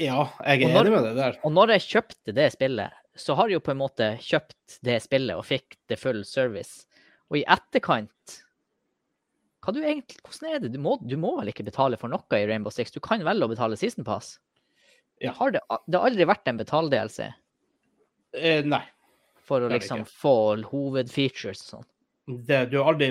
Ja, 0.00 0.22
jeg 0.46 0.62
er 0.62 0.72
når- 0.72 0.86
enig 0.86 0.94
med 0.94 1.04
deg 1.10 1.16
der. 1.18 1.36
Og 1.44 1.52
når 1.52 1.74
jeg 1.74 1.84
kjøpte 1.90 2.32
det 2.38 2.46
spillet, 2.54 2.94
så 3.18 3.34
har 3.36 3.50
jeg 3.50 3.58
jo 3.58 3.64
på 3.66 3.74
en 3.74 3.82
måte 3.82 4.06
kjøpt 4.22 4.78
det 4.86 5.02
spillet 5.04 5.36
og 5.36 5.44
fikk 5.44 5.76
det 5.90 5.98
full 6.00 6.22
service. 6.24 6.86
Og 7.28 7.42
i 7.42 7.44
etterkant 7.44 8.38
egentlig, 9.66 10.18
Hvordan 10.26 10.48
er 10.54 10.58
det? 10.64 10.72
Du 10.74 10.78
må, 10.82 10.96
du 11.06 11.16
må 11.16 11.36
vel 11.38 11.52
ikke 11.52 11.64
betale 11.66 11.96
for 12.00 12.10
noe 12.10 12.38
i 12.38 12.46
Rainbow 12.50 12.72
Six? 12.74 12.90
Du 12.94 13.00
kan 13.00 13.22
velge 13.24 13.46
å 13.46 13.50
betale 13.52 13.76
season 13.78 14.04
pass? 14.04 14.38
Ja. 15.22 15.32
Har 15.38 15.52
det, 15.54 15.60
det 15.86 15.98
har 16.00 16.08
aldri 16.08 16.26
vært 16.26 16.48
en 16.50 16.58
betale-DLC 16.58 17.28
Eh, 18.34 18.64
nei. 18.64 18.82
for 19.44 19.60
å 19.62 19.68
liksom 19.70 20.04
få 20.08 20.32
hovedfeatures 20.70 21.60
og 21.62 21.68
sånn? 21.76 21.88
Det, 22.48 22.58
du 22.72 22.78
har 22.80 22.94
aldri, 22.94 23.10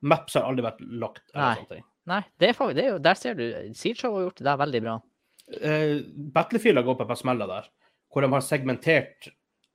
maps 0.00 0.34
har 0.38 0.46
aldri 0.48 0.64
vært 0.64 0.80
lagt. 0.80 1.22
eller 1.34 1.44
Nei. 1.44 1.54
sånne 1.60 1.76
ting. 1.76 1.84
Nei, 2.10 2.20
det 2.40 2.48
er, 2.50 2.72
det 2.74 2.82
er 2.84 2.88
jo, 2.90 2.98
der 2.98 3.14
ser 3.20 3.34
du. 3.38 3.44
Siege 3.78 4.08
har 4.10 4.24
gjort 4.24 4.40
det 4.40 4.46
der 4.48 4.58
veldig 4.58 4.80
bra. 4.82 4.96
Eh, 5.60 5.94
Battlefield 6.34 6.80
har 6.80 6.86
gått 6.86 6.98
på 6.98 7.06
et 7.06 7.12
par 7.12 7.20
smeller 7.20 7.50
der, 7.50 7.68
hvor 8.10 8.24
de 8.26 8.30
har 8.32 8.42
segmentert 8.46 9.28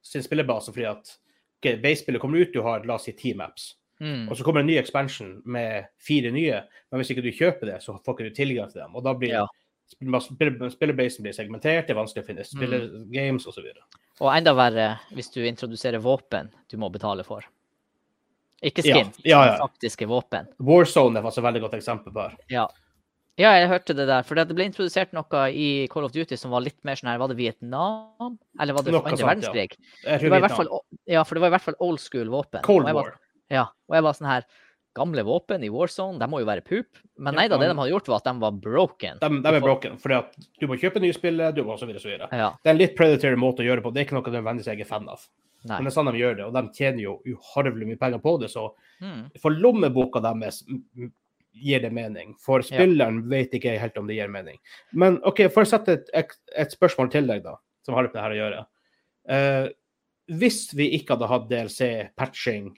sin 0.04 0.24
spillebase 0.26 0.74
fordi 0.74 0.88
at 0.90 1.14
okay, 1.62 1.78
base-spillet 1.84 2.20
kommer 2.24 2.42
ut, 2.44 2.52
du 2.56 2.62
har 2.66 2.84
la 2.88 2.98
oss 2.98 3.08
si 3.08 3.14
ti 3.16 3.32
maps. 3.38 3.76
Mm. 4.00 4.28
Og 4.30 4.38
så 4.38 4.44
kommer 4.46 4.62
en 4.62 4.68
ny 4.68 4.78
expansion 4.78 5.42
med 5.46 5.88
fire 5.98 6.30
nye, 6.32 6.64
men 6.92 7.02
hvis 7.02 7.10
ikke 7.16 7.24
du 7.26 7.32
kjøper 7.32 7.66
det, 7.72 7.80
så 7.82 7.96
får 8.04 8.14
ikke 8.18 8.30
du 8.30 8.36
tilgang 8.36 8.70
til 8.72 8.82
dem. 8.82 8.96
Og 8.96 9.04
da 9.04 9.14
blir 9.14 9.30
Ja. 9.34 9.46
spillerbasen 9.90 11.24
blir 11.24 11.34
segmentert, 11.34 11.88
det 11.88 11.92
er 11.96 12.02
vanskelig 12.02 12.24
å 12.24 12.28
finne 12.28 12.44
Mm. 12.44 12.52
spillegames 12.52 13.48
osv. 13.48 13.66
Og 14.22 14.36
enda 14.38 14.54
verre 14.54 15.00
hvis 15.14 15.32
du 15.34 15.42
introduserer 15.46 16.00
våpen 16.02 16.50
du 16.70 16.78
må 16.78 16.92
betale 16.92 17.24
for. 17.24 17.44
Ikke 18.64 18.84
Ja, 18.86 18.96
skin, 18.96 19.14
ja, 19.24 19.40
men 19.40 19.54
ja. 19.54 19.68
faktiske 19.68 20.08
våpen. 20.08 20.48
Warzone 20.60 21.18
er 21.20 21.22
faktisk 21.24 21.38
et 21.38 21.44
veldig 21.44 21.62
godt 21.62 21.74
eksempel 21.78 22.12
på 22.14 22.22
her. 22.30 22.36
Ja. 22.50 22.68
ja, 23.38 23.52
jeg 23.60 23.70
hørte 23.70 23.94
det 23.96 24.08
der. 24.08 24.24
For 24.24 24.34
det 24.36 24.48
ble 24.50 24.66
introdusert 24.66 25.14
noe 25.14 25.52
i 25.54 25.88
Call 25.88 26.06
of 26.06 26.12
Duty 26.12 26.36
som 26.36 26.50
var 26.52 26.62
litt 26.62 26.84
mer 26.84 26.96
sånn 26.96 27.10
her 27.12 27.20
Var 27.20 27.28
det 27.28 27.38
Vietnam? 27.38 28.40
Eller 28.60 28.74
var 28.74 28.82
det 28.84 28.94
Noe 28.94 29.04
andre 29.06 29.26
verdenskrig? 29.28 29.78
ja. 30.04 30.18
Det 30.18 30.30
var 30.32 30.38
i 30.38 30.42
hvert 30.42 30.58
fall, 30.58 30.82
ja, 31.06 31.24
for 31.24 31.36
det 31.36 31.42
var 31.42 31.48
i 31.48 31.52
hvert 31.52 31.62
fall 31.62 31.76
old 31.80 32.00
school 32.00 32.26
våpen. 32.34 32.62
Cold 32.64 32.90
Og 32.90 32.96
War. 32.96 33.20
Ja, 33.54 33.68
og 33.88 33.98
jeg 33.98 34.06
var 34.06 34.18
sånn 34.18 34.30
her 34.30 34.48
gamle 34.98 35.24
våpen 35.28 35.64
i 35.64 35.70
Warzone. 35.70 36.18
De 36.20 36.28
må 36.30 36.42
jo 36.42 36.48
være 36.50 36.66
poop. 36.66 37.02
Men 37.22 37.38
nei 37.38 37.48
da, 37.52 37.60
det 37.62 37.70
de 37.70 37.76
hadde 37.78 37.92
gjort, 37.92 38.10
var 38.12 38.22
at 38.24 38.30
de 38.30 38.42
var 38.42 38.56
broken. 38.64 39.20
De, 39.22 39.30
de 39.44 39.54
er 39.54 39.64
broken, 39.64 39.98
fordi 40.02 40.18
at 40.18 40.48
du 40.62 40.66
må 40.70 40.78
kjøpe 40.82 41.02
nye 41.04 41.16
spill, 41.16 41.44
du 41.54 41.62
må 41.68 41.78
så 41.80 41.90
videre. 41.90 42.30
Ja. 42.32 42.54
Det 42.64 42.72
er 42.72 42.76
en 42.76 42.82
litt 42.82 42.98
predatory 42.98 43.38
måte 43.40 43.64
å 43.64 43.68
gjøre 43.68 43.82
det 43.82 43.86
på. 43.86 43.94
Det 43.94 44.02
er 44.02 44.08
ikke 44.10 44.18
noe 44.18 44.34
nødvendigvis 44.34 44.72
jeg 44.72 44.86
er 44.86 44.90
fan 44.90 45.08
av. 45.12 45.28
Nei. 45.68 45.78
Men 45.78 45.88
det 45.88 45.92
er 45.92 45.96
sånn 45.98 46.10
de 46.12 46.22
gjør 46.22 46.36
det, 46.38 46.48
og 46.48 46.56
de 46.56 46.78
tjener 46.78 47.02
jo 47.04 47.16
uharvelig 47.28 47.88
mye 47.90 48.02
penger 48.02 48.22
på 48.24 48.36
det. 48.42 48.52
Så 48.54 48.70
Mm. 48.98 49.30
for 49.42 49.52
lommeboka 49.54 50.20
deres 50.26 50.64
gir 51.54 51.82
det 51.82 51.92
mening. 51.94 52.36
For 52.42 52.64
spilleren 52.66 53.22
vet 53.30 53.54
ikke 53.54 53.78
helt 53.80 53.98
om 53.98 54.08
det 54.08 54.18
gir 54.18 54.30
mening. 54.30 54.58
Men 54.94 55.20
OK, 55.24 55.48
for 55.54 55.66
å 55.66 55.70
sette 55.70 56.00
et, 56.14 56.34
et, 56.56 56.72
spørsmål 56.74 57.12
til 57.12 57.28
deg, 57.28 57.44
da, 57.44 57.58
som 57.86 57.94
har 57.94 58.04
litt 58.04 58.16
med 58.16 58.22
det 58.22 58.26
her 58.26 58.36
å 58.36 58.42
gjøre. 58.42 58.66
Uh, 59.28 59.70
hvis 60.40 60.74
vi 60.74 60.90
ikke 60.98 61.16
hadde 61.16 61.30
hatt 61.32 61.50
DLC-patching 61.52 62.72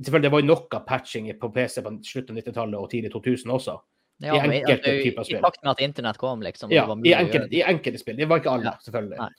Selvfølgelig, 0.00 0.30
det 0.30 0.32
var 0.32 0.44
noe 0.48 0.80
patching 0.88 1.26
på 1.40 1.48
PC 1.52 1.82
på 1.84 1.90
slutten 2.08 2.36
av 2.36 2.42
90-tallet 2.42 2.80
og 2.80 2.90
tidlig 2.90 3.12
2000 3.12 3.52
også. 3.52 3.76
Ja, 4.20 4.34
I 4.34 4.40
enkelte 4.40 4.72
altså, 4.72 4.92
typer 5.04 5.20
I 5.20 5.28
spill. 5.28 5.44
takt 5.44 5.62
med 5.64 5.70
at 5.70 5.80
internett 5.84 6.18
kom, 6.20 6.42
liksom. 6.44 6.72
Ja, 6.72 6.82
det 6.84 6.88
var 6.88 7.06
i 7.06 7.14
enkelte, 7.16 7.56
i 7.56 7.62
enkelte 7.64 8.00
spill. 8.00 8.16
Det 8.16 8.28
var 8.28 8.40
ikke 8.40 8.50
alle, 8.50 8.64
Ja. 8.64 8.76
selvfølgelig. 8.84 9.18
Nei. 9.18 9.30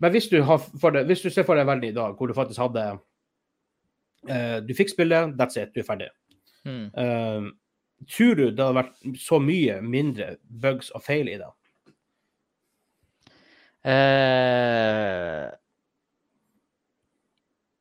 Men 0.00 0.10
hvis 0.10 0.28
du, 0.28 0.36
det, 0.92 1.06
hvis 1.06 1.20
du 1.20 1.30
ser 1.30 1.46
for 1.48 1.56
deg 1.56 1.66
verden 1.66 1.84
i 1.88 1.94
dag, 1.96 2.16
hvor 2.16 2.26
du 2.26 2.34
faktisk 2.34 2.60
hadde 2.60 2.98
uh, 4.28 4.58
Du 4.66 4.74
fikk 4.74 4.90
spillet, 4.90 5.36
that's 5.38 5.56
it, 5.60 5.74
du 5.74 5.80
er 5.80 5.86
ferdig. 5.86 6.08
Hmm. 6.64 6.88
Uh, 6.96 7.52
tror 8.10 8.34
du 8.34 8.50
det 8.50 8.64
hadde 8.64 8.80
vært 8.80 9.18
så 9.20 9.38
mye 9.38 9.80
mindre 9.80 10.36
bugs 10.60 10.90
og 10.90 11.04
feil 11.06 11.28
i 11.28 11.38
det? 11.40 11.50
Eh, 13.82 15.48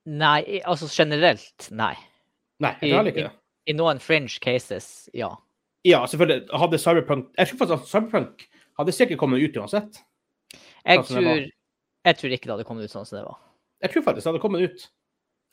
nei, 0.06 0.62
altså 0.66 0.88
generelt, 0.92 1.68
nei. 1.72 1.96
Nei, 2.62 2.76
jeg 2.82 2.90
I- 2.90 2.94
tror 2.94 3.10
ikke 3.12 3.28
det. 3.28 3.32
I 3.70 3.74
noen 3.78 4.00
fringe 4.02 4.40
cases, 4.42 5.10
ja. 5.14 5.30
Ja, 5.86 6.04
selvfølgelig. 6.06 6.48
Hadde 6.54 6.78
Cyberpunk 6.78 7.30
Jeg 7.38 7.48
tror 7.48 7.58
faktisk 7.58 7.78
at 7.82 7.88
Cyberpunk 7.90 8.48
hadde 8.78 8.92
sikkert 8.94 9.20
kommet 9.22 9.42
ut 9.42 9.58
uansett. 9.58 10.02
Jeg 10.86 11.00
Sånn 11.06 11.22
tror, 11.22 11.46
jeg 12.06 12.18
tror 12.18 12.32
ikke 12.34 12.50
det 12.50 12.54
hadde 12.56 12.66
kommet 12.66 12.84
ut 12.86 12.94
sånn 12.94 13.06
som 13.06 13.18
det 13.20 13.26
var. 13.26 13.38
Jeg 13.82 13.92
tror 13.94 14.04
faktisk 14.04 14.26
det 14.26 14.32
hadde 14.34 14.42
kommet 14.42 14.62
ut. 14.66 14.88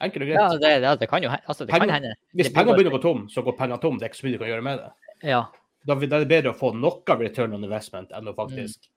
Enkelt 0.00 0.22
og 0.22 0.28
Ja, 0.28 0.48
det, 0.56 0.72
det, 0.82 0.92
det 1.00 1.08
kan 1.10 1.22
jo 1.22 1.28
altså, 1.28 1.66
det 1.66 1.74
kan 1.74 1.90
hende. 1.90 2.14
Hvis 2.34 2.52
penger 2.52 2.54
pengene 2.54 2.76
begynner 2.78 2.94
å 2.94 2.98
gå 2.98 3.02
tom, 3.02 3.24
så 3.28 3.42
går 3.44 3.56
pengene 3.58 3.80
tom. 3.82 3.98
Det 3.98 4.06
er 4.06 4.12
ikke 4.12 4.20
så 4.20 4.26
mye 4.28 4.36
du 4.36 4.38
kan 4.38 4.52
gjøre 4.52 4.66
med 4.68 4.78
det. 4.78 4.90
Ja. 5.28 5.40
Da 5.88 5.96
er 5.96 6.06
det 6.12 6.28
bedre 6.28 6.52
å 6.52 6.58
få 6.58 6.72
noe 6.76 7.18
return 7.18 7.54
on 7.56 7.64
investment 7.64 8.12
enn 8.12 8.28
å 8.28 8.34
faktisk 8.36 8.88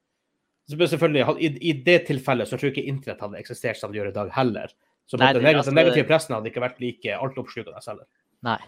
så 0.72 0.78
selvfølgelig, 0.88 1.41
i, 1.41 1.47
I 1.70 1.74
det 1.84 2.06
tilfellet 2.08 2.47
så 2.47 2.56
tror 2.56 2.70
jeg 2.70 2.78
ikke 2.78 2.91
internett 2.93 3.24
hadde 3.26 3.39
eksistert 3.41 3.80
som 3.80 3.91
det 3.91 3.99
gjør 3.99 4.12
i 4.12 4.16
dag 4.16 4.30
heller. 4.32 4.72
Så 5.12 5.20
Nei, 5.20 5.34
den 5.36 5.43
negative, 5.43 5.59
altså, 5.66 5.74
negative 5.76 6.07
pressen 6.07 6.36
hadde 6.38 6.47
ikke 6.47 6.64
vært 6.64 6.78
like 6.80 7.16
altoppslukende 7.20 7.82
heller. 7.84 8.05
Nei. 8.47 8.59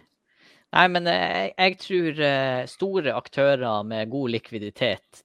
Nei, 0.74 0.88
men 0.92 1.08
eh, 1.08 1.36
jeg, 1.38 1.54
jeg 1.56 1.78
tror 1.86 2.20
eh, 2.28 2.64
store 2.68 3.14
aktører 3.16 3.86
med 3.88 4.10
god 4.12 4.34
likviditet 4.34 5.22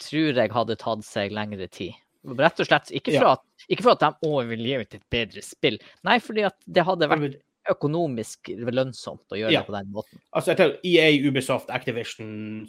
tror 0.00 0.36
jeg 0.36 0.52
hadde 0.52 0.76
tatt 0.80 1.04
seg 1.06 1.32
lengre 1.36 1.68
tid. 1.72 1.96
Rett 2.36 2.60
og 2.60 2.68
slett 2.68 2.90
ikke 2.92 3.14
for, 3.14 3.26
Ja. 3.30 3.32
at, 3.38 3.68
ikke 3.72 3.84
for 3.86 3.94
at 3.96 4.02
de 4.04 4.28
å, 4.28 4.42
vil 4.48 4.64
gi 4.66 4.74
ut 4.82 4.96
et 4.98 5.06
bedre 5.12 5.44
spill. 5.44 5.78
Nei, 6.04 6.18
fordi 6.20 6.44
at 6.48 6.56
det 6.68 6.84
hadde 6.84 7.08
vært 7.08 7.38
økonomisk 7.70 8.50
lønnsomt 8.66 9.32
å 9.32 9.38
gjøre 9.40 9.52
Ja. 9.54 9.60
det 9.62 9.70
på 9.70 9.76
den 9.78 9.92
måten. 9.94 10.20
Altså, 10.36 10.52
jeg 10.52 10.60
tror 10.60 10.76
EA, 10.84 11.08
Ubisoft, 11.30 11.70
Activision, 11.72 12.68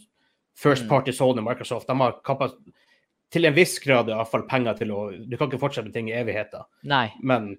First 0.55 0.83
Mm. 0.83 0.89
Party 0.89 1.11
Sony, 1.11 1.41
Microsoft 1.41 1.87
de 1.87 1.95
har 1.95 2.19
til 3.31 3.45
en 3.47 3.55
viss 3.55 3.77
grad 3.79 4.09
i 4.11 4.15
fall 4.27 4.43
penger 4.49 4.75
til 4.81 4.91
å 4.91 5.01
Du 5.29 5.37
kan 5.37 5.47
ikke 5.49 5.59
fortsette 5.61 5.87
med 5.87 5.93
ting 5.95 6.09
i 6.11 6.17
evigheter, 6.19 6.65
Nei. 6.83 7.07
men 7.23 7.53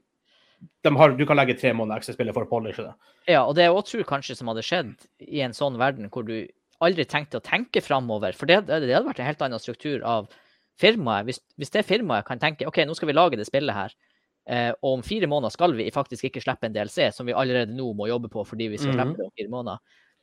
de 0.85 0.91
har, 0.95 1.15
du 1.19 1.25
kan 1.27 1.37
legge 1.37 1.57
tre 1.59 1.73
måneder 1.75 1.99
ekstra 1.99 2.15
spillet 2.15 2.35
for 2.37 2.45
å 2.47 2.51
polishe 2.51 2.85
det. 2.85 2.93
Ja, 3.27 3.45
og 3.47 3.57
det 3.57 3.65
jeg 3.65 3.73
også 3.75 3.97
tror 3.97 4.05
kanskje 4.13 4.37
som 4.39 4.51
hadde 4.53 4.63
skjedd 4.63 4.93
i 5.27 5.41
en 5.43 5.55
sånn 5.57 5.79
verden 5.81 6.11
hvor 6.13 6.23
du 6.27 6.37
aldri 6.83 7.05
tenkte 7.07 7.39
å 7.39 7.45
tenke 7.45 7.83
framover, 7.83 8.35
for 8.39 8.47
det, 8.51 8.61
det 8.67 8.79
hadde 8.93 9.07
vært 9.09 9.21
en 9.23 9.27
helt 9.31 9.43
annen 9.43 9.63
struktur 9.63 10.03
av 10.07 10.29
firmaet. 10.79 11.27
Hvis, 11.29 11.41
hvis 11.59 11.71
det 11.75 11.85
firmaet 11.87 12.27
kan 12.27 12.39
tenke 12.43 12.67
OK, 12.67 12.81
nå 12.87 12.95
skal 12.99 13.11
vi 13.11 13.15
lage 13.17 13.39
det 13.39 13.47
spillet 13.47 13.75
her, 13.77 13.93
eh, 14.51 14.71
og 14.83 14.99
om 14.99 15.03
fire 15.07 15.29
måneder 15.31 15.55
skal 15.55 15.75
vi 15.79 15.91
faktisk 15.95 16.27
ikke 16.31 16.43
slippe 16.43 16.67
en 16.67 16.75
DLC, 16.75 17.11
som 17.15 17.27
vi 17.27 17.35
allerede 17.39 17.75
nå 17.75 17.93
må 17.99 18.09
jobbe 18.11 18.31
på 18.33 18.43
fordi 18.47 18.69
vi 18.73 18.79
skal 18.83 18.95
Mhm. 18.95 18.99
slippe 18.99 19.17
det 19.19 19.27
om 19.29 19.35
fire 19.39 19.53
måneder. 19.55 19.79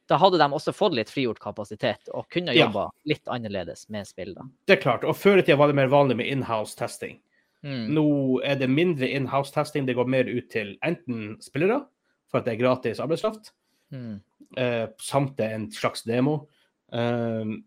Da 0.10 0.18
hadde 0.18 0.40
de 0.42 0.48
også 0.50 0.74
fått 0.74 0.96
litt 0.98 1.10
frigjort 1.14 1.40
kapasitet 1.40 2.10
og 2.18 2.28
kunne 2.34 2.56
Ja. 2.56 2.72
litt 3.06 3.26
annerledes 3.30 3.88
med 3.94 4.08
spill. 4.08 4.34
da. 4.34 4.42
Det 4.66 4.78
er 4.80 4.82
klart. 4.82 5.04
Og 5.06 5.16
før 5.16 5.38
i 5.38 5.42
tida 5.44 5.56
var 5.58 5.68
det 5.68 5.76
mer 5.78 5.88
vanlig 5.92 6.18
med 6.18 6.26
inhouse-testing. 6.32 7.20
Mm. 7.64 7.90
Nå 7.94 8.06
er 8.44 8.56
det 8.56 8.70
mindre 8.70 9.08
inhouse-testing. 9.08 9.86
Det 9.86 9.96
går 9.96 10.08
mer 10.08 10.24
ut 10.26 10.50
til 10.50 10.78
enten 10.84 11.38
spillere, 11.44 11.86
for 12.32 12.40
at 12.40 12.46
det 12.46 12.54
er 12.56 12.64
gratis 12.64 13.00
arbeidskraft, 13.00 13.52
Mm. 13.92 14.22
eh, 14.58 14.88
samt 15.00 15.36
det 15.38 15.46
er 15.52 15.56
en 15.56 15.70
slags 15.72 16.04
demo. 16.04 16.48
Um, 16.92 17.64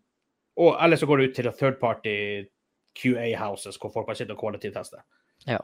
og 0.57 0.77
Eller 0.83 0.97
så 0.97 1.05
går 1.07 1.17
det 1.19 1.29
ut 1.29 1.35
til 1.35 1.51
third 1.51 1.79
party 1.79 2.45
QA-houses, 2.95 3.77
hvor 3.79 3.91
folk 3.93 4.07
kan 4.07 4.15
sitte 4.15 4.31
og 4.31 4.39
quality-teste. 4.39 4.99
Ja. 5.47 5.59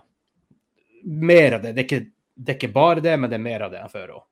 Mer 1.04 1.54
av 1.56 1.62
det. 1.62 1.76
Det 1.76 1.84
er, 1.84 1.88
ikke, 1.88 2.12
det 2.38 2.50
er 2.56 2.58
ikke 2.60 2.74
bare 2.74 3.02
det, 3.02 3.20
men 3.20 3.30
det 3.30 3.36
er 3.40 3.44
mer 3.44 3.62
av 3.68 3.72
det 3.72 3.80
enn 3.82 3.90
før 3.92 4.16
òg. 4.16 4.24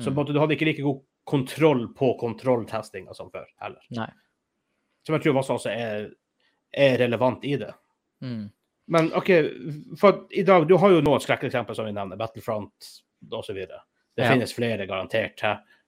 Så 0.00 0.10
på 0.10 0.10
en 0.10 0.14
Mm. 0.14 0.18
måte, 0.26 0.32
du 0.34 0.40
hadde 0.40 0.56
ikke 0.56 0.66
like 0.66 0.82
god 0.82 1.00
kontroll 1.24 1.86
på 1.96 2.14
kontrolltestinga 2.20 3.14
som 3.16 3.30
før 3.32 3.46
heller. 3.62 3.80
Nei. 3.96 4.08
Som 5.06 5.14
jeg 5.16 5.22
tror 5.26 5.38
også 5.40 5.54
også 5.58 5.70
er, 5.72 6.10
er 6.72 6.98
relevant 7.00 7.44
i 7.44 7.56
det. 7.60 7.72
Mm. 8.24 8.50
Men 8.88 9.12
OK, 9.16 9.30
for 10.00 10.26
i 10.36 10.42
dag 10.44 10.66
Du 10.68 10.76
har 10.76 10.90
jo 10.92 11.00
noen 11.04 11.20
skrekkeksempler 11.20 11.74
som 11.76 11.86
vi 11.88 11.92
nevner, 11.96 12.16
Battlefront 12.20 12.90
osv. 13.32 13.54
Det 13.66 14.22
Ja. 14.22 14.30
finnes 14.32 14.52
flere, 14.54 14.86
garantert. 14.86 15.40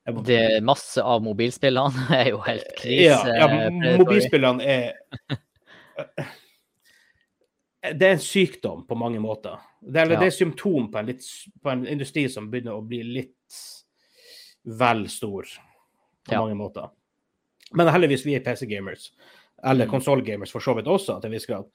Må- 0.09 0.23
Det 0.25 0.37
er 0.57 0.61
masse 0.61 0.97
av 1.03 1.21
mobilspillene 1.23 2.07
er 2.21 2.29
jo 2.31 2.37
helt 2.39 2.73
krise. 2.77 3.27
ja, 3.27 3.47
ja, 3.47 3.97
mobilspillene 3.97 4.63
er 4.63 4.93
Det 7.93 8.03
er 8.07 8.11
en 8.17 8.19
sykdom 8.19 8.81
på 8.87 8.95
mange 8.99 9.19
måter. 9.19 9.59
Det 9.81 10.01
er, 10.01 10.09
Ja. 10.11 10.19
det 10.19 10.27
er 10.27 10.31
symptom 10.35 10.89
på 10.91 10.97
en, 10.99 11.05
litt, 11.05 11.23
på 11.63 11.69
en 11.71 11.85
industri 11.87 12.27
som 12.29 12.49
begynner 12.51 12.73
å 12.75 12.81
bli 12.87 13.03
litt 13.03 13.33
vel 14.67 15.05
stor 15.09 15.43
på 16.27 16.33
Ja. 16.35 16.41
mange 16.43 16.55
måter. 16.59 16.89
Men 17.73 17.87
heldigvis 17.91 18.25
vi 18.25 18.35
er 18.35 18.43
PC-gamers. 18.43 19.11
Eller 19.63 19.85
Mm. 19.87 19.91
konsoll-gamers 19.91 20.51
for 20.51 20.59
så 20.61 20.75
vidt 20.75 20.85
også, 20.87 21.19
til 21.21 21.27
en 21.29 21.31
viss 21.33 21.45
grad. 21.47 21.65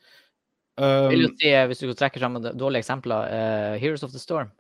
Jeg 0.79 1.11
vil 1.11 1.27
Um, 1.27 1.37
si, 1.39 1.49
eh, 1.51 1.67
hvis 1.67 1.81
du 1.81 1.93
trekker 1.95 2.21
sammen 2.21 2.43
dårlige 2.57 2.81
eksempler, 2.85 3.27
uh, 3.29 3.79
Heroes 3.79 4.03
of 4.05 4.11
the 4.13 4.19
Storm. 4.19 4.51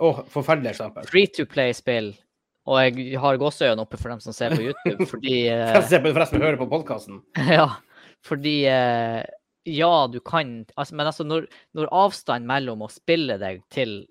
Åh, 0.00 0.24
forferdelig 0.28 0.70
eksempel. 0.74 1.06
Free 1.08 1.26
to 1.26 1.44
play-spill. 1.46 2.14
Og 2.66 2.78
jeg 2.96 3.18
har 3.18 3.36
gåseøynene 3.38 3.80
oppe 3.80 3.96
for 3.98 4.08
dem 4.10 4.20
som 4.20 4.32
ser 4.32 4.50
på 4.50 4.60
YouTube, 4.62 5.06
fordi 5.12 5.48
eh, 5.48 5.72
Forresten, 5.74 6.12
forresten 6.14 6.40
hører 6.40 6.56
på 6.58 6.68
podkasten. 6.70 7.22
Ja, 7.48 7.76
fordi 8.22 8.64
Ja, 9.64 10.06
du 10.08 10.18
kan 10.20 10.66
altså, 10.76 10.92
Men 10.94 11.06
altså, 11.06 11.24
når, 11.24 11.46
når 11.74 11.88
avstanden 11.92 12.46
mellom 12.46 12.82
å 12.82 12.90
spille 12.90 13.38
deg 13.38 13.62
til 13.70 14.06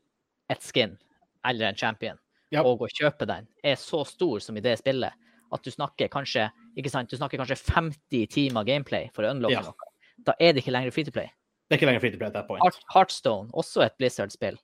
et 0.50 0.62
skin 0.64 0.98
eller 1.46 1.68
en 1.68 1.76
champion 1.76 2.18
Ja. 2.52 2.64
og 2.68 2.82
å 2.84 2.88
kjøpe 2.92 3.26
den 3.28 3.48
er 3.64 3.76
så 3.80 4.04
stor 4.06 4.40
som 4.44 4.58
i 4.58 4.62
det 4.62 4.78
spillet, 4.80 5.14
at 5.52 5.64
du 5.64 5.72
snakker 5.72 6.10
kanskje 6.12 6.50
ikke 6.78 6.90
sant, 6.92 7.10
du 7.10 7.18
snakker 7.18 7.38
kanskje 7.40 7.58
50 7.60 8.28
timer 8.32 8.64
gameplay 8.68 9.10
for 9.14 9.24
å 9.24 9.32
unlocke 9.32 9.52
Ja. 9.56 9.62
noe, 9.62 9.92
da 10.26 10.34
er 10.40 10.54
det 10.54 10.64
ikke 10.64 10.72
lenger 10.76 10.92
free 10.92 11.04
to 11.08 11.12
play. 11.12 11.32
Det 11.70 11.76
er 11.76 11.80
ikke 11.80 11.88
lenger 11.88 12.00
free 12.02 12.12
to 12.12 12.18
play 12.18 12.28
at 12.28 12.34
that 12.34 12.48
point. 12.48 12.62
Heartstone, 12.94 13.50
også 13.54 13.86
et 13.86 13.98
Blizzard-spill. 13.98 14.58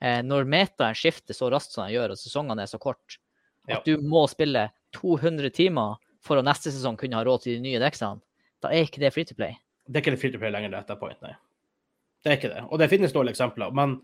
Eh, 0.00 0.22
når 0.22 0.44
metaen 0.46 0.94
skifter 0.94 1.34
så 1.34 1.50
raskt 1.50 1.72
som 1.72 1.86
den 1.86 1.94
gjør, 1.94 2.10
og 2.14 2.18
sesongene 2.18 2.62
er 2.62 2.66
så 2.70 2.78
kort, 2.78 3.18
Ja. 3.68 3.78
at 3.78 3.84
du 3.84 3.96
må 3.98 4.28
spille 4.28 4.70
200 4.92 5.50
timer 5.50 5.96
for 6.20 6.36
å 6.36 6.44
neste 6.44 6.70
sesong 6.70 6.96
kunne 6.96 7.14
ha 7.16 7.24
råd 7.24 7.42
til 7.42 7.54
de 7.56 7.60
nye 7.60 7.80
deksene, 7.80 8.20
da 8.62 8.68
er 8.68 8.84
ikke 8.86 8.98
det 9.00 9.12
free 9.12 9.24
to 9.24 9.34
play. 9.34 9.56
Det 9.90 9.96
er 9.96 10.00
ikke 10.02 10.14
det 10.16 10.20
free 10.20 10.30
to 10.32 10.38
play 10.38 10.50
lenger 10.50 10.74
at 10.74 10.86
that 10.86 11.00
point, 11.00 11.20
nei. 11.22 11.34
Det 12.24 12.32
er 12.32 12.36
ikke 12.38 12.54
det. 12.54 12.64
Og 12.72 12.78
det 12.78 12.88
finnes 12.90 13.12
dårlige 13.12 13.34
eksempler, 13.36 13.72
men 13.74 14.00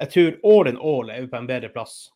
jeg 0.00 0.10
tror 0.10 0.38
all 0.44 0.66
in 0.68 0.76
all 0.78 1.10
er 1.10 1.20
vi 1.22 1.26
på 1.28 1.38
en 1.38 1.46
bedre 1.48 1.68
plass. 1.72 2.10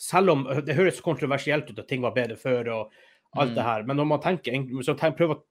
Selv 0.00 0.32
om 0.32 0.44
det 0.64 0.74
høres 0.78 1.00
kontroversielt 1.04 1.68
ut 1.70 1.78
at 1.82 1.88
ting 1.90 2.00
var 2.04 2.14
bedre 2.16 2.38
før 2.40 2.68
og 2.72 2.92
alt 3.36 3.50
Mm. 3.52 3.54
det 3.58 3.64
her, 3.66 3.82
men 3.86 3.96
når 4.00 4.06
man 4.10 4.20
tenker, 4.24 4.52
så 4.82 4.94
tenk, 4.98 5.16
prøv 5.18 5.34
å 5.36 5.42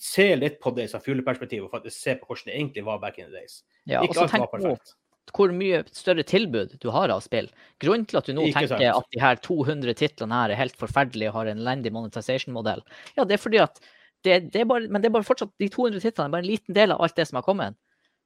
se 0.00 0.26
litt 0.38 0.58
på 0.62 0.72
det 0.76 0.88
fra 0.92 1.00
fugleperspektiv 1.02 1.64
og 1.66 1.70
faktisk 1.74 1.96
se 1.96 2.14
på 2.20 2.28
hvordan 2.30 2.48
det 2.50 2.56
egentlig 2.56 2.84
var 2.86 2.98
back 3.02 3.18
in 3.18 3.26
the 3.30 3.32
days. 3.38 3.62
Ja, 3.88 4.02
ikke 4.04 4.14
så 4.18 4.26
alt 4.26 4.34
var 4.38 4.60
tenk 4.64 4.96
På 5.30 5.44
hvor 5.46 5.52
mye 5.54 5.84
større 5.94 6.24
tilbud 6.26 6.72
du 6.82 6.88
har 6.90 7.12
av 7.14 7.20
spill. 7.22 7.46
Grunnen 7.82 8.06
til 8.08 8.18
at 8.18 8.26
du 8.26 8.32
nå 8.34 8.48
Ikke 8.48 8.64
tenker 8.64 8.72
sant. 8.80 8.96
at 8.98 9.10
de 9.14 9.20
her 9.22 9.36
200 9.44 9.94
titlene 9.94 10.34
her 10.34 10.50
er 10.50 10.58
helt 10.58 10.76
forferdelige 10.76 11.30
og 11.30 11.34
har 11.38 11.46
en 11.52 11.58
elendig 11.62 11.92
monetization-modell, 11.94 12.82
ja, 13.16 13.24
det 13.24 13.36
er 13.38 13.42
fordi 13.44 13.60
at 13.62 13.78
det, 14.24 14.50
det 14.52 14.60
er 14.62 14.66
bare, 14.68 14.88
Men 14.90 15.00
det 15.00 15.08
er 15.08 15.14
bare 15.14 15.24
fortsatt 15.24 15.52
de 15.58 15.68
200 15.68 16.00
titlene 16.02 16.26
er 16.28 16.34
bare 16.34 16.42
en 16.44 16.50
liten 16.50 16.74
del 16.74 16.92
av 16.92 17.00
alt 17.00 17.14
det 17.16 17.28
som 17.28 17.36
har 17.36 17.42
kommet. 17.46 17.76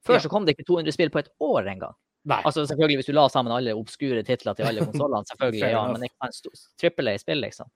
Før 0.07 0.15
Ja. 0.15 0.21
så 0.21 0.29
kom 0.31 0.45
det 0.47 0.57
ikke 0.57 0.67
200 0.67 0.93
spill 0.93 1.11
på 1.11 1.19
et 1.21 1.29
år 1.41 1.69
engang. 1.71 1.95
Nei. 2.25 2.41
Altså 2.41 2.65
selvfølgelig 2.65 3.03
hvis 3.03 3.09
du 3.11 3.17
la 3.17 3.27
sammen 3.33 3.53
alle 3.53 3.75
obskure 3.77 4.23
titler 4.25 4.57
til 4.57 4.69
alle 4.69 4.85
konsollene, 4.89 5.29
selvfølgelig, 5.29 5.71
ja, 5.75 5.83
men 5.93 6.07
ikke 6.07 6.29
en 6.31 6.59
trippel 6.81 7.13
A-spill, 7.13 7.43
liksom. 7.45 7.69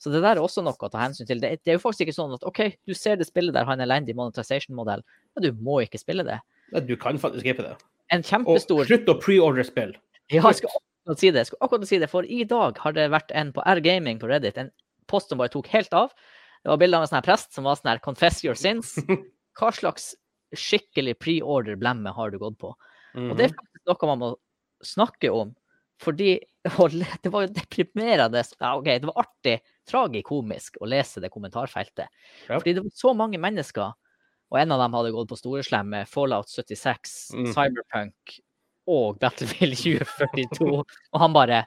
Så 0.00 0.12
det 0.12 0.22
der 0.24 0.38
er 0.38 0.40
også 0.40 0.64
noe 0.64 0.72
å 0.72 0.88
ta 0.88 1.02
hensyn 1.02 1.28
til. 1.28 1.42
Det, 1.42 1.58
det 1.60 1.74
er 1.74 1.76
jo 1.76 1.82
faktisk 1.82 2.06
ikke 2.06 2.16
sånn 2.16 2.32
at 2.32 2.44
OK, 2.48 2.62
du 2.88 2.94
ser 2.96 3.20
det 3.20 3.28
spillet 3.28 3.52
der 3.52 3.66
har 3.68 3.76
en 3.76 3.84
elendig 3.84 4.16
monetization-modell, 4.16 5.04
men 5.36 5.44
du 5.44 5.50
må 5.60 5.82
ikke 5.84 6.00
spille 6.00 6.24
det. 6.24 6.38
Nei, 6.72 6.84
Du 6.88 6.94
kan 7.00 7.20
faktisk 7.20 7.44
skippe 7.44 7.66
det. 7.66 7.74
En 8.10 8.24
Og 8.48 8.58
slutt 8.88 9.10
å 9.12 9.18
pre-ordre 9.20 9.66
spill. 9.68 9.96
Ja, 10.30 10.44
jeg 10.46 10.60
skal 10.60 10.70
akkurat 10.70 11.18
si 11.18 11.28
det. 11.34 11.40
Jeg 11.40 11.48
skal 11.48 11.64
akkurat 11.66 11.88
si 11.90 11.98
det, 11.98 12.08
For 12.12 12.26
i 12.30 12.44
dag 12.46 12.76
har 12.78 12.94
det 12.94 13.08
vært 13.10 13.32
en 13.34 13.48
på 13.50 13.64
R-gaming 13.66 14.20
på 14.22 14.28
Reddit, 14.30 14.60
en 14.62 14.68
post 15.10 15.32
som 15.32 15.40
bare 15.42 15.50
tok 15.50 15.66
helt 15.72 15.90
av. 15.96 16.12
Det 16.62 16.70
var 16.70 16.78
bilde 16.78 17.00
av 17.00 17.02
en 17.02 17.10
sånn 17.10 17.18
her 17.18 17.26
prest 17.26 17.50
som 17.56 17.66
var 17.66 17.80
sånn 17.80 17.90
her 17.90 17.98
'Confess 18.04 18.44
your 18.46 18.54
sins'. 18.54 18.94
Hva 19.58 19.72
slags 19.74 20.12
skikkelig 20.54 21.16
pre-order-blemme 21.18 22.14
har 22.14 22.30
du 22.30 22.38
gått 22.38 22.58
på? 22.62 22.70
Og 23.16 23.34
det 23.38 23.48
er 23.48 23.54
faktisk 23.56 23.90
noe 23.90 24.10
man 24.12 24.22
må 24.22 24.30
snakke 24.84 25.32
om. 25.34 25.54
Fordi 26.00 26.34
det 27.22 27.32
var 27.32 27.46
jo 27.46 27.54
deprimerende 27.54 28.42
ja, 28.42 28.74
OK, 28.76 28.84
det 28.84 29.08
var 29.08 29.22
artig, 29.24 29.56
tragikomisk 29.88 30.78
å 30.80 30.88
lese 30.88 31.22
det 31.22 31.32
kommentarfeltet. 31.32 32.12
Ja. 32.48 32.58
Fordi 32.58 32.76
det 32.76 32.84
var 32.84 32.94
så 32.94 33.14
mange 33.16 33.40
mennesker, 33.40 33.96
og 34.50 34.58
en 34.58 34.74
av 34.74 34.82
dem 34.82 34.96
hadde 34.98 35.12
gått 35.14 35.30
på 35.30 35.38
storeslem 35.38 35.92
med 35.94 36.08
Fallout 36.10 36.50
76, 36.50 37.18
mm. 37.36 37.50
Cyberpunk 37.54 38.40
og 38.90 39.20
Battlefield 39.22 39.78
2042, 39.78 40.72
og 40.80 41.22
han 41.22 41.36
bare 41.36 41.66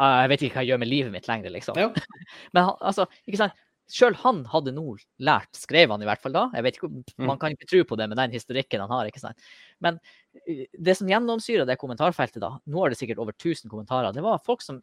«Ah, 0.00 0.22
Jeg 0.22 0.30
vet 0.30 0.42
ikke 0.46 0.54
hva 0.54 0.62
jeg 0.64 0.70
gjør 0.70 0.78
med 0.80 0.88
livet 0.88 1.12
mitt 1.12 1.26
lenger, 1.28 1.52
liksom. 1.52 1.76
Ja. 1.76 1.90
Men 2.56 2.70
han, 2.70 2.76
altså, 2.80 3.04
ikke 3.28 3.40
sant? 3.42 3.58
Sjøl 3.90 4.14
han 4.22 4.44
hadde 4.50 4.72
nå 4.76 4.84
lært, 5.26 5.50
skrev 5.58 5.90
han 5.92 6.02
i 6.04 6.08
hvert 6.08 6.22
fall 6.22 6.34
da. 6.36 6.46
Jeg 6.54 6.66
vet 6.66 6.78
ikke, 6.78 6.90
Mm. 6.90 7.26
Man 7.26 7.38
kan 7.38 7.52
ikke 7.52 7.68
tro 7.68 7.82
på 7.84 7.96
det 7.98 8.06
med 8.08 8.16
den 8.16 8.32
historikken 8.32 8.80
han 8.80 8.90
har. 8.90 9.06
ikke 9.06 9.20
sant? 9.20 9.36
Men 9.80 9.98
eh, 10.46 10.66
det 10.72 10.96
som 10.96 11.08
gjennomsyra 11.10 11.66
det 11.66 11.78
kommentarfeltet, 11.80 12.40
da, 12.40 12.54
nå 12.64 12.84
er 12.84 12.90
det 12.90 12.98
sikkert 13.00 13.18
over 13.18 13.34
1000 13.34 13.68
kommentarer, 13.70 14.14
det 14.14 14.22
var 14.24 14.40
folk 14.44 14.62
som 14.62 14.80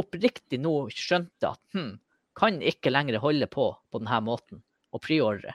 oppriktig 0.00 0.58
nå 0.60 0.88
skjønte 0.90 1.54
at 1.54 1.60
hm, 1.74 1.94
kan 2.34 2.60
ikke 2.62 2.90
lenger 2.90 3.20
holde 3.22 3.46
på 3.46 3.68
på 3.90 4.00
denne 4.02 4.20
måten 4.26 4.62
og 4.94 5.02
preordre. 5.02 5.54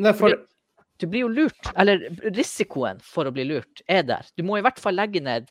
Nei, 0.00 0.12
for, 0.16 0.36
Du 1.00 1.08
blir 1.10 1.24
jo 1.24 1.32
lurt, 1.32 1.72
eller 1.74 2.04
risikoen 2.36 3.00
for 3.02 3.26
å 3.26 3.32
bli 3.34 3.44
lurt 3.48 3.82
er 3.90 4.04
der. 4.06 4.28
Du 4.36 4.44
må 4.46 4.58
i 4.58 4.62
hvert 4.64 4.78
fall 4.80 4.94
legge 4.94 5.20
ned 5.20 5.48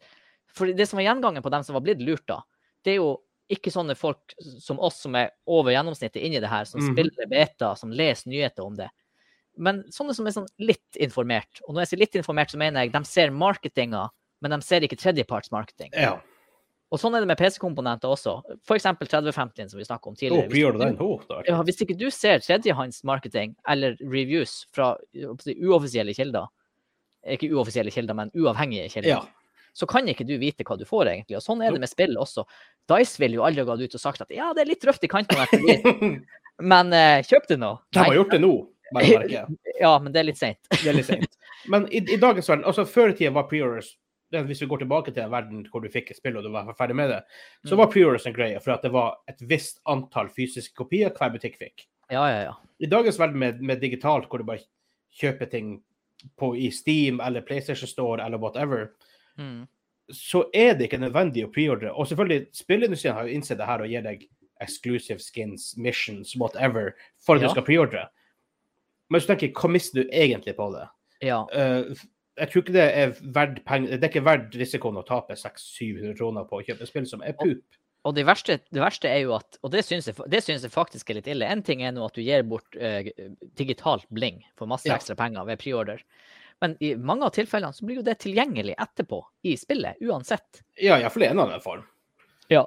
For 0.52 0.68
det 0.68 0.86
som 0.88 1.00
var 1.00 1.06
gjengangen 1.06 1.44
på 1.44 1.52
dem 1.52 1.64
som 1.64 1.76
var 1.78 1.84
blitt 1.86 2.02
lurt, 2.04 2.26
da, 2.28 2.42
det 2.84 2.94
er 2.94 2.98
jo 3.00 3.12
ikke 3.52 3.74
sånne 3.74 3.96
folk 4.00 4.36
som 4.64 4.80
oss 4.84 5.02
som 5.04 5.16
er 5.20 5.32
over 5.50 5.74
gjennomsnittet 5.74 6.24
inni 6.24 6.42
det 6.42 6.52
her, 6.52 6.66
som 6.70 6.82
mm. 6.82 6.92
spiller 6.94 7.30
beta, 7.32 7.74
som 7.80 7.94
leser 7.94 8.32
nyheter 8.32 8.66
om 8.66 8.78
det. 8.80 8.90
Men 9.60 9.84
sånne 9.92 10.16
som 10.16 10.28
er 10.28 10.36
sånn 10.36 10.50
litt 10.64 11.00
informert. 11.02 11.62
Og 11.68 11.76
når 11.76 11.84
jeg 11.84 11.92
sier 11.92 12.04
litt 12.06 12.20
informert, 12.20 12.54
så 12.54 12.60
mener 12.62 12.86
jeg 12.86 12.94
de 12.96 13.04
ser 13.08 13.34
marketinga, 13.36 14.08
men 14.42 14.56
de 14.56 14.62
ser 14.66 14.88
ikke 14.88 15.00
tredjepartsmarketing. 15.02 15.96
ja. 15.98 16.18
Og 16.92 17.00
sånn 17.00 17.14
er 17.16 17.24
det 17.24 17.30
med 17.30 17.40
PC-komponenter 17.40 18.12
også. 18.12 18.34
F.eks. 18.68 18.84
3050 19.00 19.70
som 19.72 19.80
vi 19.80 19.86
snakka 19.88 20.12
om 20.12 20.16
tidligere. 20.20 20.50
tidligere. 20.52 20.90
Hvis 20.92 20.98
den. 21.30 21.38
Oh, 21.38 21.44
ja, 21.48 21.60
hvis 21.64 21.80
ikke 21.86 21.96
du 21.96 22.10
ser 22.12 22.42
tredjehåndsmarketing 22.44 23.54
eller 23.72 23.96
reviews 24.04 24.66
fra 24.76 24.90
uoffisielle 25.16 26.12
kilder, 26.18 26.50
ikke 27.38 27.48
uoffisielle 27.54 27.94
kilder, 27.96 28.18
men 28.18 28.34
uavhengige 28.36 28.90
kilder, 28.92 29.14
Ja. 29.14 29.22
Så 29.74 29.88
kan 29.88 30.08
ikke 30.12 30.26
du 30.28 30.38
vite 30.38 30.64
hva 30.68 30.78
du 30.78 30.84
får, 30.86 31.08
egentlig. 31.14 31.38
Og 31.40 31.44
sånn 31.46 31.62
er 31.64 31.72
det 31.72 31.80
med 31.80 31.90
spill 31.90 32.18
også. 32.20 32.44
Dice 32.92 33.22
vil 33.24 33.38
jo 33.38 33.44
aldri 33.48 33.64
gått 33.68 33.80
ut 33.86 33.96
og 33.96 34.02
sagt 34.04 34.22
at 34.26 34.32
ja, 34.36 34.50
det 34.54 34.66
er 34.66 34.72
litt 34.74 34.84
røft 34.86 35.04
i 35.04 35.10
kantene, 35.12 35.46
etter 35.48 35.64
dit, 35.64 36.22
men 36.74 36.94
eh, 36.94 37.22
kjøp 37.24 37.48
det 37.48 37.58
nå. 37.62 37.72
De 37.96 38.00
har 38.04 38.14
gjort 38.20 38.32
det 38.36 38.42
nå, 38.44 38.52
bare. 38.94 39.46
Ja, 39.82 39.96
men 40.04 40.12
det 40.14 40.20
er 40.20 40.28
litt 40.28 40.38
seint. 40.42 40.60
Det 40.70 40.90
er 40.92 40.98
litt 41.00 41.08
sent. 41.08 41.38
Men 41.72 41.88
i, 41.94 42.02
i 42.04 42.18
dagens 42.22 42.50
verden, 42.50 42.66
altså 42.68 42.84
før 42.86 43.14
i 43.14 43.18
tida 43.18 43.32
var 43.34 43.48
preorders 43.50 43.94
det- 44.32 44.46
Hvis 44.48 44.62
vi 44.62 44.68
går 44.72 44.80
tilbake 44.84 45.12
til 45.12 45.24
en 45.26 45.32
verden 45.32 45.64
hvor 45.72 45.82
du 45.84 45.90
fikk 45.92 46.12
et 46.12 46.18
spill 46.18 46.38
og 46.40 46.44
du 46.46 46.50
var 46.54 46.70
ferdig 46.78 46.96
med 46.96 47.10
det, 47.12 47.18
så 47.68 47.74
Mm. 47.76 47.80
var 47.82 47.90
preorders 47.92 48.26
en 48.30 48.34
greie 48.36 48.60
for 48.64 48.72
at 48.72 48.82
det 48.86 48.92
var 48.94 49.18
et 49.28 49.42
visst 49.44 49.82
antall 49.92 50.30
fysiske 50.32 50.72
kopier 50.78 51.10
hver 51.12 51.34
butikk 51.34 51.58
fikk. 51.60 51.84
Ja, 52.12 52.24
ja, 52.30 52.38
ja. 52.46 52.54
I 52.80 52.88
dagens 52.88 53.20
verden 53.20 53.40
med, 53.40 53.60
med 53.62 53.82
digitalt, 53.82 54.30
hvor 54.30 54.40
du 54.40 54.46
bare 54.48 54.64
kjøper 55.20 55.50
ting 55.52 55.74
på, 56.40 56.54
i 56.56 56.70
Steam 56.72 57.20
eller 57.20 57.42
PlayStation 57.44 57.88
Store 57.92 58.24
eller 58.24 58.38
whatever, 58.40 58.92
Mm. 59.42 59.68
så 60.12 60.44
er 60.54 60.74
det 60.76 60.90
ikke 60.90 61.00
nødvendig 61.02 61.46
å 61.48 61.52
preordre. 61.56 61.92
Og 61.96 62.08
selvfølgelig, 62.10 62.48
spillindustrien 62.58 63.16
har 63.16 63.28
jo 63.28 63.36
innsett 63.38 63.58
det 63.62 63.68
her 63.70 63.82
og 63.86 63.88
gir 63.92 64.02
deg 64.04 64.26
exclusive 64.62 65.20
skins, 65.24 65.72
missions, 65.78 66.34
whatever, 66.38 66.94
for 67.24 67.36
at 67.36 67.42
Ja. 67.42 67.48
du 67.48 67.54
skal 67.56 67.64
preordre. 67.70 68.08
Men 69.10 69.22
så 69.22 69.28
tenker 69.32 69.48
jeg, 69.48 69.56
hva 69.56 69.70
mister 69.72 70.04
du 70.04 70.10
egentlig 70.12 70.56
på 70.56 70.72
det? 70.76 70.88
ja. 71.22 71.44
Uh, 71.56 71.96
jeg 72.40 72.48
tror 72.50 72.62
ikke 72.64 72.74
det 72.74 72.84
er 72.96 73.10
verdt 73.36 73.58
penger 73.68 73.98
Det 74.00 74.04
er 74.06 74.10
ikke 74.10 74.24
verdt 74.26 74.54
risikoen 74.56 74.96
å 74.98 75.04
tape 75.06 75.36
600-700 75.36 76.16
kroner 76.18 76.46
på 76.48 76.62
å 76.62 76.64
kjøpe 76.66 76.88
spill 76.88 77.06
som 77.06 77.22
er 77.28 77.34
pup. 77.38 77.60
Og 78.08 78.16
det 78.16 78.24
verste, 78.26 78.56
det 78.72 78.82
verste 78.82 79.10
er 79.12 79.20
jo 79.28 79.36
at 79.36 79.60
Og 79.62 79.70
det 79.72 79.84
syns 79.86 80.08
jeg, 80.08 80.16
jeg 80.32 80.72
faktisk 80.72 81.10
er 81.12 81.20
litt 81.20 81.28
ille. 81.28 81.46
En 81.46 81.62
ting 81.62 81.84
er 81.84 81.92
nå 81.92 82.06
at 82.08 82.16
du 82.16 82.22
gir 82.24 82.42
bort 82.48 82.76
uh, 82.80 83.04
digitalt 83.60 84.08
bling 84.10 84.40
for 84.56 84.66
masse 84.66 84.88
Ja. 84.88 84.96
ekstra 84.96 85.16
penger 85.20 85.46
ved 85.46 85.60
preorder. 85.60 86.02
Men 86.62 86.76
i 86.80 86.94
mange 86.96 87.26
av 87.26 87.32
tilfellene 87.34 87.74
så 87.74 87.86
blir 87.86 87.96
jo 88.02 88.06
det 88.06 88.20
tilgjengelig 88.22 88.76
etterpå 88.78 89.22
i 89.50 89.56
spillet, 89.58 89.98
uansett. 90.06 90.62
Ja, 90.78 91.00
iallfall 91.02 91.24
i 91.24 91.30
en 91.32 91.38
eller 91.40 91.50
annen 91.56 91.62
form. 91.64 91.84
Ja. 92.54 92.66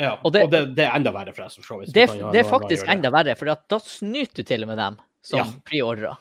ja. 0.00 0.14
Og 0.22 0.26
Og 0.26 0.32
det- 0.32 0.46
det, 0.50 0.62
det, 0.76 0.84
er 0.86 0.96
enda 0.96 1.12
verre, 1.12 1.32
forresten. 1.36 1.64
Det, 1.92 2.06
det 2.32 2.40
er 2.40 2.48
faktisk 2.48 2.88
enda 2.88 3.10
verre, 3.12 3.34
for 3.36 3.46
da 3.52 3.78
snyter 3.78 4.40
du 4.40 4.42
til 4.48 4.62
og 4.64 4.68
med 4.72 4.78
dem 4.80 4.96
som 5.22 5.38
Ja. 5.38 5.44
preordrer. 5.68 6.16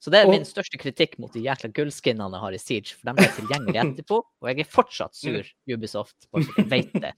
Så 0.00 0.10
det 0.10 0.20
er 0.22 0.26
Og- 0.26 0.30
min 0.32 0.44
største 0.48 0.78
kritikk 0.80 1.18
mot 1.18 1.32
de 1.32 1.40
jækla 1.44 1.72
gullskinnene 1.74 2.30
jeg 2.32 2.40
har 2.40 2.52
i 2.52 2.58
Siege. 2.58 2.94
For 2.94 3.10
de 3.10 3.14
ble 3.18 3.26
tilgjengelige 3.36 3.82
etterpå, 3.90 4.22
og 4.40 4.48
jeg 4.48 4.60
er 4.60 4.70
fortsatt 4.70 5.14
sur, 5.14 5.44
Ubisoft. 5.68 6.16
Bare 6.32 6.44
så 6.44 6.54
du 6.56 6.62
vet 6.70 6.92
det. 6.94 7.12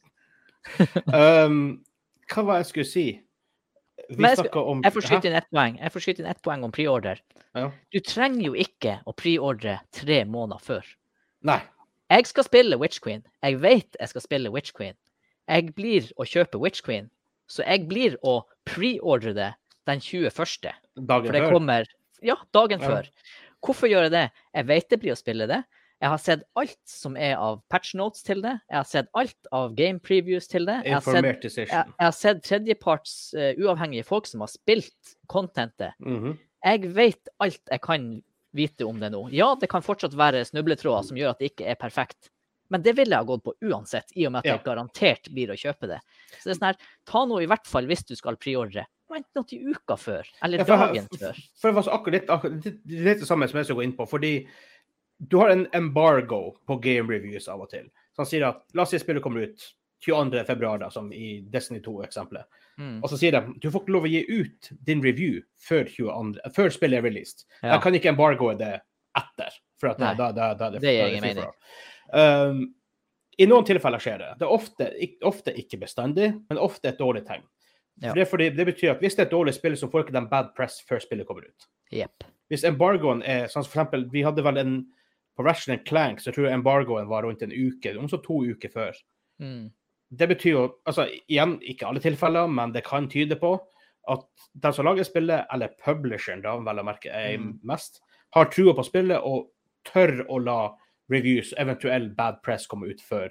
Um, 1.12 1.84
hva 2.30 2.42
var 2.46 2.54
det 2.58 2.64
jeg 2.64 2.70
skulle 2.72 2.86
si? 2.88 3.06
Vi 4.10 4.22
jeg 4.24 4.36
skal- 4.38 4.62
om 4.68 4.82
Jeg 4.82 4.92
får 4.92 5.02
skyte 5.02 5.24
inn 5.26 5.34
ett 5.34 5.50
poeng. 5.52 5.78
Jeg 5.78 5.92
får 5.92 6.00
skyte 6.00 6.20
inn 6.20 6.26
ett 6.26 6.42
poeng 6.42 6.64
om 6.64 6.72
preorder. 6.72 7.20
Ja. 7.54 7.70
Du 7.92 8.00
trenger 8.00 8.42
jo 8.42 8.52
ikke 8.54 9.02
å 9.06 9.14
preordre 9.14 9.80
tre 9.92 10.24
måneder 10.24 10.60
før. 10.60 10.84
Nei. 11.42 11.60
Jeg 12.10 12.26
skal 12.26 12.44
spille 12.44 12.78
Witch 12.78 13.00
Queen. 13.00 13.22
Jeg 13.42 13.58
vet 13.60 13.96
jeg 13.98 14.08
skal 14.08 14.20
spille 14.20 14.50
Witch 14.52 14.72
Queen. 14.72 14.94
Jeg 15.48 15.74
blir 15.74 16.02
å 16.18 16.24
kjøpe 16.24 16.60
Witch 16.60 16.82
Queen, 16.82 17.10
så 17.48 17.64
jeg 17.66 17.88
blir 17.88 18.16
å 18.24 18.42
preordre 18.66 19.34
det 19.34 19.54
den 19.86 20.00
21. 20.00 20.72
Dagen 21.06 21.32
før. 21.32 21.86
ja, 22.22 22.36
dagen 22.52 22.80
Ja. 22.80 22.88
før. 22.88 23.08
Hvorfor 23.64 23.88
gjør 23.88 24.02
jeg 24.02 24.10
det? 24.10 24.30
Jeg 24.54 24.66
vet 24.66 24.88
det 24.88 25.00
blir 25.00 25.12
å 25.12 25.16
spille 25.16 25.46
det. 25.48 25.64
Jeg 26.02 26.10
har 26.10 26.18
sett 26.18 26.40
alt 26.58 26.80
som 26.90 27.14
er 27.14 27.36
av 27.38 27.60
patch 27.70 27.92
notes 27.94 28.24
til 28.26 28.40
det. 28.42 28.56
Jeg 28.66 28.74
har 28.80 28.88
sett 28.90 29.10
alt 29.14 29.50
av 29.54 29.76
game 29.78 30.02
previews 30.02 30.48
til 30.50 30.66
det. 30.66 30.80
Jeg 30.82 30.96
har 30.96 31.04
sett, 31.06 31.44
jeg, 31.54 31.68
jeg 31.70 32.06
har 32.08 32.16
sett 32.16 32.42
tredjeparts 32.42 33.12
uh, 33.38 33.52
uavhengige 33.62 34.02
folk 34.08 34.26
som 34.26 34.42
har 34.42 34.50
spilt 34.50 35.14
contentet. 35.30 35.94
Mhm. 36.02 36.34
Jeg 36.62 36.90
vet 36.94 37.30
alt 37.42 37.58
jeg 37.70 37.82
kan 37.82 38.04
vite 38.54 38.86
om 38.86 38.98
det 39.02 39.08
nå. 39.14 39.24
Ja, 39.34 39.52
det 39.58 39.70
kan 39.70 39.82
fortsatt 39.82 40.14
være 40.18 40.44
snubletråder 40.46 41.06
som 41.08 41.18
gjør 41.18 41.32
at 41.34 41.40
det 41.42 41.52
ikke 41.52 41.70
er 41.70 41.78
perfekt. 41.80 42.30
Men 42.72 42.82
det 42.84 42.94
ville 42.96 43.12
jeg 43.12 43.20
ha 43.24 43.28
gått 43.28 43.42
på 43.44 43.54
uansett, 43.68 44.14
i 44.16 44.26
og 44.26 44.32
med 44.32 44.42
at 44.42 44.46
Ja. 44.48 44.54
jeg 44.56 44.64
garantert 44.64 45.30
blir 45.34 45.50
å 45.50 45.58
kjøpe 45.58 45.90
det. 45.90 45.98
Så 46.40 46.48
det 46.48 46.52
er 46.54 46.58
sånn 46.58 46.68
her, 46.70 46.78
ta 47.06 47.24
nå 47.28 47.40
i 47.42 47.48
hvert 47.50 47.66
fall 47.68 47.86
hvis 47.90 48.04
du 48.08 48.14
skal 48.16 48.38
preordre. 48.40 48.86
Vent 49.12 49.26
nå 49.36 49.42
til 49.44 49.74
uka 49.74 49.96
før, 50.00 50.24
eller 50.42 50.62
Ja, 50.62 50.64
for, 50.64 50.76
dagen 50.86 51.08
før. 51.20 51.40
for 51.60 51.68
det 51.68 51.74
var 51.76 51.82
så 51.82 51.92
akkurat 51.98 52.14
litt, 52.16 52.30
akkurat, 52.32 52.64
litt, 52.64 52.78
litt 52.88 53.20
det 53.20 53.28
samme 53.28 53.48
som 53.50 53.58
jeg 53.58 53.66
skulle 53.66 53.82
gå 53.82 53.88
inn 53.90 53.96
på. 53.98 54.06
Fordi 54.08 54.30
du 55.28 55.36
har 55.38 55.52
en 55.52 55.66
embargo 55.72 56.56
på 56.66 56.76
game 56.82 57.12
reviews 57.12 57.48
av 57.48 57.60
og 57.62 57.70
til. 57.70 57.86
Så 58.12 58.24
han 58.24 58.28
sier 58.28 58.44
at 58.48 58.64
la 58.74 58.82
oss 58.82 58.90
si 58.90 58.98
spillet 58.98 59.22
kommer 59.22 59.46
ut 59.46 59.62
22. 60.02 60.42
februar, 60.48 60.80
da, 60.82 60.88
som 60.90 61.12
i 61.14 61.40
Destiny 61.52 61.78
2-eksempelet. 61.84 62.44
Mm. 62.78 62.96
Og 63.04 63.10
så 63.12 63.18
sier 63.20 63.36
de 63.36 63.54
du 63.62 63.68
får 63.70 63.84
ikke 63.84 63.94
lov 63.94 64.08
å 64.08 64.10
gi 64.10 64.22
ut 64.32 64.70
din 64.88 65.02
review 65.04 65.40
før, 65.62 65.86
22, 65.86 66.42
før 66.56 66.72
spillet 66.74 66.98
er 66.98 67.06
released. 67.06 67.44
Ja. 67.62 67.76
Da 67.76 67.80
kan 67.84 67.94
ikke 67.94 68.10
embargoe 68.10 68.56
det 68.58 68.72
etter. 69.18 69.58
For 69.78 69.94
da, 69.98 70.12
da, 70.18 70.30
da, 70.34 70.52
da, 70.58 70.70
Det 70.74 70.94
gir 70.94 71.04
er 71.04 71.12
ingen 71.14 71.26
mening. 71.26 71.50
Um, 72.12 72.62
I 73.38 73.46
noen 73.50 73.66
tilfeller 73.66 74.02
skjer 74.02 74.18
det. 74.22 74.30
Det 74.40 74.46
er 74.46 74.54
ofte, 74.54 74.88
ik- 75.06 75.22
ofte 75.26 75.54
ikke 75.58 75.78
bestandig, 75.80 76.32
men 76.48 76.58
ofte 76.58 76.90
et 76.90 76.98
dårlig 76.98 77.24
tegn. 77.26 77.44
Ja. 78.02 78.12
Det, 78.16 78.26
fordi, 78.30 78.50
det 78.56 78.66
betyr 78.66 78.94
at 78.94 79.02
hvis 79.04 79.14
det 79.14 79.24
er 79.24 79.26
et 79.30 79.34
dårlig 79.36 79.54
spill, 79.54 79.76
så 79.78 79.88
får 79.90 80.06
ikke 80.06 80.16
de 80.16 80.24
bad 80.30 80.50
press 80.56 80.80
før 80.88 81.02
spillet 81.02 81.26
kommer 81.28 81.46
ut. 81.46 81.68
Yep. 81.92 82.24
Hvis 82.50 82.64
embargoen 82.68 83.22
er 83.22 83.46
sånn 83.52 83.62
som 83.62 83.70
for 83.70 83.82
eksempel, 83.82 84.06
Vi 84.10 84.24
hadde 84.26 84.42
vel 84.44 84.58
en 84.58 84.74
på 85.36 85.44
Ratchet 85.46 85.84
Clank, 85.88 86.20
så 86.20 86.32
tror 86.32 86.46
jeg 86.48 86.54
embargoen 86.58 87.08
var 87.08 87.22
rundt 87.24 87.42
en 87.42 87.52
uke, 87.52 87.94
om 87.98 88.08
så 88.08 88.18
to 88.22 88.42
uker 88.44 88.68
før. 88.72 88.92
Mm. 89.40 89.70
Det 90.12 90.28
betyr 90.28 90.50
jo 90.52 90.64
altså 90.86 91.06
Igjen, 91.28 91.58
ikke 91.62 91.86
alle 91.88 92.00
tilfeller, 92.04 92.46
men 92.52 92.72
det 92.72 92.84
kan 92.84 93.08
tyde 93.08 93.36
på 93.40 93.54
at 94.10 94.24
den 94.60 94.72
som 94.72 94.84
lager 94.84 95.04
spillet, 95.06 95.46
eller 95.54 95.70
publisheren, 95.84 96.42
da 96.42 96.56
vel 96.58 96.82
å 96.82 96.84
merke 96.84 97.08
er 97.10 97.38
Mm. 97.38 97.60
mest, 97.62 98.00
har 98.34 98.44
trua 98.50 98.74
på 98.74 98.84
spillet 98.84 99.20
og 99.22 99.48
tør 99.84 100.26
å 100.28 100.38
la 100.44 100.74
reviews, 101.10 101.54
eventuell 101.58 102.10
bad 102.14 102.42
press, 102.42 102.66
komme 102.66 102.88
ut 102.90 103.00
før 103.00 103.30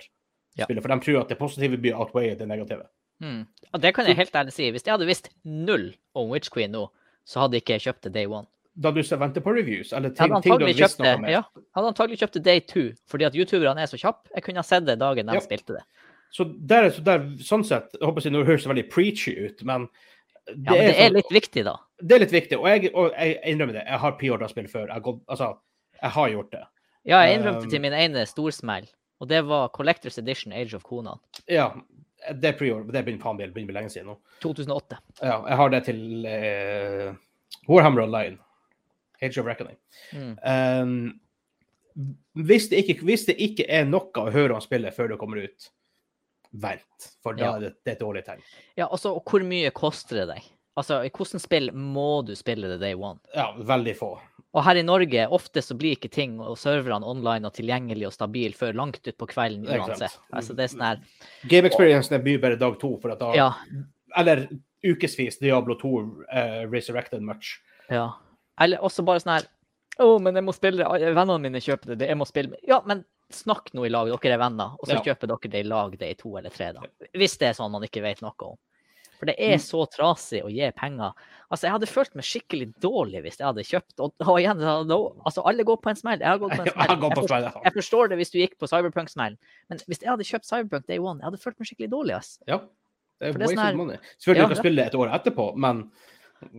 Ja. 0.58 0.66
spillet. 0.66 0.82
For 0.82 0.90
de 0.90 1.00
tror 1.00 1.22
at 1.22 1.30
det 1.30 1.38
positive 1.40 1.78
blir 1.78 1.94
outweighed 1.94 2.38
det 2.40 2.48
negative. 2.48 2.88
Mm. 3.22 3.46
Og 3.74 3.82
det 3.82 3.94
kan 3.94 4.06
jeg 4.06 4.16
helt 4.16 4.32
ærlig 4.36 4.52
si. 4.54 4.72
Hvis 4.72 4.84
jeg 4.84 4.94
hadde 4.94 5.06
visst 5.08 5.30
null 5.46 5.94
om 6.16 6.30
Witch 6.30 6.50
Queen 6.50 6.72
nå, 6.72 6.90
så 7.26 7.42
hadde 7.42 7.62
ikke 7.62 7.78
jeg 7.78 7.82
kjøpt 7.94 8.02
det 8.02 8.14
day 8.14 8.26
one. 8.26 8.48
Da 8.74 8.92
du 8.92 9.02
venter 9.02 9.18
vente 9.20 9.42
på 9.44 9.52
reviews, 9.54 9.92
eller 9.94 10.10
ting, 10.16 10.32
ting 10.42 10.58
du 10.58 10.64
har 10.66 10.74
visst 10.74 11.00
noe 11.00 11.16
om? 11.18 11.26
ja, 11.28 11.42
hadde 11.76 11.88
antagelig 11.92 12.20
kjøpt 12.22 12.38
det 12.40 12.44
day 12.44 12.60
two, 12.62 12.92
fordi 13.12 13.26
at 13.28 13.36
youtuberne 13.36 13.82
er 13.84 13.90
så 13.92 13.98
kjappe. 14.00 14.30
Jeg 14.34 14.44
kunne 14.46 14.62
ha 14.64 14.64
sett 14.64 14.86
det 14.86 14.96
dagen 15.00 15.28
de 15.28 15.34
Ja. 15.34 15.40
spilte 15.44 15.76
det. 15.76 15.84
Så 16.32 16.46
der, 16.68 16.90
så 16.90 17.04
der, 17.04 17.20
sånn 17.44 17.66
sett, 17.68 17.92
jeg 18.00 18.08
håper 18.08 18.22
jeg, 18.24 18.32
Nå 18.32 18.46
høres 18.48 18.64
det 18.64 18.70
veldig 18.72 18.90
preachy 18.90 19.34
ut, 19.36 19.64
men 19.68 19.90
det, 20.48 20.56
Ja, 20.56 20.72
men 20.72 20.86
det 20.88 20.96
er 20.96 21.10
sånn- 21.10 21.14
litt 21.18 21.30
viktig, 21.32 21.64
da. 21.66 21.76
det 22.02 22.16
er 22.16 22.20
litt 22.20 22.32
viktig. 22.32 22.58
Og 22.60 22.68
jeg, 22.68 22.92
og 22.96 23.12
jeg 23.12 23.40
innrømmer 23.46 23.74
det. 23.74 23.84
Jeg 23.88 24.00
har 24.00 24.12
preordra 24.14 24.48
spill 24.50 24.68
før. 24.68 24.88
Jeg 24.88 25.04
altså, 25.28 25.58
jeg 26.02 26.12
har 26.12 26.30
gjort 26.30 26.52
det. 26.52 26.64
Ja, 27.06 27.20
jeg 27.26 27.40
innrømte 27.40 27.64
Um, 27.66 27.70
til 27.70 27.82
min 27.82 27.94
ene 27.94 28.26
storsmell 28.26 28.88
Og 29.20 29.28
det 29.28 29.44
var 29.46 29.70
Collectors 29.70 30.18
Edition 30.18 30.54
Age 30.54 30.74
of 30.74 30.84
Conan. 30.84 31.20
Ja, 31.48 31.74
det 32.34 32.46
er 32.56 32.58
pre-order. 32.58 32.92
Det 32.92 33.06
begynner 33.06 33.22
faen 33.22 33.38
meg 33.38 33.54
lenge 33.76 33.90
siden 33.90 34.08
nå. 34.08 34.18
2008. 34.42 34.98
Ja, 35.22 35.44
jeg 35.48 35.58
har 35.58 35.70
det 35.70 35.84
til 35.86 36.26
eh, 36.26 37.14
Warhammer 37.68 38.04
Online. 38.04 38.40
Age 39.22 39.38
of 39.42 39.46
Reckoning. 39.46 39.78
Mm. 40.14 40.32
Um, 40.44 41.20
hvis, 42.48 42.70
det 42.72 42.80
ikke, 42.86 43.02
hvis 43.06 43.26
det 43.28 43.36
ikke 43.44 43.66
er 43.70 43.86
noe 43.90 44.10
å 44.24 44.32
høre 44.32 44.56
om 44.56 44.64
spillet 44.64 44.96
før 44.96 45.12
det 45.14 45.20
kommer 45.22 45.44
ut, 45.44 45.70
vent. 46.52 47.12
For 47.24 47.34
da 47.38 47.44
Ja. 47.46 47.52
er 47.56 47.60
det, 47.68 47.74
det 47.86 47.92
er 47.94 47.96
et 48.00 48.02
dårlig 48.04 48.26
tegn. 48.26 48.42
Ja, 48.80 48.88
altså, 48.88 49.16
og 49.20 49.24
hvor 49.30 49.44
mye 49.48 49.72
koster 49.76 50.22
det 50.24 50.28
deg? 50.34 50.50
Altså, 50.80 51.02
i 51.04 51.10
hvilket 51.12 51.42
spill 51.44 51.72
må 51.76 52.24
du 52.26 52.32
spille 52.40 52.70
det 52.72 52.80
day 52.80 52.94
one? 52.96 53.20
Ja, 53.36 53.50
veldig 53.56 53.94
få. 54.00 54.14
Og 54.52 54.64
her 54.66 54.76
i 54.80 54.84
Norge, 54.84 55.28
ofte 55.32 55.62
så 55.64 55.76
blir 55.80 55.96
ikke 55.96 56.10
ting 56.12 56.38
og 56.44 56.58
serverne 56.60 57.08
online 57.08 57.48
og 57.48 57.54
tilgjengelig 57.56 58.08
og 58.10 58.14
stabil 58.16 58.52
før 58.56 58.74
langt 58.76 59.04
utpå 59.08 59.28
kvelden 59.32 59.68
uansett. 59.68 60.18
Altså, 60.34 60.56
det 60.56 60.66
er 60.66 60.72
sånn 60.74 60.84
her 60.84 61.00
Game 61.48 61.68
experiencen 61.70 62.18
er 62.18 62.24
mye 62.26 62.40
bedre 62.40 62.60
dag 62.60 62.76
to, 62.82 62.98
for 63.04 63.12
at 63.14 63.20
da, 63.20 63.32
Ja. 63.36 63.50
eller 64.18 64.48
ukevis 64.84 65.40
Diablo 65.40 65.76
2 65.80 65.92
uh, 66.02 66.68
Resurrected 66.72 67.22
Much. 67.22 67.60
ja. 67.90 68.10
Eller 68.60 68.78
også 68.78 69.06
bare 69.06 69.20
sånn 69.20 69.38
her 69.40 69.48
Å, 70.00 70.20
men 70.22 70.34
jeg 70.36 70.44
må 70.44 70.54
spille 70.56 70.78
det. 70.78 70.88
Vennene 71.16 71.40
mine 71.42 71.60
kjøper 71.62 71.96
det. 71.98 72.08
Jeg 72.08 72.18
må 72.18 72.26
spille 72.26 72.56
Ja, 72.68 72.82
men 72.86 73.04
snakk 73.30 73.72
nå 73.74 73.86
i 73.86 73.90
lag. 73.90 74.08
Dere 74.08 74.34
er 74.34 74.38
venner. 74.40 74.74
Og 74.80 74.88
så 74.88 74.96
Ja. 74.96 75.02
kjøper 75.02 75.28
dere 75.28 75.50
det 75.52 75.60
i 75.66 75.68
lag, 75.68 75.98
det 75.98 76.10
i 76.10 76.14
to 76.16 76.36
eller 76.38 76.50
tre, 76.50 76.72
da. 76.74 76.82
Hvis 77.14 77.38
det 77.38 77.50
er 77.50 77.54
sånn 77.54 77.72
man 77.72 77.82
ikke 77.84 78.02
vet 78.02 78.22
noe 78.22 78.34
om. 78.42 78.58
For 79.20 79.26
det 79.28 79.36
Mm. 79.38 79.54
er 79.54 79.58
så 79.58 79.86
trasig 79.88 80.42
å 80.44 80.50
gi 80.50 80.72
penger. 80.72 81.14
Altså, 81.52 81.62
jeg 81.68 81.72
hadde 81.72 81.86
følt 81.88 82.16
meg 82.16 82.24
skikkelig 82.26 82.74
dårlig 82.80 83.22
hvis 83.22 83.38
jeg 83.38 83.46
hadde 83.46 83.64
kjøpt 83.64 84.00
Og, 84.00 84.14
og 84.20 84.40
igjen, 84.40 84.58
altså, 84.60 85.46
alle 85.46 85.64
går 85.64 85.78
på 85.82 85.90
en 85.90 85.96
smell. 85.96 86.18
Jeg 86.20 86.28
har 86.28 86.40
gått 86.40 86.52
på 86.54 86.66
en 86.66 86.66
smell. 86.74 86.88
Jeg 86.88 87.12
forstår, 87.14 87.64
jeg 87.64 87.74
forstår 87.74 88.10
det 88.10 88.18
hvis 88.18 88.32
du 88.32 88.40
gikk 88.40 88.58
på 88.58 88.68
Cyberpunk-smellen, 88.68 89.38
men 89.70 89.78
hvis 89.88 90.00
jeg 90.02 90.10
hadde 90.10 90.24
kjøpt 90.26 90.46
Cyberpunk 90.46 90.88
Day 90.88 90.98
One, 90.98 91.20
jeg 91.20 91.26
hadde 91.30 91.38
følt 91.44 91.60
meg 91.60 91.68
skikkelig 91.68 91.90
dårlig. 91.92 92.16
ass. 92.16 92.40
Ja. 92.48 92.58
Det 93.20 93.36
er 93.36 93.38
det 93.38 93.42
er 93.44 93.48
sånn 93.54 93.60
her- 93.60 94.00
Selvfølgelig 94.18 94.42
Ja, 94.42 94.48
du 94.48 94.56
kan 94.56 94.76
det- 94.76 94.88
et 94.88 94.94
år 94.96 95.10
etterpå, 95.14 95.56
men 95.56 95.92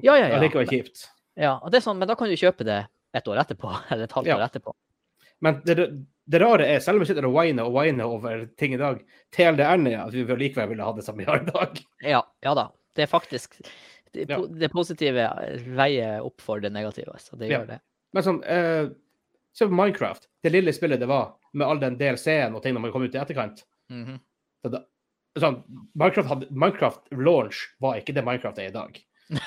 Ja, 0.01 0.15
ja, 0.15 0.29
ja. 0.29 0.39
allikevel 0.39 0.69
kjipt. 0.69 1.09
Ja, 1.37 1.59
og 1.63 1.71
det 1.73 1.81
er 1.81 1.85
sånn, 1.87 1.99
men 1.99 2.09
da 2.11 2.15
kan 2.19 2.29
du 2.29 2.37
kjøpe 2.37 2.65
det 2.69 2.81
et 3.17 3.29
år 3.29 3.41
etterpå, 3.45 3.71
eller 3.91 4.05
et 4.09 4.13
halvt 4.17 4.27
Ja. 4.29 4.37
år 4.39 4.47
etterpå. 4.49 4.75
Men 5.43 5.61
det, 5.67 5.75
det 6.31 6.39
rare 6.41 6.67
er, 6.71 6.79
selv 6.81 7.01
om 7.01 7.03
vi 7.03 7.09
sitter 7.11 7.27
og 7.27 7.35
whiner 7.35 7.67
og 7.67 7.75
whiner 7.75 8.07
over 8.07 8.45
ting 8.61 8.75
i 8.77 8.81
dag, 8.81 9.01
TLDR-en 9.35 9.87
er 9.91 10.05
at 10.05 10.13
vi 10.15 10.23
likevel 10.39 10.69
ville 10.71 10.85
ha 10.87 10.93
det 10.95 11.03
samme 11.07 11.25
vi 11.25 11.31
har 11.31 11.43
i 11.43 11.49
dag. 11.51 11.81
Ja, 12.07 12.21
ja 12.47 12.55
da. 12.55 12.69
Det 12.95 13.07
er 13.07 13.11
faktisk 13.11 13.57
Det, 14.13 14.27
Ja. 14.29 14.37
det 14.45 14.69
positive 14.69 15.25
veier 15.73 16.21
opp 16.21 16.43
for 16.45 16.61
det 16.61 16.69
negative. 16.71 17.15
Så 17.19 17.35
det 17.41 17.49
gjør 17.49 17.67
det. 17.67 17.79
Men 18.13 18.23
sånn, 18.23 18.43
eh, 18.45 18.91
på 19.59 19.69
Minecraft. 19.73 20.27
Det 20.45 20.53
lille 20.53 20.73
spillet 20.77 21.01
det 21.01 21.09
var, 21.09 21.31
med 21.55 21.67
all 21.67 21.81
den 21.81 21.97
DLC-en 21.97 22.55
og 22.55 22.63
tingene 22.63 22.81
man 22.85 22.93
kom 22.93 23.03
ut 23.07 23.15
i 23.15 23.19
etterkant. 23.19 23.65
Mhm. 23.91 24.21
Så 24.63 24.71
det, 24.71 24.83
sånn, 25.41 25.63
Minecraft, 25.97 26.51
Minecraft 26.51 27.09
launch 27.13 27.63
var 27.81 27.97
ikke 27.97 28.13
det 28.15 28.23
Minecraft 28.25 28.59
er 28.61 28.69
i 28.69 28.75
dag. 28.77 29.01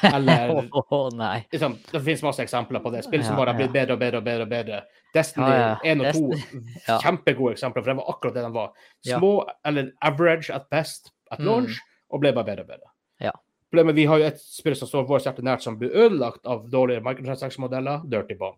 Eller 0.04 0.50
oh, 0.72 1.10
liksom, 1.52 1.78
Det 1.92 2.02
finnes 2.04 2.24
masse 2.24 2.44
eksempler 2.44 2.80
på 2.84 2.92
det. 2.94 3.04
Spill 3.06 3.24
som 3.26 3.36
bare 3.38 3.54
har 3.54 3.60
blitt 3.60 3.74
bedre 3.74 3.94
og 3.94 4.00
bedre 4.00 4.18
og 4.22 4.24
bedre. 4.26 4.44
og 4.44 4.50
bedre. 4.50 4.82
Destiny 5.16 5.48
Ja, 5.50 5.78
ja. 5.84 5.92
1 5.96 6.02
og 6.02 6.14
2, 6.14 6.60
ja. 6.90 6.98
kjempegode 7.04 7.54
eksempler, 7.56 7.84
for 7.84 7.92
det 7.94 7.98
var 8.02 8.10
akkurat 8.14 8.34
det 8.38 8.44
de 8.48 8.54
var. 8.56 8.72
Små, 9.06 9.32
eller 9.66 9.92
average 10.02 10.50
at 10.54 10.70
best 10.72 11.12
at 11.32 11.40
Mm. 11.40 11.46
launch, 11.46 11.80
og 12.12 12.20
ble 12.22 12.32
bare 12.34 12.46
bedre 12.46 12.62
og 12.66 12.68
bedre. 12.68 12.92
Ja. 13.22 13.32
Problemet, 13.72 13.96
Vi 13.96 14.06
har 14.06 14.18
jo 14.20 14.26
et 14.26 14.40
spill 14.40 14.76
som 14.76 14.88
står 14.88 15.08
vårt 15.08 15.24
hjerte 15.26 15.42
nært, 15.44 15.62
som 15.62 15.78
blir 15.80 15.90
ødelagt 15.92 16.46
av 16.46 16.68
dårlige 16.70 17.02
microtransaction-modeller, 17.04 18.04
Dirty 18.10 18.36
Bomb. 18.40 18.58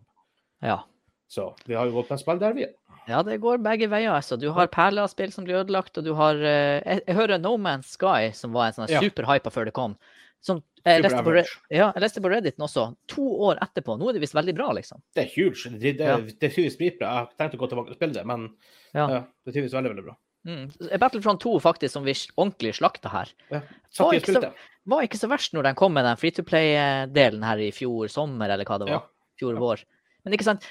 Ja. 0.62 0.80
Så 1.28 1.54
vi 1.66 1.74
har 1.74 1.86
jo 1.86 1.92
gått 1.92 2.08
på 2.08 2.12
en 2.16 2.18
spill 2.22 2.38
der, 2.40 2.52
vi. 2.56 2.66
ja, 3.08 3.22
det 3.22 3.40
går 3.40 3.58
begge 3.64 3.88
veier. 3.88 4.12
altså. 4.12 4.36
Du 4.38 4.50
har 4.52 4.66
perler 4.68 5.02
av 5.02 5.08
spill 5.08 5.32
som 5.32 5.44
blir 5.44 5.60
ødelagt, 5.64 5.96
og 5.98 6.04
du 6.04 6.14
har 6.14 6.34
eh, 6.36 6.80
Jeg, 6.84 7.02
jeg 7.06 7.16
hører 7.16 7.38
No 7.40 7.56
Man's 7.56 7.90
Sky, 7.96 8.30
som 8.32 8.52
var 8.52 8.66
en 8.68 8.72
sånn 8.72 8.88
Ja. 8.90 9.00
superhypa 9.00 9.50
før 9.50 9.64
det 9.64 9.74
kom. 9.74 9.96
Som 10.40 10.62
jeg 10.94 11.02
leste, 11.04 11.22
på, 11.24 11.32
ja, 11.70 11.86
jeg 11.94 12.02
leste 12.02 12.20
på 12.24 12.30
Redditen 12.32 12.64
også. 12.64 12.84
To 13.14 13.24
år 13.48 13.58
etterpå. 13.64 13.96
Nå 13.98 14.08
er 14.08 14.12
det 14.18 14.22
visst 14.22 14.34
veldig 14.36 14.54
bra, 14.56 14.70
liksom. 14.76 15.00
Det 15.14 15.24
er 15.24 15.30
huge. 15.34 15.70
Det, 15.78 15.92
det, 15.98 16.06
Ja. 16.06 16.16
det 16.18 16.42
er 16.48 16.54
tydeligvis 16.54 16.78
dritbra. 16.78 17.06
Jeg 17.08 17.18
har 17.18 17.28
tenkt 17.38 17.54
å 17.54 17.60
gå 17.62 17.68
tilbake 17.72 17.90
og 17.90 17.96
spille 18.00 18.14
det, 18.14 18.24
men 18.26 18.48
Ja. 18.94 19.08
ja, 19.08 19.20
det 19.44 19.50
er 19.50 19.52
tydeligvis 19.60 19.76
veldig, 19.78 19.90
veldig 19.94 20.04
bra. 20.04 20.16
Mm. 20.46 20.98
Battlefront 21.00 21.40
2, 21.42 21.58
faktisk, 21.60 21.92
som 21.92 22.04
vi 22.04 22.12
ordentlig 22.38 22.74
slakta 22.78 23.08
her, 23.10 23.28
Ja. 23.50 23.60
Var 23.98 24.12
ikke 24.14 24.32
så- 24.34 24.52
var 24.86 25.02
ikke 25.02 25.18
så 25.18 25.28
verst 25.28 25.52
når 25.52 25.62
den 25.64 25.74
kom 25.74 25.92
med 25.92 26.04
den 26.04 26.16
free 26.16 26.30
to 26.30 26.42
play-delen 26.42 27.42
her 27.44 27.58
i 27.58 27.70
fjor 27.70 28.08
sommer, 28.08 28.48
eller 28.48 28.64
hva 28.64 28.78
det 28.78 28.88
var. 28.88 29.04
Fjor 29.38 29.58
vår. 29.58 29.84
Men 30.24 30.32
ikke 30.34 30.44
sant, 30.44 30.64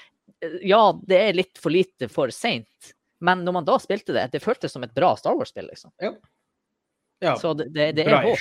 ja, 0.63 0.91
det 1.05 1.19
er 1.29 1.33
litt 1.33 1.57
for 1.57 1.69
lite 1.69 2.09
for 2.09 2.27
seint. 2.29 2.93
Men 3.19 3.43
når 3.43 3.53
man 3.53 3.65
da 3.65 3.77
spilte 3.77 4.13
det, 4.13 4.31
det 4.31 4.41
føltes 4.41 4.71
som 4.71 4.83
et 4.83 4.93
bra 4.93 5.15
Star 5.15 5.35
Wars-spill, 5.35 5.67
liksom. 5.67 5.91
Ja, 7.21 7.35
Så 7.35 7.55
det, 7.57 7.73
det, 7.73 7.95
det 7.95 8.07
er 8.07 8.21
håp. 8.21 8.37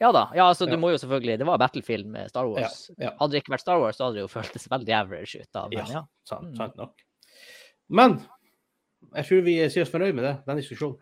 Ja 0.00 0.12
da. 0.12 0.30
Ja, 0.34 0.46
altså, 0.48 0.66
Ja. 0.66 0.70
du 0.74 0.78
må 0.80 0.90
jo 0.92 0.96
selvfølgelig 0.98 1.38
Det 1.38 1.46
var 1.46 1.58
Battlefield 1.58 2.06
med 2.06 2.28
Star 2.30 2.46
Wars. 2.48 2.90
ja. 2.98 3.10
Hadde 3.20 3.32
det 3.32 3.42
ikke 3.44 3.52
vært 3.54 3.60
Star 3.60 3.78
Wars, 3.80 3.96
så 3.98 4.04
hadde 4.08 4.14
det 4.16 4.22
jo 4.24 4.28
føltes 4.40 4.68
veldig 4.68 4.94
average 4.96 5.40
ut. 5.40 5.48
da. 5.52 5.68
Men 5.68 5.78
Ja. 5.78 5.84
ja. 5.92 6.04
Sant, 6.24 6.52
Mm. 6.52 6.56
sant 6.56 6.76
nok. 6.76 6.94
Men 7.90 8.20
jeg 9.14 9.24
tror 9.26 9.42
vi 9.44 9.58
sier 9.68 9.82
oss 9.82 9.90
fornøyd 9.90 10.14
med 10.14 10.24
det, 10.24 10.36
den 10.46 10.56
diskusjonen. 10.56 10.96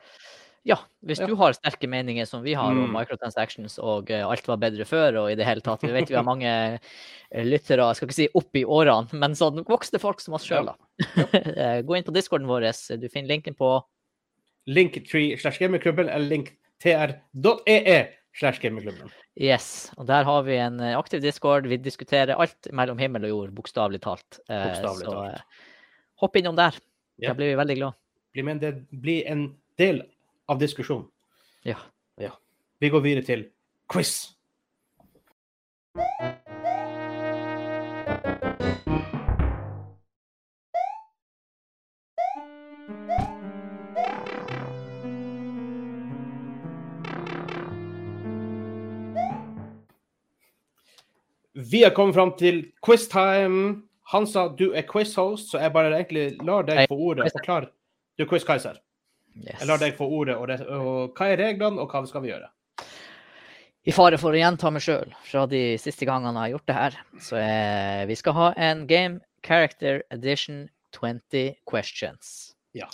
ja, 0.64 0.76
hvis 1.05 1.20
Ja. 1.20 1.26
du 1.26 1.34
har 1.36 1.53
sterke 1.53 1.88
meninger 1.88 2.26
som 2.26 2.42
vi 2.42 2.53
har 2.55 2.70
om 2.70 2.90
Mm. 2.90 2.92
microtransactions 2.92 3.78
og 3.78 4.11
eh, 4.11 4.26
alt 4.26 4.46
var 4.49 4.57
bedre 4.59 4.84
før, 4.84 5.16
og 5.22 5.30
i 5.30 5.34
det 5.36 5.46
hele 5.46 5.61
tatt 5.61 5.80
Vi 5.82 5.88
vet 5.92 6.09
vi 6.09 6.14
har 6.16 6.24
mange 6.24 6.44
eh, 7.30 7.44
lyttere, 7.44 7.78
jeg 7.86 7.96
skal 7.96 8.09
ikke 8.09 8.14
si 8.14 8.28
opp 8.34 8.51
i 8.57 8.64
årene, 8.64 9.12
men 9.12 9.32
sånn 9.32 9.64
voksne 9.64 10.01
folk 10.01 10.20
som 10.20 10.34
oss 10.34 10.44
sjøl, 10.44 10.66
da. 10.66 10.74
Eh, 11.57 11.82
Gå 11.82 11.96
inn 11.96 12.05
på 12.05 12.12
discorden 12.12 12.46
vår. 12.49 12.66
Du 13.01 13.09
finner 13.09 13.28
linken 13.28 13.55
på 13.55 13.82
Linktree 14.66 15.36
slash 15.38 15.59
gamingklubben 15.59 16.09
eller 16.11 16.28
linktr.ee 16.28 18.09
slash 18.37 18.61
gamingklubben. 18.62 19.11
Yes. 19.39 19.91
Og 19.97 20.07
der 20.07 20.26
har 20.26 20.43
vi 20.47 20.57
en 20.61 20.81
eh, 20.81 20.99
aktiv 20.99 21.22
discord. 21.22 21.66
Vi 21.66 21.79
diskuterer 21.83 22.37
alt 22.39 22.70
mellom 22.72 22.99
himmel 22.99 23.29
og 23.29 23.35
jord, 23.35 23.55
bokstavelig 23.57 24.01
talt. 24.05 24.41
Eh, 24.49 24.72
så 24.79 24.95
talt. 25.03 25.35
eh, 25.35 25.68
hopp 26.22 26.37
innom 26.37 26.59
der. 26.59 26.79
Ja. 27.18 27.33
Da 27.33 27.39
blir 27.39 27.53
vi 27.53 27.59
veldig 27.59 27.76
glad. 27.81 27.99
Bli, 28.37 28.59
del, 28.62 28.83
bli 28.91 29.20
en 29.26 29.47
del 29.79 30.03
av 30.49 30.59
diskusjonen. 30.61 31.09
Ja. 31.66 31.79
ja. 32.20 32.35
Vi 32.79 32.91
går 32.95 33.03
videre 33.05 33.26
til 33.26 33.49
quiz. 33.91 34.35
Vi 51.70 51.84
har 51.84 51.90
kommet 51.90 52.14
fram 52.14 52.32
til 52.38 52.62
quiztime. 52.84 53.82
Hansa, 54.08 54.46
du 54.56 54.70
er 54.72 54.86
quiz-host, 54.88 55.50
så 55.52 55.60
jeg 55.60 55.72
bare 55.74 55.92
egentlig 55.92 56.30
lar 56.46 56.64
deg 56.64 56.86
få 56.88 56.96
ordet. 57.10 57.26
og 57.26 57.34
Forklar. 57.36 57.66
Du 58.16 58.24
er 58.24 58.28
quiz-kaiser. 58.30 58.78
Yes. 59.36 59.58
Jeg 59.60 59.68
lar 59.68 59.82
deg 59.82 59.98
få 59.98 60.08
ordet. 60.08 60.38
Og, 60.38 60.48
det, 60.48 60.62
og 60.64 61.18
hva 61.18 61.28
er 61.28 61.42
reglene, 61.42 61.82
og 61.82 61.92
hva 61.92 62.00
skal 62.08 62.24
vi 62.24 62.32
gjøre? 62.32 62.48
I 63.88 63.94
fare 63.94 64.18
for 64.20 64.32
å 64.32 64.40
gjenta 64.40 64.72
meg 64.72 64.84
sjøl 64.84 65.12
fra 65.28 65.44
de 65.48 65.62
siste 65.80 66.08
gangene 66.08 66.34
jeg 66.34 66.40
har 66.40 66.54
gjort 66.56 66.68
det 66.68 66.78
her, 66.78 66.96
så 67.24 67.36
eh, 67.40 68.02
vi 68.08 68.16
skal 68.20 68.36
ha 68.36 68.48
en 68.68 68.82
Game 68.88 69.20
Character 69.46 70.02
Edition 70.12 70.66
20 70.96 71.54
questions. 71.68 72.52
Ja. 72.76 72.88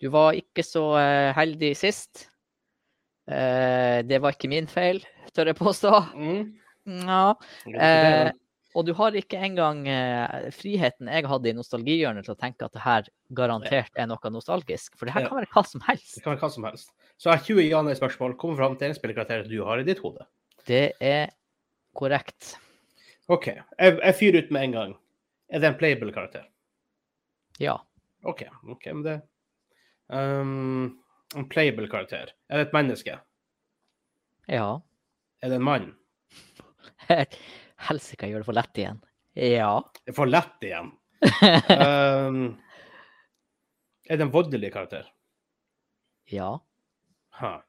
Du 0.00 0.08
var 0.14 0.36
ikke 0.38 0.62
så 0.64 0.84
eh, 1.00 1.32
heldig 1.36 1.74
sist. 1.76 2.28
Eh, 3.28 4.04
det 4.08 4.20
var 4.24 4.36
ikke 4.36 4.52
min 4.52 4.68
feil, 4.70 5.02
tør 5.36 5.50
jeg 5.52 5.58
påstå. 5.58 5.92
Mm. 6.14 6.42
Ja. 6.88 7.34
Eh, 7.68 8.30
og 8.76 8.84
du 8.86 8.92
har 8.94 9.16
ikke 9.16 9.40
engang 9.42 9.80
eh, 9.90 10.48
friheten 10.54 11.08
jeg 11.10 11.26
hadde 11.26 11.50
i 11.50 11.56
nostalgihjørnet 11.56 12.26
til 12.28 12.34
å 12.34 12.38
tenke 12.38 12.68
at 12.68 12.74
det 12.76 12.84
her 12.84 13.08
garantert 13.34 13.96
er 13.98 14.08
noe 14.10 14.32
nostalgisk. 14.32 14.94
For 14.98 15.08
det 15.08 15.16
her 15.16 15.26
kan 15.26 15.40
være 15.40 15.50
hva 15.54 15.64
som 15.66 15.82
helst. 15.88 16.14
Det 16.14 16.22
kan 16.24 16.34
være 16.34 16.44
hva 16.44 16.52
som 16.54 16.68
helst. 16.68 16.92
Så 17.18 17.30
jeg 17.30 17.40
har 17.40 17.46
20 17.48 17.68
ja-nei-spørsmål. 17.72 18.36
Kom 18.38 18.54
fram 18.58 18.76
til 18.78 18.90
en 18.90 18.96
spillekarakter 18.98 19.48
du 19.50 19.58
har 19.66 19.82
i 19.82 19.88
ditt 19.88 20.02
hode. 20.04 20.28
Det 20.68 20.84
er 21.02 21.32
korrekt. 21.96 22.54
OK. 23.32 23.50
Jeg, 23.50 23.98
jeg 23.98 24.16
fyrer 24.20 24.44
ut 24.44 24.54
med 24.54 24.68
en 24.68 24.76
gang. 24.76 24.94
Er 25.48 25.64
det 25.64 25.72
en 25.72 25.78
playable 25.80 26.14
karakter? 26.14 26.46
Ja. 27.58 27.80
OK. 28.28 28.44
ok, 28.68 28.86
men 28.92 29.02
det 29.02 29.20
um, 30.06 30.98
En 31.36 31.48
playable 31.48 31.88
karakter. 31.90 32.30
Er 32.48 32.60
det 32.60 32.68
et 32.68 32.76
menneske? 32.76 33.18
Ja. 34.48 34.68
Er 35.42 35.50
det 35.50 35.58
en 35.58 35.66
mann? 35.66 35.90
Helsike, 37.88 38.26
jeg 38.26 38.32
gjør 38.34 38.42
det 38.44 38.48
for 38.48 38.58
lett 38.58 38.80
igjen. 38.80 38.98
Ja. 39.38 39.70
Det 40.04 40.12
er 40.12 40.16
for 40.16 40.30
lett 40.30 40.64
igjen. 40.66 40.88
Um, 41.28 42.40
er 44.08 44.16
det 44.18 44.24
en 44.26 44.34
voldelig 44.34 44.72
karakter? 44.74 45.06
ja. 46.28 46.50
Huh. 47.38 47.60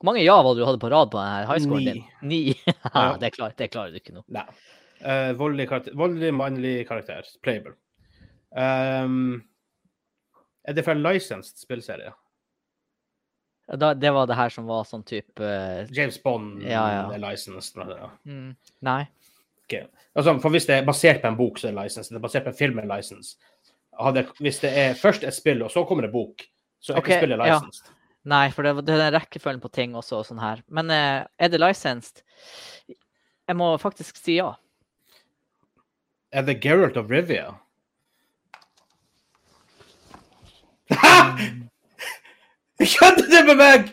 Hvor 0.00 0.08
mange 0.08 0.22
ja 0.24 0.34
var 0.42 0.54
det 0.56 0.62
du 0.62 0.66
hadde 0.66 0.80
på 0.82 0.88
rad 0.90 1.10
på 1.12 1.18
denne 1.20 1.44
highscoren 1.46 1.84
din? 1.86 1.98
Ni. 2.26 2.38
ja, 2.66 2.74
Ja. 2.94 3.02
det, 3.20 3.28
klarer, 3.36 3.52
det 3.58 3.68
klarer 3.70 3.92
du 3.92 3.98
ikke 4.00 4.14
nå. 4.16 4.22
Nei. 4.34 4.46
Uh, 5.02 5.30
voldelig, 5.38 5.66
karakter, 5.70 5.94
voldelig 5.98 6.30
mannlig 6.34 6.72
karakter. 6.88 7.28
Playable. 7.44 7.74
Um, 8.50 9.42
Er 10.66 10.74
det 10.78 10.84
fra 10.86 10.94
licensed 10.96 11.58
spillserie? 11.62 12.12
Da, 13.72 13.94
det 13.94 14.10
var 14.12 14.26
det 14.28 14.36
her 14.36 14.52
som 14.52 14.66
var 14.68 14.84
sånn 14.84 15.04
type 15.08 15.40
eh, 15.40 15.86
James 15.96 16.18
Bond 16.20 16.60
Ja, 16.60 16.82
ja. 16.92 17.04
er 17.14 17.22
licensed. 17.22 17.78
Ja. 17.88 18.10
mm, 18.28 18.50
Nei. 18.84 19.00
Okay. 19.64 19.86
Altså, 20.12 20.34
for 20.42 20.52
hvis 20.52 20.68
det 20.68 20.76
er 20.76 20.84
basert 20.84 21.22
på 21.22 21.30
en 21.30 21.38
bok, 21.38 21.56
så 21.56 21.70
er 21.70 21.72
det 21.72 21.86
licensed. 21.86 22.12
Det 22.12 22.20
er 22.20 22.26
basert 22.26 22.44
på 22.44 22.52
en 22.52 22.58
film, 22.58 22.82
er 22.82 22.90
licensed. 22.90 23.40
Hadde, 23.96 24.26
hvis 24.44 24.60
det 24.60 24.72
er 24.76 24.98
først 24.98 25.24
et 25.24 25.36
spill, 25.36 25.64
og 25.64 25.72
så 25.72 25.86
kommer 25.88 26.04
det 26.04 26.12
bok, 26.12 26.44
så 26.82 26.92
er 26.92 27.00
okay, 27.00 27.14
ikke 27.14 27.24
spillet 27.24 27.46
ja. 27.48 27.56
licensed. 27.56 27.92
Nei, 28.32 28.44
for 28.54 28.66
det, 28.66 28.74
det 28.86 28.94
er 28.94 29.06
den 29.06 29.16
rekkefølgen 29.16 29.62
på 29.62 29.72
ting 29.72 29.96
også 29.98 30.20
og 30.20 30.28
sånn 30.28 30.42
her. 30.42 30.60
Men 30.70 30.92
eh, 30.92 31.24
er 31.40 31.52
det 31.52 31.62
licensed? 31.62 32.22
Jeg 32.92 33.58
må 33.58 33.72
faktisk 33.82 34.20
si 34.20 34.36
ja. 34.38 34.52
Er 36.32 36.44
det 36.46 36.60
Geralt 36.62 36.96
of 37.00 37.10
Rivia? 37.12 37.50
Kødder 42.92 43.26
du 43.28 43.50
med 43.50 43.56
meg?! 43.60 43.90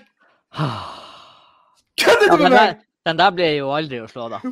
Kødder 2.01 2.35
du 2.35 2.43
med 2.43 2.55
meg?! 2.55 2.85
den 3.07 3.17
der 3.17 3.31
blir 3.33 3.55
jo 3.55 3.71
aldri 3.73 4.01
å 4.03 4.07
slå, 4.11 4.27
da. 4.29 4.39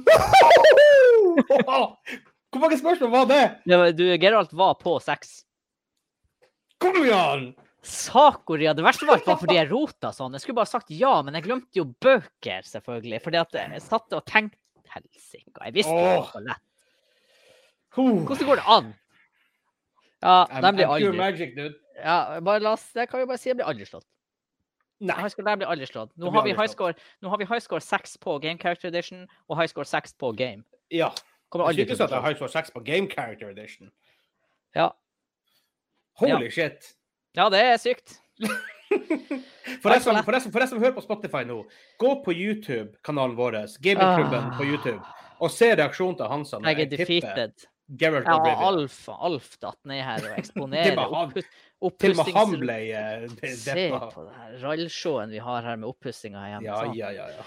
Hvor 2.48 2.64
mange 2.64 2.78
spørsmål 2.80 3.12
var 3.12 3.26
det? 3.30 3.44
Ja, 3.70 3.78
du, 3.94 4.06
Geralt 4.18 4.54
var 4.58 4.78
på 4.82 4.96
seks. 5.04 5.44
Kom 6.82 6.96
igjen! 7.04 7.52
Sakoria. 7.88 8.74
Det 8.76 8.84
verste 8.84 9.08
var 9.08 9.22
ikke 9.22 9.38
fordi 9.44 9.58
jeg 9.60 9.70
rota 9.70 10.12
sånn. 10.16 10.34
Jeg 10.36 10.44
skulle 10.44 10.58
bare 10.60 10.72
sagt 10.72 10.90
ja, 10.92 11.14
men 11.24 11.38
jeg 11.38 11.46
glemte 11.46 11.80
jo 11.80 11.86
bøker, 12.04 12.66
selvfølgelig. 12.68 13.22
Fordi 13.24 13.40
at 13.42 13.60
jeg 13.62 13.84
satt 13.86 14.16
og 14.18 14.26
tenkte 14.28 14.58
Helsike, 14.96 15.54
jeg 15.62 15.76
visste 15.76 15.94
det 15.94 16.08
var 16.08 16.32
så 16.32 16.42
lett. 16.44 16.64
Hvordan 17.98 18.48
går 18.50 18.60
det 18.60 18.68
an? 18.78 18.94
Ja, 20.24 20.38
den 20.64 20.78
blir 20.80 20.90
aldri 20.90 21.74
ja, 21.98 22.40
bare 22.46 22.62
la 22.62 22.76
oss, 22.76 22.86
Jeg 22.94 23.10
kan 23.10 23.22
jo 23.22 23.28
bare 23.30 23.42
si 23.42 23.50
jeg 23.50 23.58
blir 23.58 23.70
aldri 23.70 23.86
slått. 23.88 24.06
Nei. 25.00 25.16
High 25.22 25.30
score 25.30 25.46
der 25.46 25.58
blir 25.62 25.70
aldri 25.70 25.86
slått. 25.86 26.12
Nå 26.18 26.32
har, 26.34 26.44
vi 26.44 26.56
high 26.58 26.70
score, 26.72 26.94
nå 27.22 27.30
har 27.30 27.38
vi 27.38 27.46
high 27.46 27.62
score 27.62 27.82
6 27.82 28.18
på 28.24 28.40
Game 28.42 28.58
Character 28.58 28.88
Edition 28.90 29.28
og 29.48 29.60
high 29.60 29.70
score 29.70 29.86
6 29.86 30.14
på 30.18 30.32
Game. 30.38 30.64
Ja. 30.90 31.12
Kommer 31.50 31.70
aldri 31.70 31.86
til 31.86 31.94
å 31.96 32.08
slå. 32.08 32.22
High 32.26 32.36
score 32.40 32.50
6 32.50 32.74
på 32.74 32.82
Game 32.88 33.08
Character 33.12 33.52
Edition. 33.54 33.92
Ja. 34.76 34.90
Holy 36.18 36.50
shit. 36.50 36.96
ja, 37.38 37.50
det 37.54 37.62
er 37.62 37.78
sykt. 37.78 38.18
For 39.82 39.92
deg, 39.92 40.02
som, 40.02 40.18
som, 40.42 40.68
som 40.72 40.80
hører 40.82 40.96
på 40.96 41.04
Spotify 41.04 41.44
nå, 41.46 41.60
gå 42.02 42.12
på 42.24 42.34
YouTube-kanalen 42.34 43.36
vår, 43.38 43.58
Gamingklubben 43.84 44.48
Ah. 44.54 44.58
på 44.58 44.66
YouTube, 44.66 45.02
og 45.40 45.52
se 45.52 45.74
reaksjonen 45.76 46.18
til 46.18 46.32
Hansan. 46.32 46.64
Jeg 46.66 46.82
er 46.88 46.90
defeated. 46.98 47.68
Geralt 47.88 48.28
Ja. 48.28 48.56
Alf, 48.68 49.10
Alf 49.10 49.54
datt 49.64 49.80
ned 49.88 50.04
her 50.04 50.26
og 50.28 50.38
eksponerer 50.42 50.98
Til 51.00 52.14
og 52.14 52.18
med 52.20 52.32
han 52.36 52.56
ble 52.60 52.78
deppa. 53.40 53.52
Se 53.64 53.90
på 54.12 54.26
det 54.26 54.34
her 54.36 54.56
rallshowen 54.66 55.32
vi 55.32 55.40
har 55.44 55.64
her 55.64 55.80
med 55.80 55.88
oppussinga 55.88 56.48
hjemme. 56.52 56.68
Ja, 56.68 56.82
ja, 56.92 57.12
ja. 57.16 57.28
ja. 57.38 57.46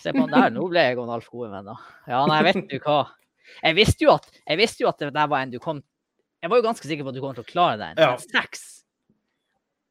Se 0.00 0.14
på 0.14 0.22
han 0.22 0.34
der, 0.34 0.52
nå 0.54 0.66
ble 0.70 0.84
jeg 0.86 0.98
og 1.00 1.10
Alf 1.16 1.26
gode 1.32 1.50
venner. 1.52 1.80
Ja, 2.08 2.22
nei, 2.30 2.42
vet 2.46 2.62
du 2.70 2.76
hva. 2.84 3.00
Jeg 3.58 3.76
visste 3.80 4.06
jo 4.06 4.12
at, 4.14 4.28
jeg 4.44 4.60
visste 4.60 4.84
jo 4.84 4.90
at 4.92 5.00
det 5.02 5.10
der 5.16 5.30
var 5.30 5.42
en 5.42 5.50
du 5.50 5.58
kom 5.58 5.80
Jeg 6.40 6.52
var 6.52 6.60
jo 6.60 6.64
ganske 6.64 6.86
sikker 6.86 7.04
på 7.04 7.10
at 7.10 7.16
du 7.18 7.24
kom 7.24 7.34
til 7.34 7.44
å 7.44 7.50
klare 7.50 7.80
den. 7.80 7.98
Ja. 7.98 8.14
Seks. 8.16 8.84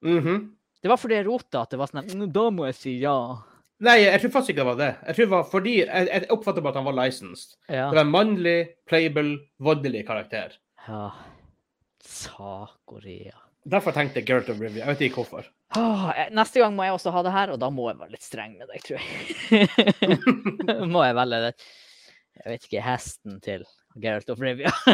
Mm 0.02 0.24
-hmm. 0.24 0.39
Det 0.82 0.89
var 0.89 0.97
fordi 0.97 1.16
jeg 1.16 1.28
rota 1.28 1.62
at 1.62 1.70
det 1.70 1.80
var 1.80 1.88
sånn 1.91 2.08
«Mm, 2.08 2.32
Da 2.32 2.50
må 2.50 2.66
jeg 2.70 2.76
si 2.76 3.00
ja. 3.00 3.16
Nei, 3.80 3.95
jeg 4.03 4.19
tror 4.21 4.32
faktisk 4.34 4.51
ikke 4.53 4.59
det 4.59 4.67
var 4.67 4.80
det. 4.80 4.89
Jeg 5.07 5.15
tror 5.15 5.25
det 5.25 5.32
var 5.34 5.43
fordi, 5.47 5.73
jeg, 5.86 6.07
jeg 6.11 6.30
oppfatter 6.36 6.63
bare 6.65 6.73
at 6.75 6.80
han 6.82 6.88
var 6.89 6.97
licensed. 6.99 7.53
Ja. 7.69 7.86
Det 7.88 7.95
var 7.95 8.01
en 8.03 8.11
mannlig, 8.11 8.57
playable, 8.89 9.38
voldelig 9.63 10.01
karakter. 10.07 10.57
ja. 10.88 11.05
Sakoria. 12.09 13.36
Derfor 13.69 13.93
tenkte 13.93 14.21
jeg 14.21 14.25
Geralt 14.30 14.47
of 14.49 14.57
Rivia. 14.59 14.82
Jeg 14.86 14.88
vet 14.93 15.01
ikke 15.09 15.19
hvorfor. 15.21 15.47
Åh, 15.77 16.05
neste 16.34 16.61
gang 16.61 16.73
må 16.73 16.86
jeg 16.88 16.95
også 16.95 17.11
ha 17.13 17.21
det 17.27 17.34
her, 17.36 17.51
og 17.53 17.59
da 17.61 17.67
må 17.69 17.89
jeg 17.91 17.99
være 17.99 18.13
litt 18.15 18.25
streng 18.25 18.55
med 18.57 18.71
deg, 18.71 18.82
tror 18.88 19.03
jeg. 19.03 20.88
må 20.93 21.03
jeg 21.05 21.17
velge 21.19 21.41
det. 21.43 21.51
Jeg 22.39 22.53
vet 22.53 22.65
ikke, 22.69 22.86
hesten 22.86 23.36
til 23.45 23.65
Geralt 23.99 24.32
of 24.32 24.39
Rivia. 24.41 24.71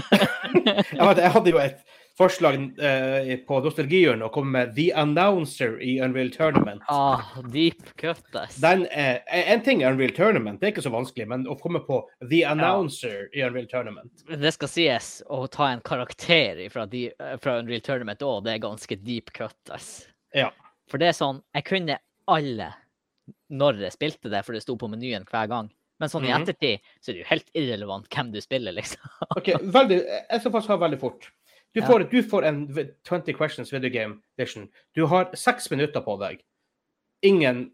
Jeg, 0.65 1.03
vet, 1.05 1.19
jeg 1.21 1.31
hadde 1.36 1.51
jo 1.51 1.59
et 1.61 1.81
forslag 2.18 2.55
eh, 2.80 3.34
på 3.47 3.57
nostalgihjørnet 3.66 4.24
å 4.28 4.32
komme 4.32 4.51
med 4.55 4.76
The 4.78 4.86
Announcer 5.01 5.74
i 5.84 5.97
Unreal 5.99 6.30
Tournament. 6.32 6.82
ah, 6.88 7.26
deep 7.51 7.82
cut, 7.99 8.22
ass. 8.39 8.55
Den 8.63 8.86
er, 8.91 9.20
en 9.28 9.61
ting 9.66 9.84
er 9.84 9.91
Unreal 9.91 10.13
Tournament, 10.16 10.61
det 10.61 10.70
er 10.70 10.74
ikke 10.76 10.86
så 10.86 10.93
vanskelig, 10.93 11.28
men 11.28 11.43
å 11.51 11.57
komme 11.59 11.82
på 11.84 12.01
The 12.30 12.43
Announcer 12.53 13.28
i 13.36 13.43
Unreal 13.43 13.68
Tournament 13.68 14.24
Det 14.30 14.53
skal 14.55 14.72
sies, 14.72 15.09
å 15.28 15.43
ta 15.51 15.72
en 15.74 15.84
karakter 15.86 16.63
fra, 16.72 16.86
de, 16.88 17.09
fra 17.43 17.57
Unreal 17.59 17.84
Tournament 17.84 18.24
òg, 18.24 18.43
det 18.47 18.55
er 18.55 18.63
ganske 18.63 18.95
deep 19.03 19.34
cut, 19.36 19.57
ass. 19.76 20.05
Ja. 20.36 20.51
For 20.91 21.01
det 21.01 21.11
er 21.11 21.18
sånn, 21.20 21.43
jeg 21.55 21.66
kunne 21.68 21.99
alle 22.32 22.72
når 23.49 23.80
jeg 23.88 23.93
spilte 23.95 24.30
det, 24.32 24.43
for 24.45 24.53
det 24.55 24.61
sto 24.63 24.76
på 24.78 24.88
menyen 24.91 25.24
hver 25.30 25.47
gang. 25.49 25.68
Men 25.99 26.09
sånn 26.11 26.26
i 26.28 26.32
Mhm. 26.32 26.43
ettertid 26.43 26.80
så 27.01 27.09
er 27.09 27.13
det 27.13 27.22
jo 27.24 27.28
helt 27.30 27.49
irrelevant 27.55 28.07
hvem 28.11 28.32
du 28.34 28.39
spiller, 28.43 28.72
liksom. 28.76 28.99
OK, 29.38 29.47
veldig, 29.63 29.97
jeg 30.05 30.41
skal 30.41 30.51
faktisk 30.51 30.74
ha 30.74 30.78
veldig 30.82 30.99
fort. 30.99 31.30
Du 31.76 31.82
Ja. 31.82 31.88
får, 31.88 31.99
du 31.99 32.23
får 32.23 32.45
en 32.45 32.67
20 33.03 33.34
questions 33.34 33.73
video 33.73 33.89
game 33.89 34.21
edition. 34.38 34.69
Du 34.95 35.05
har 35.05 35.36
seks 35.36 35.69
minutter 35.71 36.01
på 36.01 36.13
deg. 36.21 36.39
Ingen, 37.21 37.65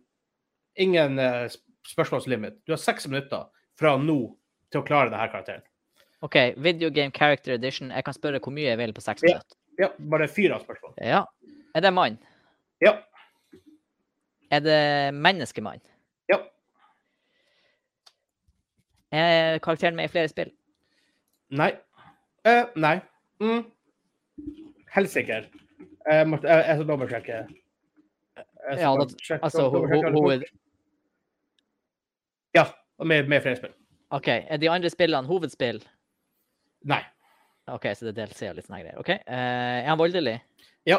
ingen 0.76 1.20
uh, 1.20 1.46
spørsmålslimit. 1.88 2.64
Du 2.66 2.72
har 2.74 2.78
seks 2.82 3.06
minutter 3.08 3.44
fra 3.78 3.92
nå 4.02 4.16
til 4.72 4.82
å 4.82 4.86
klare 4.88 5.12
denne 5.12 5.28
karakteren. 5.30 5.62
OK, 6.26 6.36
Video 6.58 6.90
Game 6.90 7.12
Character 7.14 7.54
Edition. 7.54 7.92
Jeg 7.94 8.04
kan 8.08 8.14
spørre 8.18 8.40
hvor 8.42 8.54
mye 8.56 8.72
jeg 8.72 8.80
vil 8.82 8.94
på 8.98 9.02
seks 9.06 9.22
Ja. 9.22 9.36
minutter. 9.36 9.58
Ja, 9.80 9.88
bare 10.10 10.28
fire 10.28 10.58
spørsmål. 10.64 10.96
Ja. 10.98 11.22
Er 11.76 11.82
det 11.86 11.92
mann? 11.94 12.18
Ja. 12.82 12.96
Er 14.52 14.60
det 14.66 15.14
menneskemann? 15.14 15.80
Ja. 16.30 16.40
Er 19.12 19.60
karakteren 19.60 19.96
med 19.96 20.10
i 20.10 20.12
flere 20.14 20.28
spill? 20.32 20.52
Nei. 21.52 21.70
Uh, 22.48 22.66
nei. 22.76 22.96
Mm. 23.42 23.62
Helt 24.96 25.10
sikker. 25.14 25.46
Jeg, 26.08 26.28
måtte, 26.28 26.48
jeg, 26.50 26.66
jeg 26.68 26.76
skal 26.80 26.88
dobbeltsjekke. 26.90 27.38
Jeg 28.38 28.46
skal 28.62 28.80
Ja, 28.80 28.92
det- 28.92 29.00
dobbeltsjekke- 29.02 29.44
Altså, 29.48 29.62
dobbeltsjekke 29.72 30.12
hoved... 30.18 30.44
Ja, 32.56 32.66
og 33.00 33.08
med, 33.08 33.28
med 33.32 33.42
flere 33.42 33.56
spill. 33.56 33.74
OK. 34.12 34.28
Er 34.28 34.58
de 34.60 34.70
andre 34.70 34.90
spillene 34.92 35.28
hovedspill? 35.30 35.80
Nei. 36.92 37.02
OK, 37.72 37.86
så 37.96 38.10
det 38.10 38.12
er 38.18 38.26
DLC 38.26 38.50
og 38.50 38.58
litt 38.58 38.66
sånne 38.68 38.82
greier. 38.84 38.98
OK. 39.00 39.10
Eh, 39.14 39.78
er 39.86 39.88
han 39.88 40.00
voldelig? 40.02 40.34
Ja. 40.90 40.98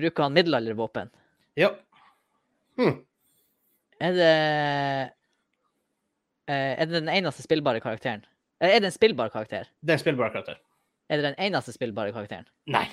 Bruker 0.00 0.22
han 0.26 0.34
middelaldervåpen? 0.34 1.10
Ja. 1.60 1.68
Hm. 2.80 2.96
Er 4.00 4.12
det 4.16 4.30
eh, 6.48 6.72
Er 6.80 6.86
det 6.88 6.94
den 6.96 7.08
eneste 7.12 7.44
spillbare 7.44 7.82
karakteren? 7.84 8.24
Eller 8.60 8.74
er 8.78 8.80
det 8.82 8.90
en 8.90 8.96
spillbar 8.96 9.28
karakter? 9.30 9.68
Det 9.84 9.92
er 9.94 9.98
en 10.00 10.02
spillbar 10.02 10.32
karakter. 10.34 10.58
Er 11.10 11.18
det 11.18 11.24
den 11.24 11.38
eneste 11.42 11.72
spillbare 11.74 12.12
karakteren? 12.14 12.46
Nei. 12.70 12.84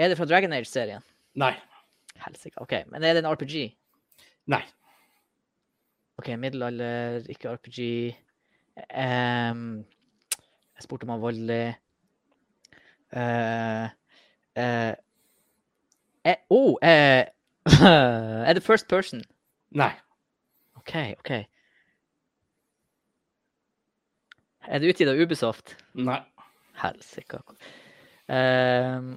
Er 0.00 0.08
det 0.08 0.16
fra 0.16 0.24
Dragon 0.24 0.52
Age-serien? 0.56 1.04
Nei. 1.36 1.52
Helsike. 2.24 2.56
OK. 2.60 2.72
Men 2.88 3.04
er 3.04 3.12
det 3.12 3.24
en 3.24 3.28
RPG? 3.28 3.66
Nei. 4.48 4.62
OK, 6.18 6.30
middelalder, 6.40 7.26
ikke 7.28 7.52
RPG. 7.52 8.16
Um, 8.96 9.84
jeg 10.76 10.86
spurte 10.86 11.04
om 11.04 11.12
han 11.12 11.20
var 11.20 11.26
voldelig. 11.26 11.74
Uh, 13.12 13.92
uh, 14.56 14.94
er, 16.24 16.36
oh, 16.48 16.78
uh, 16.82 17.24
er 18.48 18.52
det 18.52 18.62
first 18.62 18.88
person? 18.88 19.20
Nei. 19.70 19.92
OK, 20.80 20.94
OK. 21.18 21.30
Er 24.68 24.82
det 24.82 24.92
utgitt 24.92 25.10
av 25.10 25.20
Ubisoft? 25.20 25.76
Nei. 25.98 26.20
Helsike. 26.82 27.42
Uh, 28.30 29.14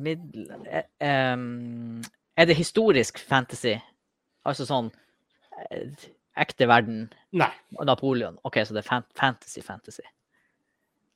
middel... 0.00 0.46
Uh, 0.68 0.86
um, 1.34 2.02
er 2.36 2.48
det 2.48 2.56
historisk 2.56 3.18
fantasy? 3.18 3.74
Altså 4.48 4.66
sånn 4.68 4.88
uh, 4.92 6.08
ekte 6.40 6.68
verden? 6.70 7.08
Nei. 7.36 7.50
Napoleon. 7.84 8.38
OK, 8.48 8.62
så 8.64 8.76
det 8.76 8.84
er 8.84 9.04
fantasy, 9.18 9.64
fantasy. 9.64 10.06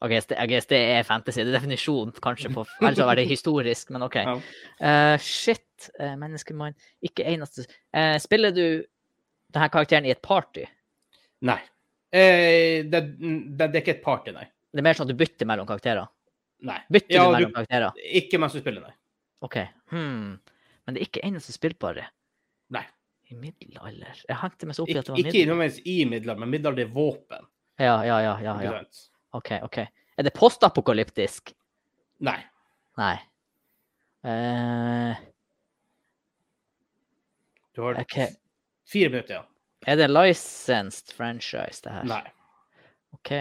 OK, 0.05 0.13
I 0.13 0.47
guess 0.47 0.67
det 0.69 0.79
er 0.79 1.05
fantasy. 1.07 1.41
Det 1.41 1.49
er 1.49 1.59
definisjonen, 1.59 2.13
kanskje 2.23 2.51
på 2.53 2.65
Ellers 2.83 3.01
er 3.01 3.21
det 3.21 3.29
historisk, 3.31 3.93
men 3.95 4.05
OK. 4.05 4.19
Eh, 4.21 5.15
shit. 5.23 5.63
Uh, 6.01 6.15
menneskemann. 6.17 6.77
Ikke 7.03 7.25
eneste 7.29 7.65
Eh, 7.95 8.17
Spiller 8.23 8.51
du 8.55 8.85
denne 9.55 9.69
karakteren 9.69 10.07
i 10.07 10.13
et 10.15 10.23
party? 10.23 10.65
Nei. 11.45 11.59
Eh, 12.15 12.85
det, 12.87 13.01
det, 13.19 13.59
det 13.59 13.71
er 13.73 13.81
ikke 13.81 13.97
et 13.97 14.05
party, 14.05 14.35
nei. 14.37 14.45
Det 14.71 14.83
er 14.83 14.87
mer 14.87 14.99
sånn 14.99 15.09
at 15.09 15.15
du 15.15 15.19
bytter 15.19 15.49
mellom 15.51 15.67
karakterer? 15.67 16.07
Nei. 16.65 16.77
Bytter 16.95 17.15
Ja, 17.17 17.25
du 17.25 17.31
du- 17.31 17.37
mellom 17.39 17.55
karakterer? 17.57 18.03
Ikke 18.21 18.39
mens 18.43 18.55
du 18.55 18.61
spiller, 18.62 18.85
nei. 18.87 18.95
OK. 19.45 19.57
Hmm. 19.93 20.37
Men 20.85 20.95
det 20.95 21.03
er 21.03 21.09
ikke 21.09 21.25
eneste 21.27 21.53
spillbare 21.55 22.07
Nei. 22.75 22.85
i 23.31 23.37
middelalder. 23.39 24.23
Jeg 24.29 24.39
hengte 24.41 24.69
meg 24.69 24.77
så 24.77 24.85
opp 24.85 24.93
i 24.93 24.97
at 24.99 25.07
det 25.07 25.12
var 25.12 25.19
ikke 25.21 25.31
middelalder. 25.33 25.51
nødvendigvis 25.53 25.91
i 25.91 26.09
middelalder, 26.11 26.41
men 26.45 26.53
middelalder 26.55 26.85
er 26.85 26.95
våpen. 26.95 27.47
Ja, 27.83 27.95
ja, 28.07 28.19
ja. 28.23 28.35
ja, 28.45 28.55
ja. 28.62 28.73
OK. 29.35 29.51
ok. 29.67 29.79
Er 30.17 30.27
det 30.29 30.35
postapokalyptisk? 30.37 31.55
Nei. 32.25 32.39
Nei. 33.01 33.15
Uh... 34.25 35.17
Du 37.75 37.83
har 37.83 37.99
okay. 38.01 38.29
fire 38.87 39.11
minutter 39.11 39.35
igjen. 39.35 39.51
Er 39.87 39.97
det 40.01 40.09
licensed 40.11 41.12
franchise, 41.16 41.82
det 41.85 41.93
her? 41.93 42.07
Nei. 42.09 42.22
OK. 43.16 43.32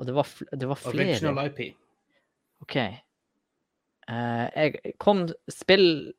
Og 0.00 0.06
det 0.08 0.14
var, 0.16 0.32
det 0.52 0.68
var 0.68 0.80
flere. 0.80 1.12
Original 1.14 1.46
IP. 1.46 1.60
OK. 2.64 2.76
Uh, 4.10 4.46
jeg 4.56 4.94
kom 4.98 5.26
spill 5.52 6.12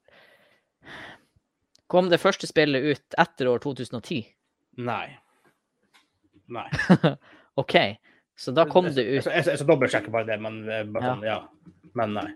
Kom 1.91 2.07
det 2.07 2.21
første 2.23 2.47
spillet 2.47 2.85
ut 2.87 3.17
etter 3.19 3.49
år 3.51 3.59
2010? 3.65 4.21
Nei. 4.79 5.07
Nei. 6.47 6.67
OK. 7.61 7.75
Så 8.39 8.53
da 8.55 8.63
kom 8.71 8.87
det 8.87 9.03
Jeg, 9.03 9.19
ut 9.19 9.27
jeg, 9.27 9.43
jeg 9.49 9.59
skal 9.59 9.67
dobbeltsjekke 9.73 10.13
bare 10.13 10.29
det, 10.29 10.37
men 10.41 10.61
eh, 10.71 10.85
bare 10.87 11.03
Ja. 11.03 11.09
sånn, 11.11 11.25
ja. 11.27 11.81
Men 11.99 12.13
nei. 12.15 12.29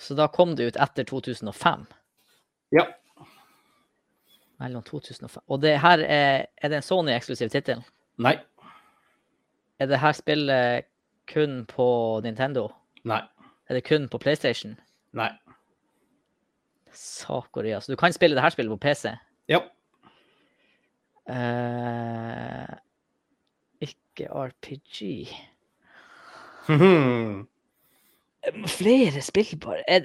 Så 0.00 0.16
da 0.16 0.30
kom 0.32 0.54
det 0.56 0.70
ut 0.72 0.78
etter 0.80 1.04
2005? 1.06 1.84
Ja. 2.74 2.86
Mellom 4.62 4.82
2005 4.82 5.42
Og 5.46 5.62
det 5.62 5.80
her 5.80 5.98
er 5.98 6.46
Er 6.62 6.68
det 6.68 6.76
en 6.76 6.82
Sony-eksklusiv 6.82 7.50
tittel? 7.50 7.82
Nei. 8.18 8.36
Er 9.78 9.86
det 9.86 9.98
her 9.98 10.12
spillet 10.12 10.84
kun 11.32 11.64
på 11.66 12.20
Nintendo? 12.24 12.68
Nei. 13.04 13.20
Er 13.68 13.74
det 13.74 13.84
kun 13.84 14.08
på 14.08 14.18
PlayStation? 14.18 14.76
Nei. 15.12 15.30
Sakori, 16.92 17.70
altså. 17.70 17.92
du 17.92 17.96
kan 17.96 18.12
spille 18.12 18.36
det 18.36 18.42
her 18.42 18.54
spillet 18.54 18.70
på 18.70 18.76
PC? 18.76 19.16
Ja. 19.48 19.58
Uh, 21.28 22.76
ikke 23.80 24.28
RPG. 24.30 25.28
Mhm. 26.68 27.48
Flere 28.78 29.20
spill, 29.20 29.56
bare. 29.60 29.90
Er, 29.90 30.02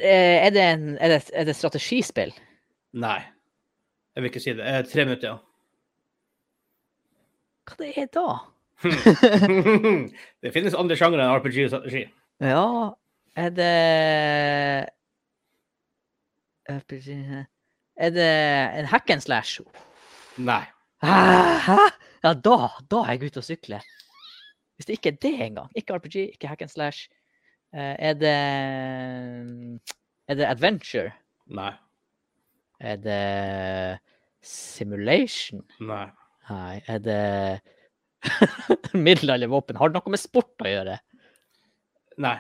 er, 0.48 0.50
det 0.50 0.64
en, 0.74 0.98
er, 0.98 1.08
det, 1.08 1.32
er 1.34 1.44
det 1.44 1.56
strategispill? 1.56 2.34
Nei. 2.94 3.20
Jeg 4.16 4.24
vil 4.24 4.32
ikke 4.32 4.44
si 4.44 4.54
det. 4.58 4.66
Eh, 4.66 4.82
tre 4.90 5.06
minutter 5.06 5.30
ja. 5.30 5.38
Hva 7.70 7.78
det 7.80 7.92
er 8.02 8.10
da? 8.14 8.28
det 10.42 10.54
finnes 10.56 10.78
andre 10.78 10.96
sjangre 10.98 11.22
enn 11.22 11.36
RPG 11.38 11.66
og 11.66 11.72
strategi. 11.74 12.04
Ja, 12.40 12.66
er 13.36 13.50
det 13.54 13.74
RPG 16.72 17.10
Er 18.00 18.14
det 18.16 18.30
en 18.80 18.88
hack 18.88 19.10
and 19.12 19.22
slash? 19.22 19.60
Nei. 20.38 20.64
Hæ? 21.04 21.78
Ja, 22.24 22.34
da, 22.34 22.56
da 22.92 23.04
er 23.06 23.16
jeg 23.16 23.30
ute 23.32 23.42
og 23.44 23.48
sykler. 23.48 23.84
Hvis 24.76 24.88
det 24.88 24.98
ikke 24.98 25.12
er 25.12 25.20
det 25.22 25.34
engang. 25.44 25.72
Ikke 25.76 25.96
RPG, 25.96 26.16
ikke 26.34 26.48
hack 26.48 26.62
and 26.64 26.72
slash. 26.72 27.10
Eh, 27.76 27.96
er 28.00 28.14
det 28.14 28.38
Er 30.30 30.36
det 30.36 30.46
adventure? 30.46 31.12
Nei. 31.48 31.74
Er 32.80 33.00
det 33.04 34.00
simulation? 34.46 35.66
Nei. 35.84 36.08
Nei. 36.50 36.82
Er 36.88 37.02
det 37.04 37.20
middelaldervåpen? 39.06 39.78
Har 39.80 39.92
det 39.92 40.00
noe 40.00 40.14
med 40.16 40.22
sport 40.22 40.64
å 40.64 40.72
gjøre? 40.72 40.98
Nei. 42.20 42.38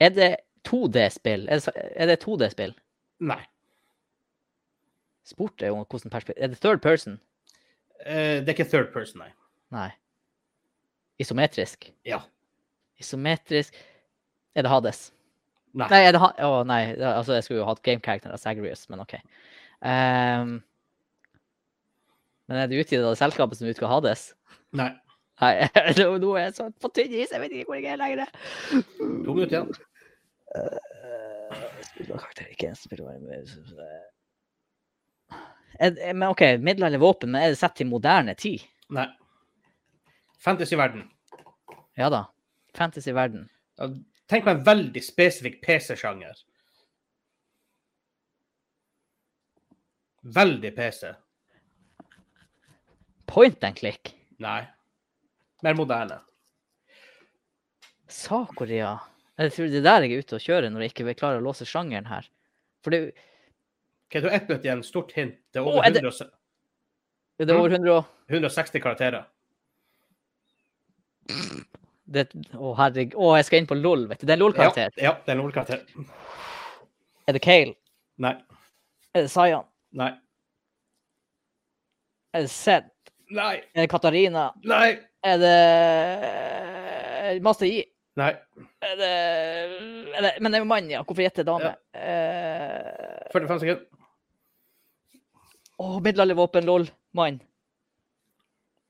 Er 0.00 0.12
det 0.14 0.30
2D-spill? 0.68 1.48
Er 1.50 1.60
det, 1.60 1.74
er 2.14 2.20
2D-spill? 2.22 2.74
Nei. 3.28 3.40
Sport 5.28 5.62
er 5.62 5.72
jo 5.72 5.82
hvordan 5.82 6.12
perspektiv 6.12 6.42
Er 6.44 6.52
det 6.52 6.60
third 6.62 6.80
person? 6.84 7.18
Eh, 8.04 8.38
det 8.40 8.48
er 8.48 8.54
ikke 8.54 8.70
third 8.70 8.92
person, 8.94 9.20
nei. 9.24 9.32
Nei. 9.74 9.90
Isometrisk? 11.20 11.90
Ja. 12.06 12.22
Isometrisk 13.00 13.74
Er 14.54 14.64
det 14.64 14.72
Hades? 14.72 15.08
Nei. 15.76 15.88
Nei, 15.92 16.00
det 16.12 16.20
Å, 16.20 16.62
nei. 16.66 16.80
Altså, 16.96 17.34
jeg 17.36 17.44
skulle 17.44 17.60
jo 17.60 17.66
hatt 17.68 17.82
gamekarakteren 17.84 18.34
av 18.34 18.40
Zagreus, 18.42 18.86
men 18.90 19.02
OK. 19.04 19.14
Um, 19.84 20.54
men 22.48 22.62
er 22.62 22.70
det 22.70 22.80
utgitt 22.80 23.02
av 23.04 23.12
det 23.12 23.20
selskapet 23.20 23.58
som 23.60 23.68
utga 23.68 23.90
Hades? 23.90 24.30
Nei. 24.78 24.88
Nei, 25.42 25.52
nå 26.18 26.32
er 26.34 26.48
jeg 26.48 26.54
så 26.56 26.66
på 26.82 26.90
tynn 26.96 27.12
is, 27.14 27.30
jeg 27.30 27.42
vet 27.44 27.52
ikke 27.54 27.70
hvor 27.70 27.78
jeg 27.78 27.92
er 27.92 28.00
lenger. 28.00 28.32
To 28.72 29.36
minutter 29.36 29.60
igjen. 29.60 29.70
Med 31.98 33.54
er, 35.78 35.90
det- 35.90 36.14
Men 36.16 36.28
OK, 36.32 36.42
middelaldervåpen, 36.58 37.30
men 37.30 37.42
er 37.42 37.48
det 37.54 37.58
sett 37.60 37.76
til 37.78 37.86
moderne 37.86 38.34
tid? 38.34 38.64
Nei. 38.90 39.06
Fantasyverden. 40.42 41.04
Ja 41.98 42.08
da. 42.10 42.24
Fantasy-verden. 42.78 43.48
Ja, 43.78 43.88
Tenk 44.28 44.44
på 44.44 44.50
en 44.52 44.62
veldig 44.66 45.00
spesifikk 45.04 45.60
PC-sjanger. 45.64 46.36
Veldig 50.36 50.72
PC. 50.76 51.12
Point 53.26 53.64
and 53.64 53.76
click. 53.76 54.12
Nei. 54.38 54.62
Mer 55.62 55.74
moderne. 55.78 56.20
Sakoria. 58.08 58.96
Jeg 59.38 59.52
tror 59.54 59.70
det 59.70 59.78
er 59.80 59.86
der 59.86 60.04
jeg 60.06 60.12
er 60.18 60.24
ute 60.24 60.36
og 60.38 60.42
kjører 60.44 60.70
når 60.72 60.84
jeg 60.84 60.92
ikke 60.92 61.06
vil 61.08 61.16
klare 61.18 61.38
å 61.40 61.44
låse 61.44 61.66
sjangeren 61.68 62.08
her. 62.10 62.28
For 62.84 62.94
det, 62.94 63.00
Ok, 64.08 64.22
du 64.22 64.28
har 64.30 64.38
ett 64.38 64.46
minutt 64.48 64.64
igjen. 64.64 64.82
Stort 64.86 65.10
hint. 65.12 65.34
Det 65.52 65.60
er 65.60 65.66
over, 65.66 65.72
over 65.82 65.84
er 65.84 65.92
det- 65.92 66.00
100 66.00 66.30
er 67.38 67.44
det 67.44 67.54
over 67.56 67.68
100 67.70 68.04
160 68.30 68.80
karakterer. 68.80 69.26
det, 72.14 72.24
Å, 72.56 72.72
herregud. 72.78 73.16
Å, 73.20 73.32
jeg 73.38 73.46
skal 73.48 73.60
inn 73.62 73.68
på 73.70 73.76
LOL, 73.78 74.06
vet 74.10 74.22
du. 74.22 74.26
Det 74.26 74.34
er 74.34 74.38
en 74.38 74.44
LOL-karakter. 74.46 74.94
ja, 75.02 75.12
det 75.24 75.32
er 75.32 75.36
en 75.36 75.44
ordkarakter. 75.44 75.80
Er 77.28 77.36
det 77.36 77.42
Kale? 77.44 77.74
Nei. 78.24 78.34
Er 79.14 79.20
det 79.26 79.32
Sayan? 79.32 79.66
Nei. 79.98 80.10
Er 82.36 82.40
det 82.46 82.52
Zed? 82.52 82.88
Nei. 83.34 83.56
Er 83.74 83.80
det 83.84 83.90
Katarina? 83.92 84.44
Nei. 84.68 84.90
Er 85.26 85.36
det 85.42 85.56
Master 87.44 87.66
Yi? 87.68 87.82
Nei. 88.18 88.32
Er 88.82 88.94
det, 88.98 89.10
er 90.16 90.22
det 90.24 90.30
Men 90.42 90.50
det 90.52 90.58
er 90.58 90.62
jo 90.64 90.68
mann, 90.70 90.88
ja. 90.90 91.02
Hvorfor 91.06 91.22
gjette 91.22 91.44
dame? 91.46 91.70
Eh, 91.94 93.28
45 93.34 93.60
sekunder. 93.62 93.84
Å, 95.78 96.00
middelaldervåpen, 96.02 96.66
lol. 96.66 96.88
Mann. 97.14 97.38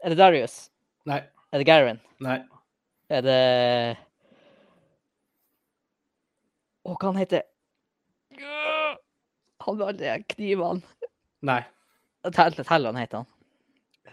Er 0.04 0.14
det 0.14 0.18
Darius? 0.20 0.54
Nei. 1.08 1.20
Er 1.52 1.60
det 1.60 1.66
Garen? 1.68 1.98
Nei. 2.24 2.38
Er 3.09 3.22
det 3.24 3.38
Å, 6.84 6.94
hva 6.94 7.09
han 7.11 7.18
heter 7.20 7.42
Han 8.38 9.76
med 9.76 9.84
alle 9.84 9.98
de 9.98 10.12
knivene. 10.32 11.09
Nei. 11.44 11.61
Tell, 12.32 12.54
Tellan 12.64 12.96
heter 12.98 13.22
han. 13.22 13.28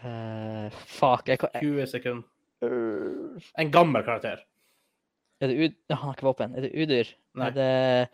Uh, 0.06 0.80
fuck. 0.90 1.28
Jeg, 1.30 1.40
jeg, 1.42 1.62
20 1.64 1.88
sekunder. 1.92 2.26
Øh, 2.66 3.46
En 3.62 3.72
gammel 3.72 4.04
karakter. 4.04 4.42
er 5.42 5.48
det 5.52 5.56
ud... 5.60 5.76
Han 5.92 6.02
har 6.10 6.18
ikke 6.18 6.28
våpen. 6.28 6.56
Er 6.56 6.66
det 6.66 6.72
udyr? 6.76 7.12
Nei. 7.36 7.48
Er 7.48 7.56
det 7.56 8.10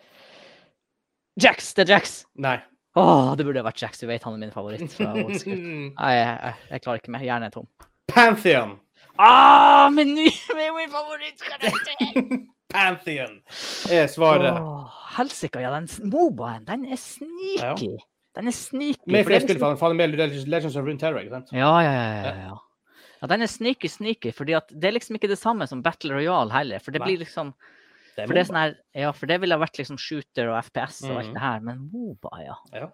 Jax! 1.42 1.74
Det 1.78 1.88
er 1.88 1.94
Jax! 1.96 2.16
Nei. 2.36 2.58
Åh, 3.00 3.32
det 3.40 3.46
burde 3.48 3.64
vært 3.66 3.82
Jax. 3.82 4.02
Du 4.02 4.08
vet 4.10 4.24
han 4.28 4.36
er 4.36 4.42
min 4.44 4.54
favoritt. 4.54 4.98
Nei, 5.00 6.14
jeg, 6.18 6.28
jeg, 6.28 6.56
jeg 6.74 6.84
klarer 6.84 7.02
ikke 7.02 7.14
mer. 7.16 7.24
Hjernen 7.26 7.48
er 7.48 7.54
tom. 7.56 7.70
Pantheon. 8.12 8.76
Ah, 9.18 9.90
min, 9.90 10.14
min, 10.16 10.74
min 10.78 10.90
favorittkarakter! 10.94 12.40
Pantheon 12.72 13.42
er 13.92 14.08
svaret. 14.08 14.54
Åh, 14.56 15.00
Helsike, 15.18 15.60
ja. 15.60 15.74
Den 15.76 15.90
Mobaen, 16.10 16.64
den 16.68 16.86
er 16.88 17.00
sneaky. 17.00 17.98
Den 18.38 18.48
er 18.48 18.56
sneaky. 18.56 19.02
Med 19.12 19.26
flere 19.28 19.42
er 19.42 19.44
spill, 19.44 19.60
faller 19.60 19.98
med 20.00 20.14
Legends 20.16 20.78
of 20.80 20.86
Runeterra, 20.88 21.20
ikke 21.20 21.36
sant? 21.36 21.52
Ja, 21.52 21.74
ja, 21.84 21.92
ja. 21.92 22.14
ja, 22.24 22.32
ja. 22.46 23.02
ja 23.22 23.28
den 23.34 23.44
er 23.44 23.52
sneaky, 23.52 23.92
sneaky, 23.92 24.32
fordi 24.38 24.56
at 24.56 24.72
det 24.72 24.88
er 24.88 24.96
liksom 24.96 25.20
ikke 25.20 25.28
det 25.34 25.40
samme 25.42 25.68
som 25.68 25.84
Battle 25.84 26.16
Royale 26.16 26.54
heller. 26.56 26.80
For 26.80 26.96
det 26.96 27.04
blir 27.04 27.20
liksom 27.26 27.52
Det 28.16 28.26
For 28.28 28.36
det 28.36 28.46
sånn 28.48 28.58
her 28.60 28.74
Ja, 29.04 29.12
for 29.16 29.28
det 29.28 29.38
ville 29.44 29.56
ha 29.56 29.62
vært 29.62 29.78
liksom 29.80 30.00
shooter 30.00 30.50
og 30.52 30.58
FPS 30.68 31.04
og 31.10 31.18
alt 31.18 31.28
Mhm. 31.30 31.36
det 31.36 31.42
her, 31.44 31.60
men 31.68 31.84
Moba, 31.92 32.32
ja. 32.44 32.56
Ja. 32.76 32.88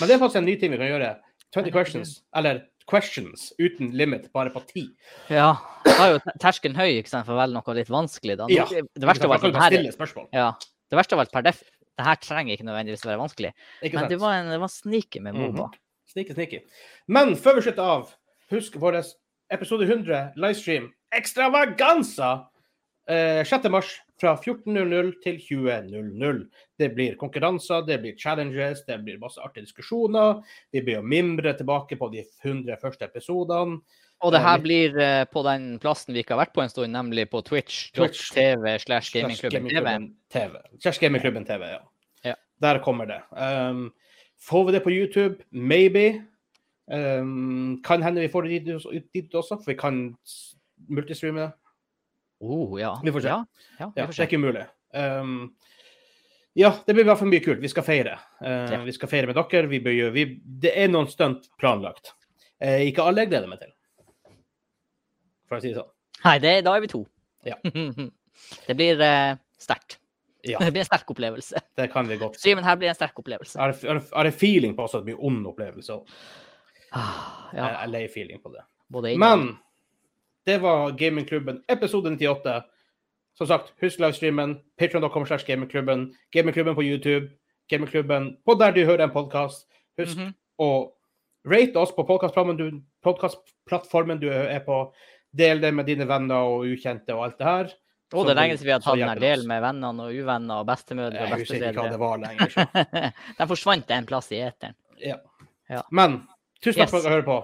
Men 0.00 0.08
det 0.08 0.14
er 0.16 0.20
faktisk 0.24 0.40
en 0.40 0.44
ny 0.48 0.56
ting 0.60 0.72
vi 0.72 0.80
kan 0.80 0.88
gjøre. 0.94 1.12
20 1.56 1.72
questions, 1.72 2.22
eller 2.36 2.64
questions 2.88 3.50
uten 3.58 3.92
limit, 3.96 4.30
bare 4.32 4.52
på 4.54 4.62
ti. 4.68 4.84
Ja. 5.28 5.54
Da 5.84 5.96
er 6.04 6.14
jo 6.14 6.36
terskelen 6.40 6.78
høy 6.78 6.98
ikke 6.98 7.12
sant, 7.12 7.26
for 7.28 7.36
å 7.36 7.40
velge 7.40 7.58
noe 7.58 7.76
litt 7.76 7.92
vanskelig, 7.92 8.38
da. 8.40 8.48
Ja. 8.52 8.64
Det, 8.68 9.04
verste 9.06 9.28
var 9.28 9.42
at 9.44 9.60
her 9.62 9.76
er-. 9.80 10.28
Ja. 10.32 10.52
Det 10.88 10.96
verste 10.96 11.18
per 11.32 11.44
def 11.44 11.60
det 11.98 12.06
her 12.06 12.18
trenger 12.22 12.54
ikke 12.54 12.66
nødvendigvis 12.68 13.02
være 13.06 13.18
vanskelig. 13.18 13.50
Ikke 13.82 13.98
Men 13.98 14.10
det 14.10 14.20
var, 14.22 14.36
en, 14.38 14.52
det 14.52 14.60
var 14.62 14.70
sneaky 14.70 15.20
med 15.20 15.34
Moba. 15.34 15.66
Mm 15.66 15.72
-hmm. 15.72 16.12
Sneaky, 16.12 16.34
sneaky. 16.34 16.58
Men 17.08 17.36
før 17.36 17.54
vi 17.54 17.62
slutter 17.62 17.82
av, 17.82 18.10
husk 18.50 18.76
vår 18.80 19.02
episode 19.50 19.84
100 19.84 20.32
livestream 20.36 20.92
Extravaganza 21.12 22.48
eh, 23.10 23.44
6. 23.44 23.70
mars 23.70 24.00
fra 24.20 24.34
14.00 24.36 25.12
til 25.22 25.38
20.00. 25.44 26.42
Det 26.78 26.88
blir 26.94 27.16
konkurranser, 27.20 27.84
det 27.86 28.00
blir 28.02 28.18
challenges, 28.18 28.84
det 28.86 28.98
blir 29.04 29.20
masse 29.22 29.40
artige 29.42 29.68
diskusjoner. 29.68 30.42
Vi 30.74 30.82
blir 30.82 31.00
å 31.00 31.06
mimre 31.06 31.54
tilbake 31.58 31.98
på 31.98 32.10
de 32.14 32.24
100 32.44 32.78
første 32.82 33.06
episodene. 33.06 33.80
Og 34.26 34.32
det 34.34 34.40
her 34.42 34.58
blir 34.58 34.96
eh, 34.98 35.24
på 35.30 35.44
den 35.46 35.76
plassen 35.78 36.10
vi 36.14 36.24
ikke 36.24 36.34
har 36.34 36.42
vært 36.42 36.56
på 36.56 36.64
en 36.64 36.72
stund, 36.72 36.90
nemlig 36.90 37.28
på 37.30 37.38
Twitch. 37.46 37.92
twitch.tv 37.94 38.74
slash 38.82 39.12
slash 39.12 39.14
gamingklubben 39.14 39.68
TV. 39.70 39.92
TV. 40.34 40.58
Slash 40.82 40.98
Gamingklubben 41.02 41.46
TV, 41.46 41.68
ja. 41.76 41.78
Ja. 42.26 42.34
Der 42.62 42.82
kommer 42.82 43.06
det. 43.06 43.20
Um, 43.30 43.92
får 44.42 44.66
vi 44.66 44.74
det 44.74 44.82
på 44.82 44.90
YouTube? 44.90 45.38
Maybe. 45.50 46.24
Um, 46.90 47.78
kan 47.84 48.02
hende 48.02 48.24
vi 48.24 48.32
får 48.32 48.42
det 48.42 48.66
dit, 48.66 49.06
dit 49.14 49.34
også, 49.34 49.60
for 49.62 49.70
vi 49.70 49.78
kan 49.78 50.02
multistreame 50.88 51.46
det. 51.46 51.50
Oh, 52.40 52.80
ja. 52.80 53.00
Vi 53.04 53.12
får 53.12 53.24
se. 53.24 53.28
Ja, 53.28 53.44
ja, 53.78 53.90
vi 53.94 54.02
får 54.02 54.12
det 54.12 54.22
er 54.22 54.28
ikke 54.28 54.38
umulig. 54.38 54.64
Um, 54.94 55.32
ja, 56.58 56.72
det 56.86 56.94
blir 56.94 57.04
i 57.04 57.08
hvert 57.08 57.20
fall 57.20 57.30
mye 57.30 57.42
kult. 57.42 57.60
Vi 57.62 57.70
skal 57.70 57.86
feire. 57.86 58.14
Uh. 58.42 58.84
Vi 58.86 58.94
skal 58.94 59.10
feire 59.10 59.30
med 59.30 59.38
dere. 59.38 59.66
Vi 59.70 59.80
bør 59.82 60.12
vi, 60.14 60.24
det 60.62 60.74
er 60.78 60.90
noen 60.90 61.10
stunt 61.10 61.50
planlagt. 61.58 62.14
Uh, 62.62 62.80
ikke 62.86 63.04
alle 63.06 63.24
jeg 63.24 63.32
gleder 63.32 63.50
meg 63.50 63.62
til, 63.62 63.72
for 65.50 65.58
å 65.58 65.62
si 65.62 65.72
det 65.72 65.80
sånn. 65.80 65.92
Nei, 66.24 66.38
det, 66.42 66.54
da 66.66 66.74
er 66.74 66.82
vi 66.82 66.90
to. 66.90 67.04
Ja. 67.46 67.58
det 68.68 68.78
blir 68.78 69.02
uh, 69.02 69.38
sterkt. 69.62 70.00
Ja, 70.46 70.58
Det 70.64 70.70
blir 70.70 70.84
en 70.84 70.88
sterk 70.88 71.10
opplevelse. 71.10 71.62
det 71.76 71.88
kan 71.92 72.08
vi 72.08 72.16
godt. 72.16 72.38
Streamen 72.38 72.66
her 72.66 72.76
blir 72.78 72.92
en 72.92 72.98
sterk 72.98 73.18
opplevelse. 73.18 73.58
Jeg 73.58 74.02
har, 74.14 74.30
feeling 74.30 74.76
på 74.76 74.86
også 74.86 75.00
at 75.00 75.06
det 75.06 75.12
blir 75.12 75.24
ond 75.26 75.46
opplevelse. 75.50 75.98
Ah, 76.94 77.48
Ja, 77.52 77.64
jeg 77.64 77.78
er 77.82 77.90
lei 77.92 78.04
feeling 78.12 78.42
på 78.42 78.54
det. 78.54 78.62
Men 79.18 79.50
det 80.48 80.58
var 80.62 80.92
Gamingklubben 80.96 81.62
episode 81.68 82.10
98. 82.16 82.62
Som 83.38 83.46
sagt, 83.46 83.72
husk 83.82 84.00
livestreamen. 84.00 84.56
Patreon.com 84.80 85.26
slash 85.28 85.44
gamingklubben. 85.46 86.08
Gamingklubben 86.34 86.74
på 86.74 86.82
YouTube. 86.82 87.28
Gamingklubben 87.70 88.30
på 88.46 88.54
der 88.58 88.72
du 88.72 88.80
hører 88.88 89.04
en 89.06 89.12
podkast. 89.14 89.66
Husk 89.98 90.16
Mhm. 90.18 90.32
å 90.60 90.70
rate 91.46 91.76
oss 91.76 91.92
på 91.92 92.04
podkastplattformen 92.08 92.56
du, 92.56 92.80
podcastplattformen 93.04 94.20
du 94.20 94.28
er 94.30 94.60
på. 94.64 94.92
Del 95.36 95.60
det 95.60 95.74
med 95.74 95.86
dine 95.86 96.06
venner 96.08 96.48
og 96.48 96.64
ukjente 96.66 97.12
og 97.14 97.24
alt 97.26 97.38
det 97.38 97.46
her. 97.46 97.68
Og 98.14 98.24
det 98.26 98.32
er 98.32 98.40
lenge 98.40 98.56
siden 98.56 98.64
vi 98.64 98.72
har 98.72 98.80
tatt 98.80 98.96
den 98.96 99.08
her 99.08 99.20
del 99.20 99.46
med 99.46 99.60
vennene 99.62 100.02
og 100.08 100.14
uvenner 100.16 100.62
og 100.62 100.66
bestemødre 100.66 101.20
og 101.20 101.98
var 102.00 102.18
Den 103.38 103.48
forsvant 103.52 103.90
en 103.90 104.06
plass 104.06 104.32
i 104.32 104.40
eteren. 104.40 104.74
Ja. 104.98 105.16
Ja. 105.68 105.82
Men 105.92 106.22
tusen 106.64 106.80
takk 106.80 106.88
for 106.90 106.96
Yes. 106.98 107.04
at 107.04 107.10
dere 107.12 107.20
hører 107.20 107.26
på. 107.28 107.38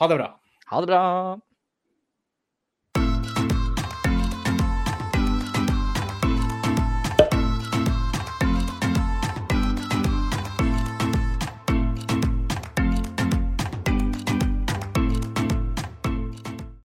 Ha 0.00 0.08
det 0.08 0.16
bra. 0.18 0.28
Ha 0.72 0.80
det 0.80 0.88
bra. 0.88 1.40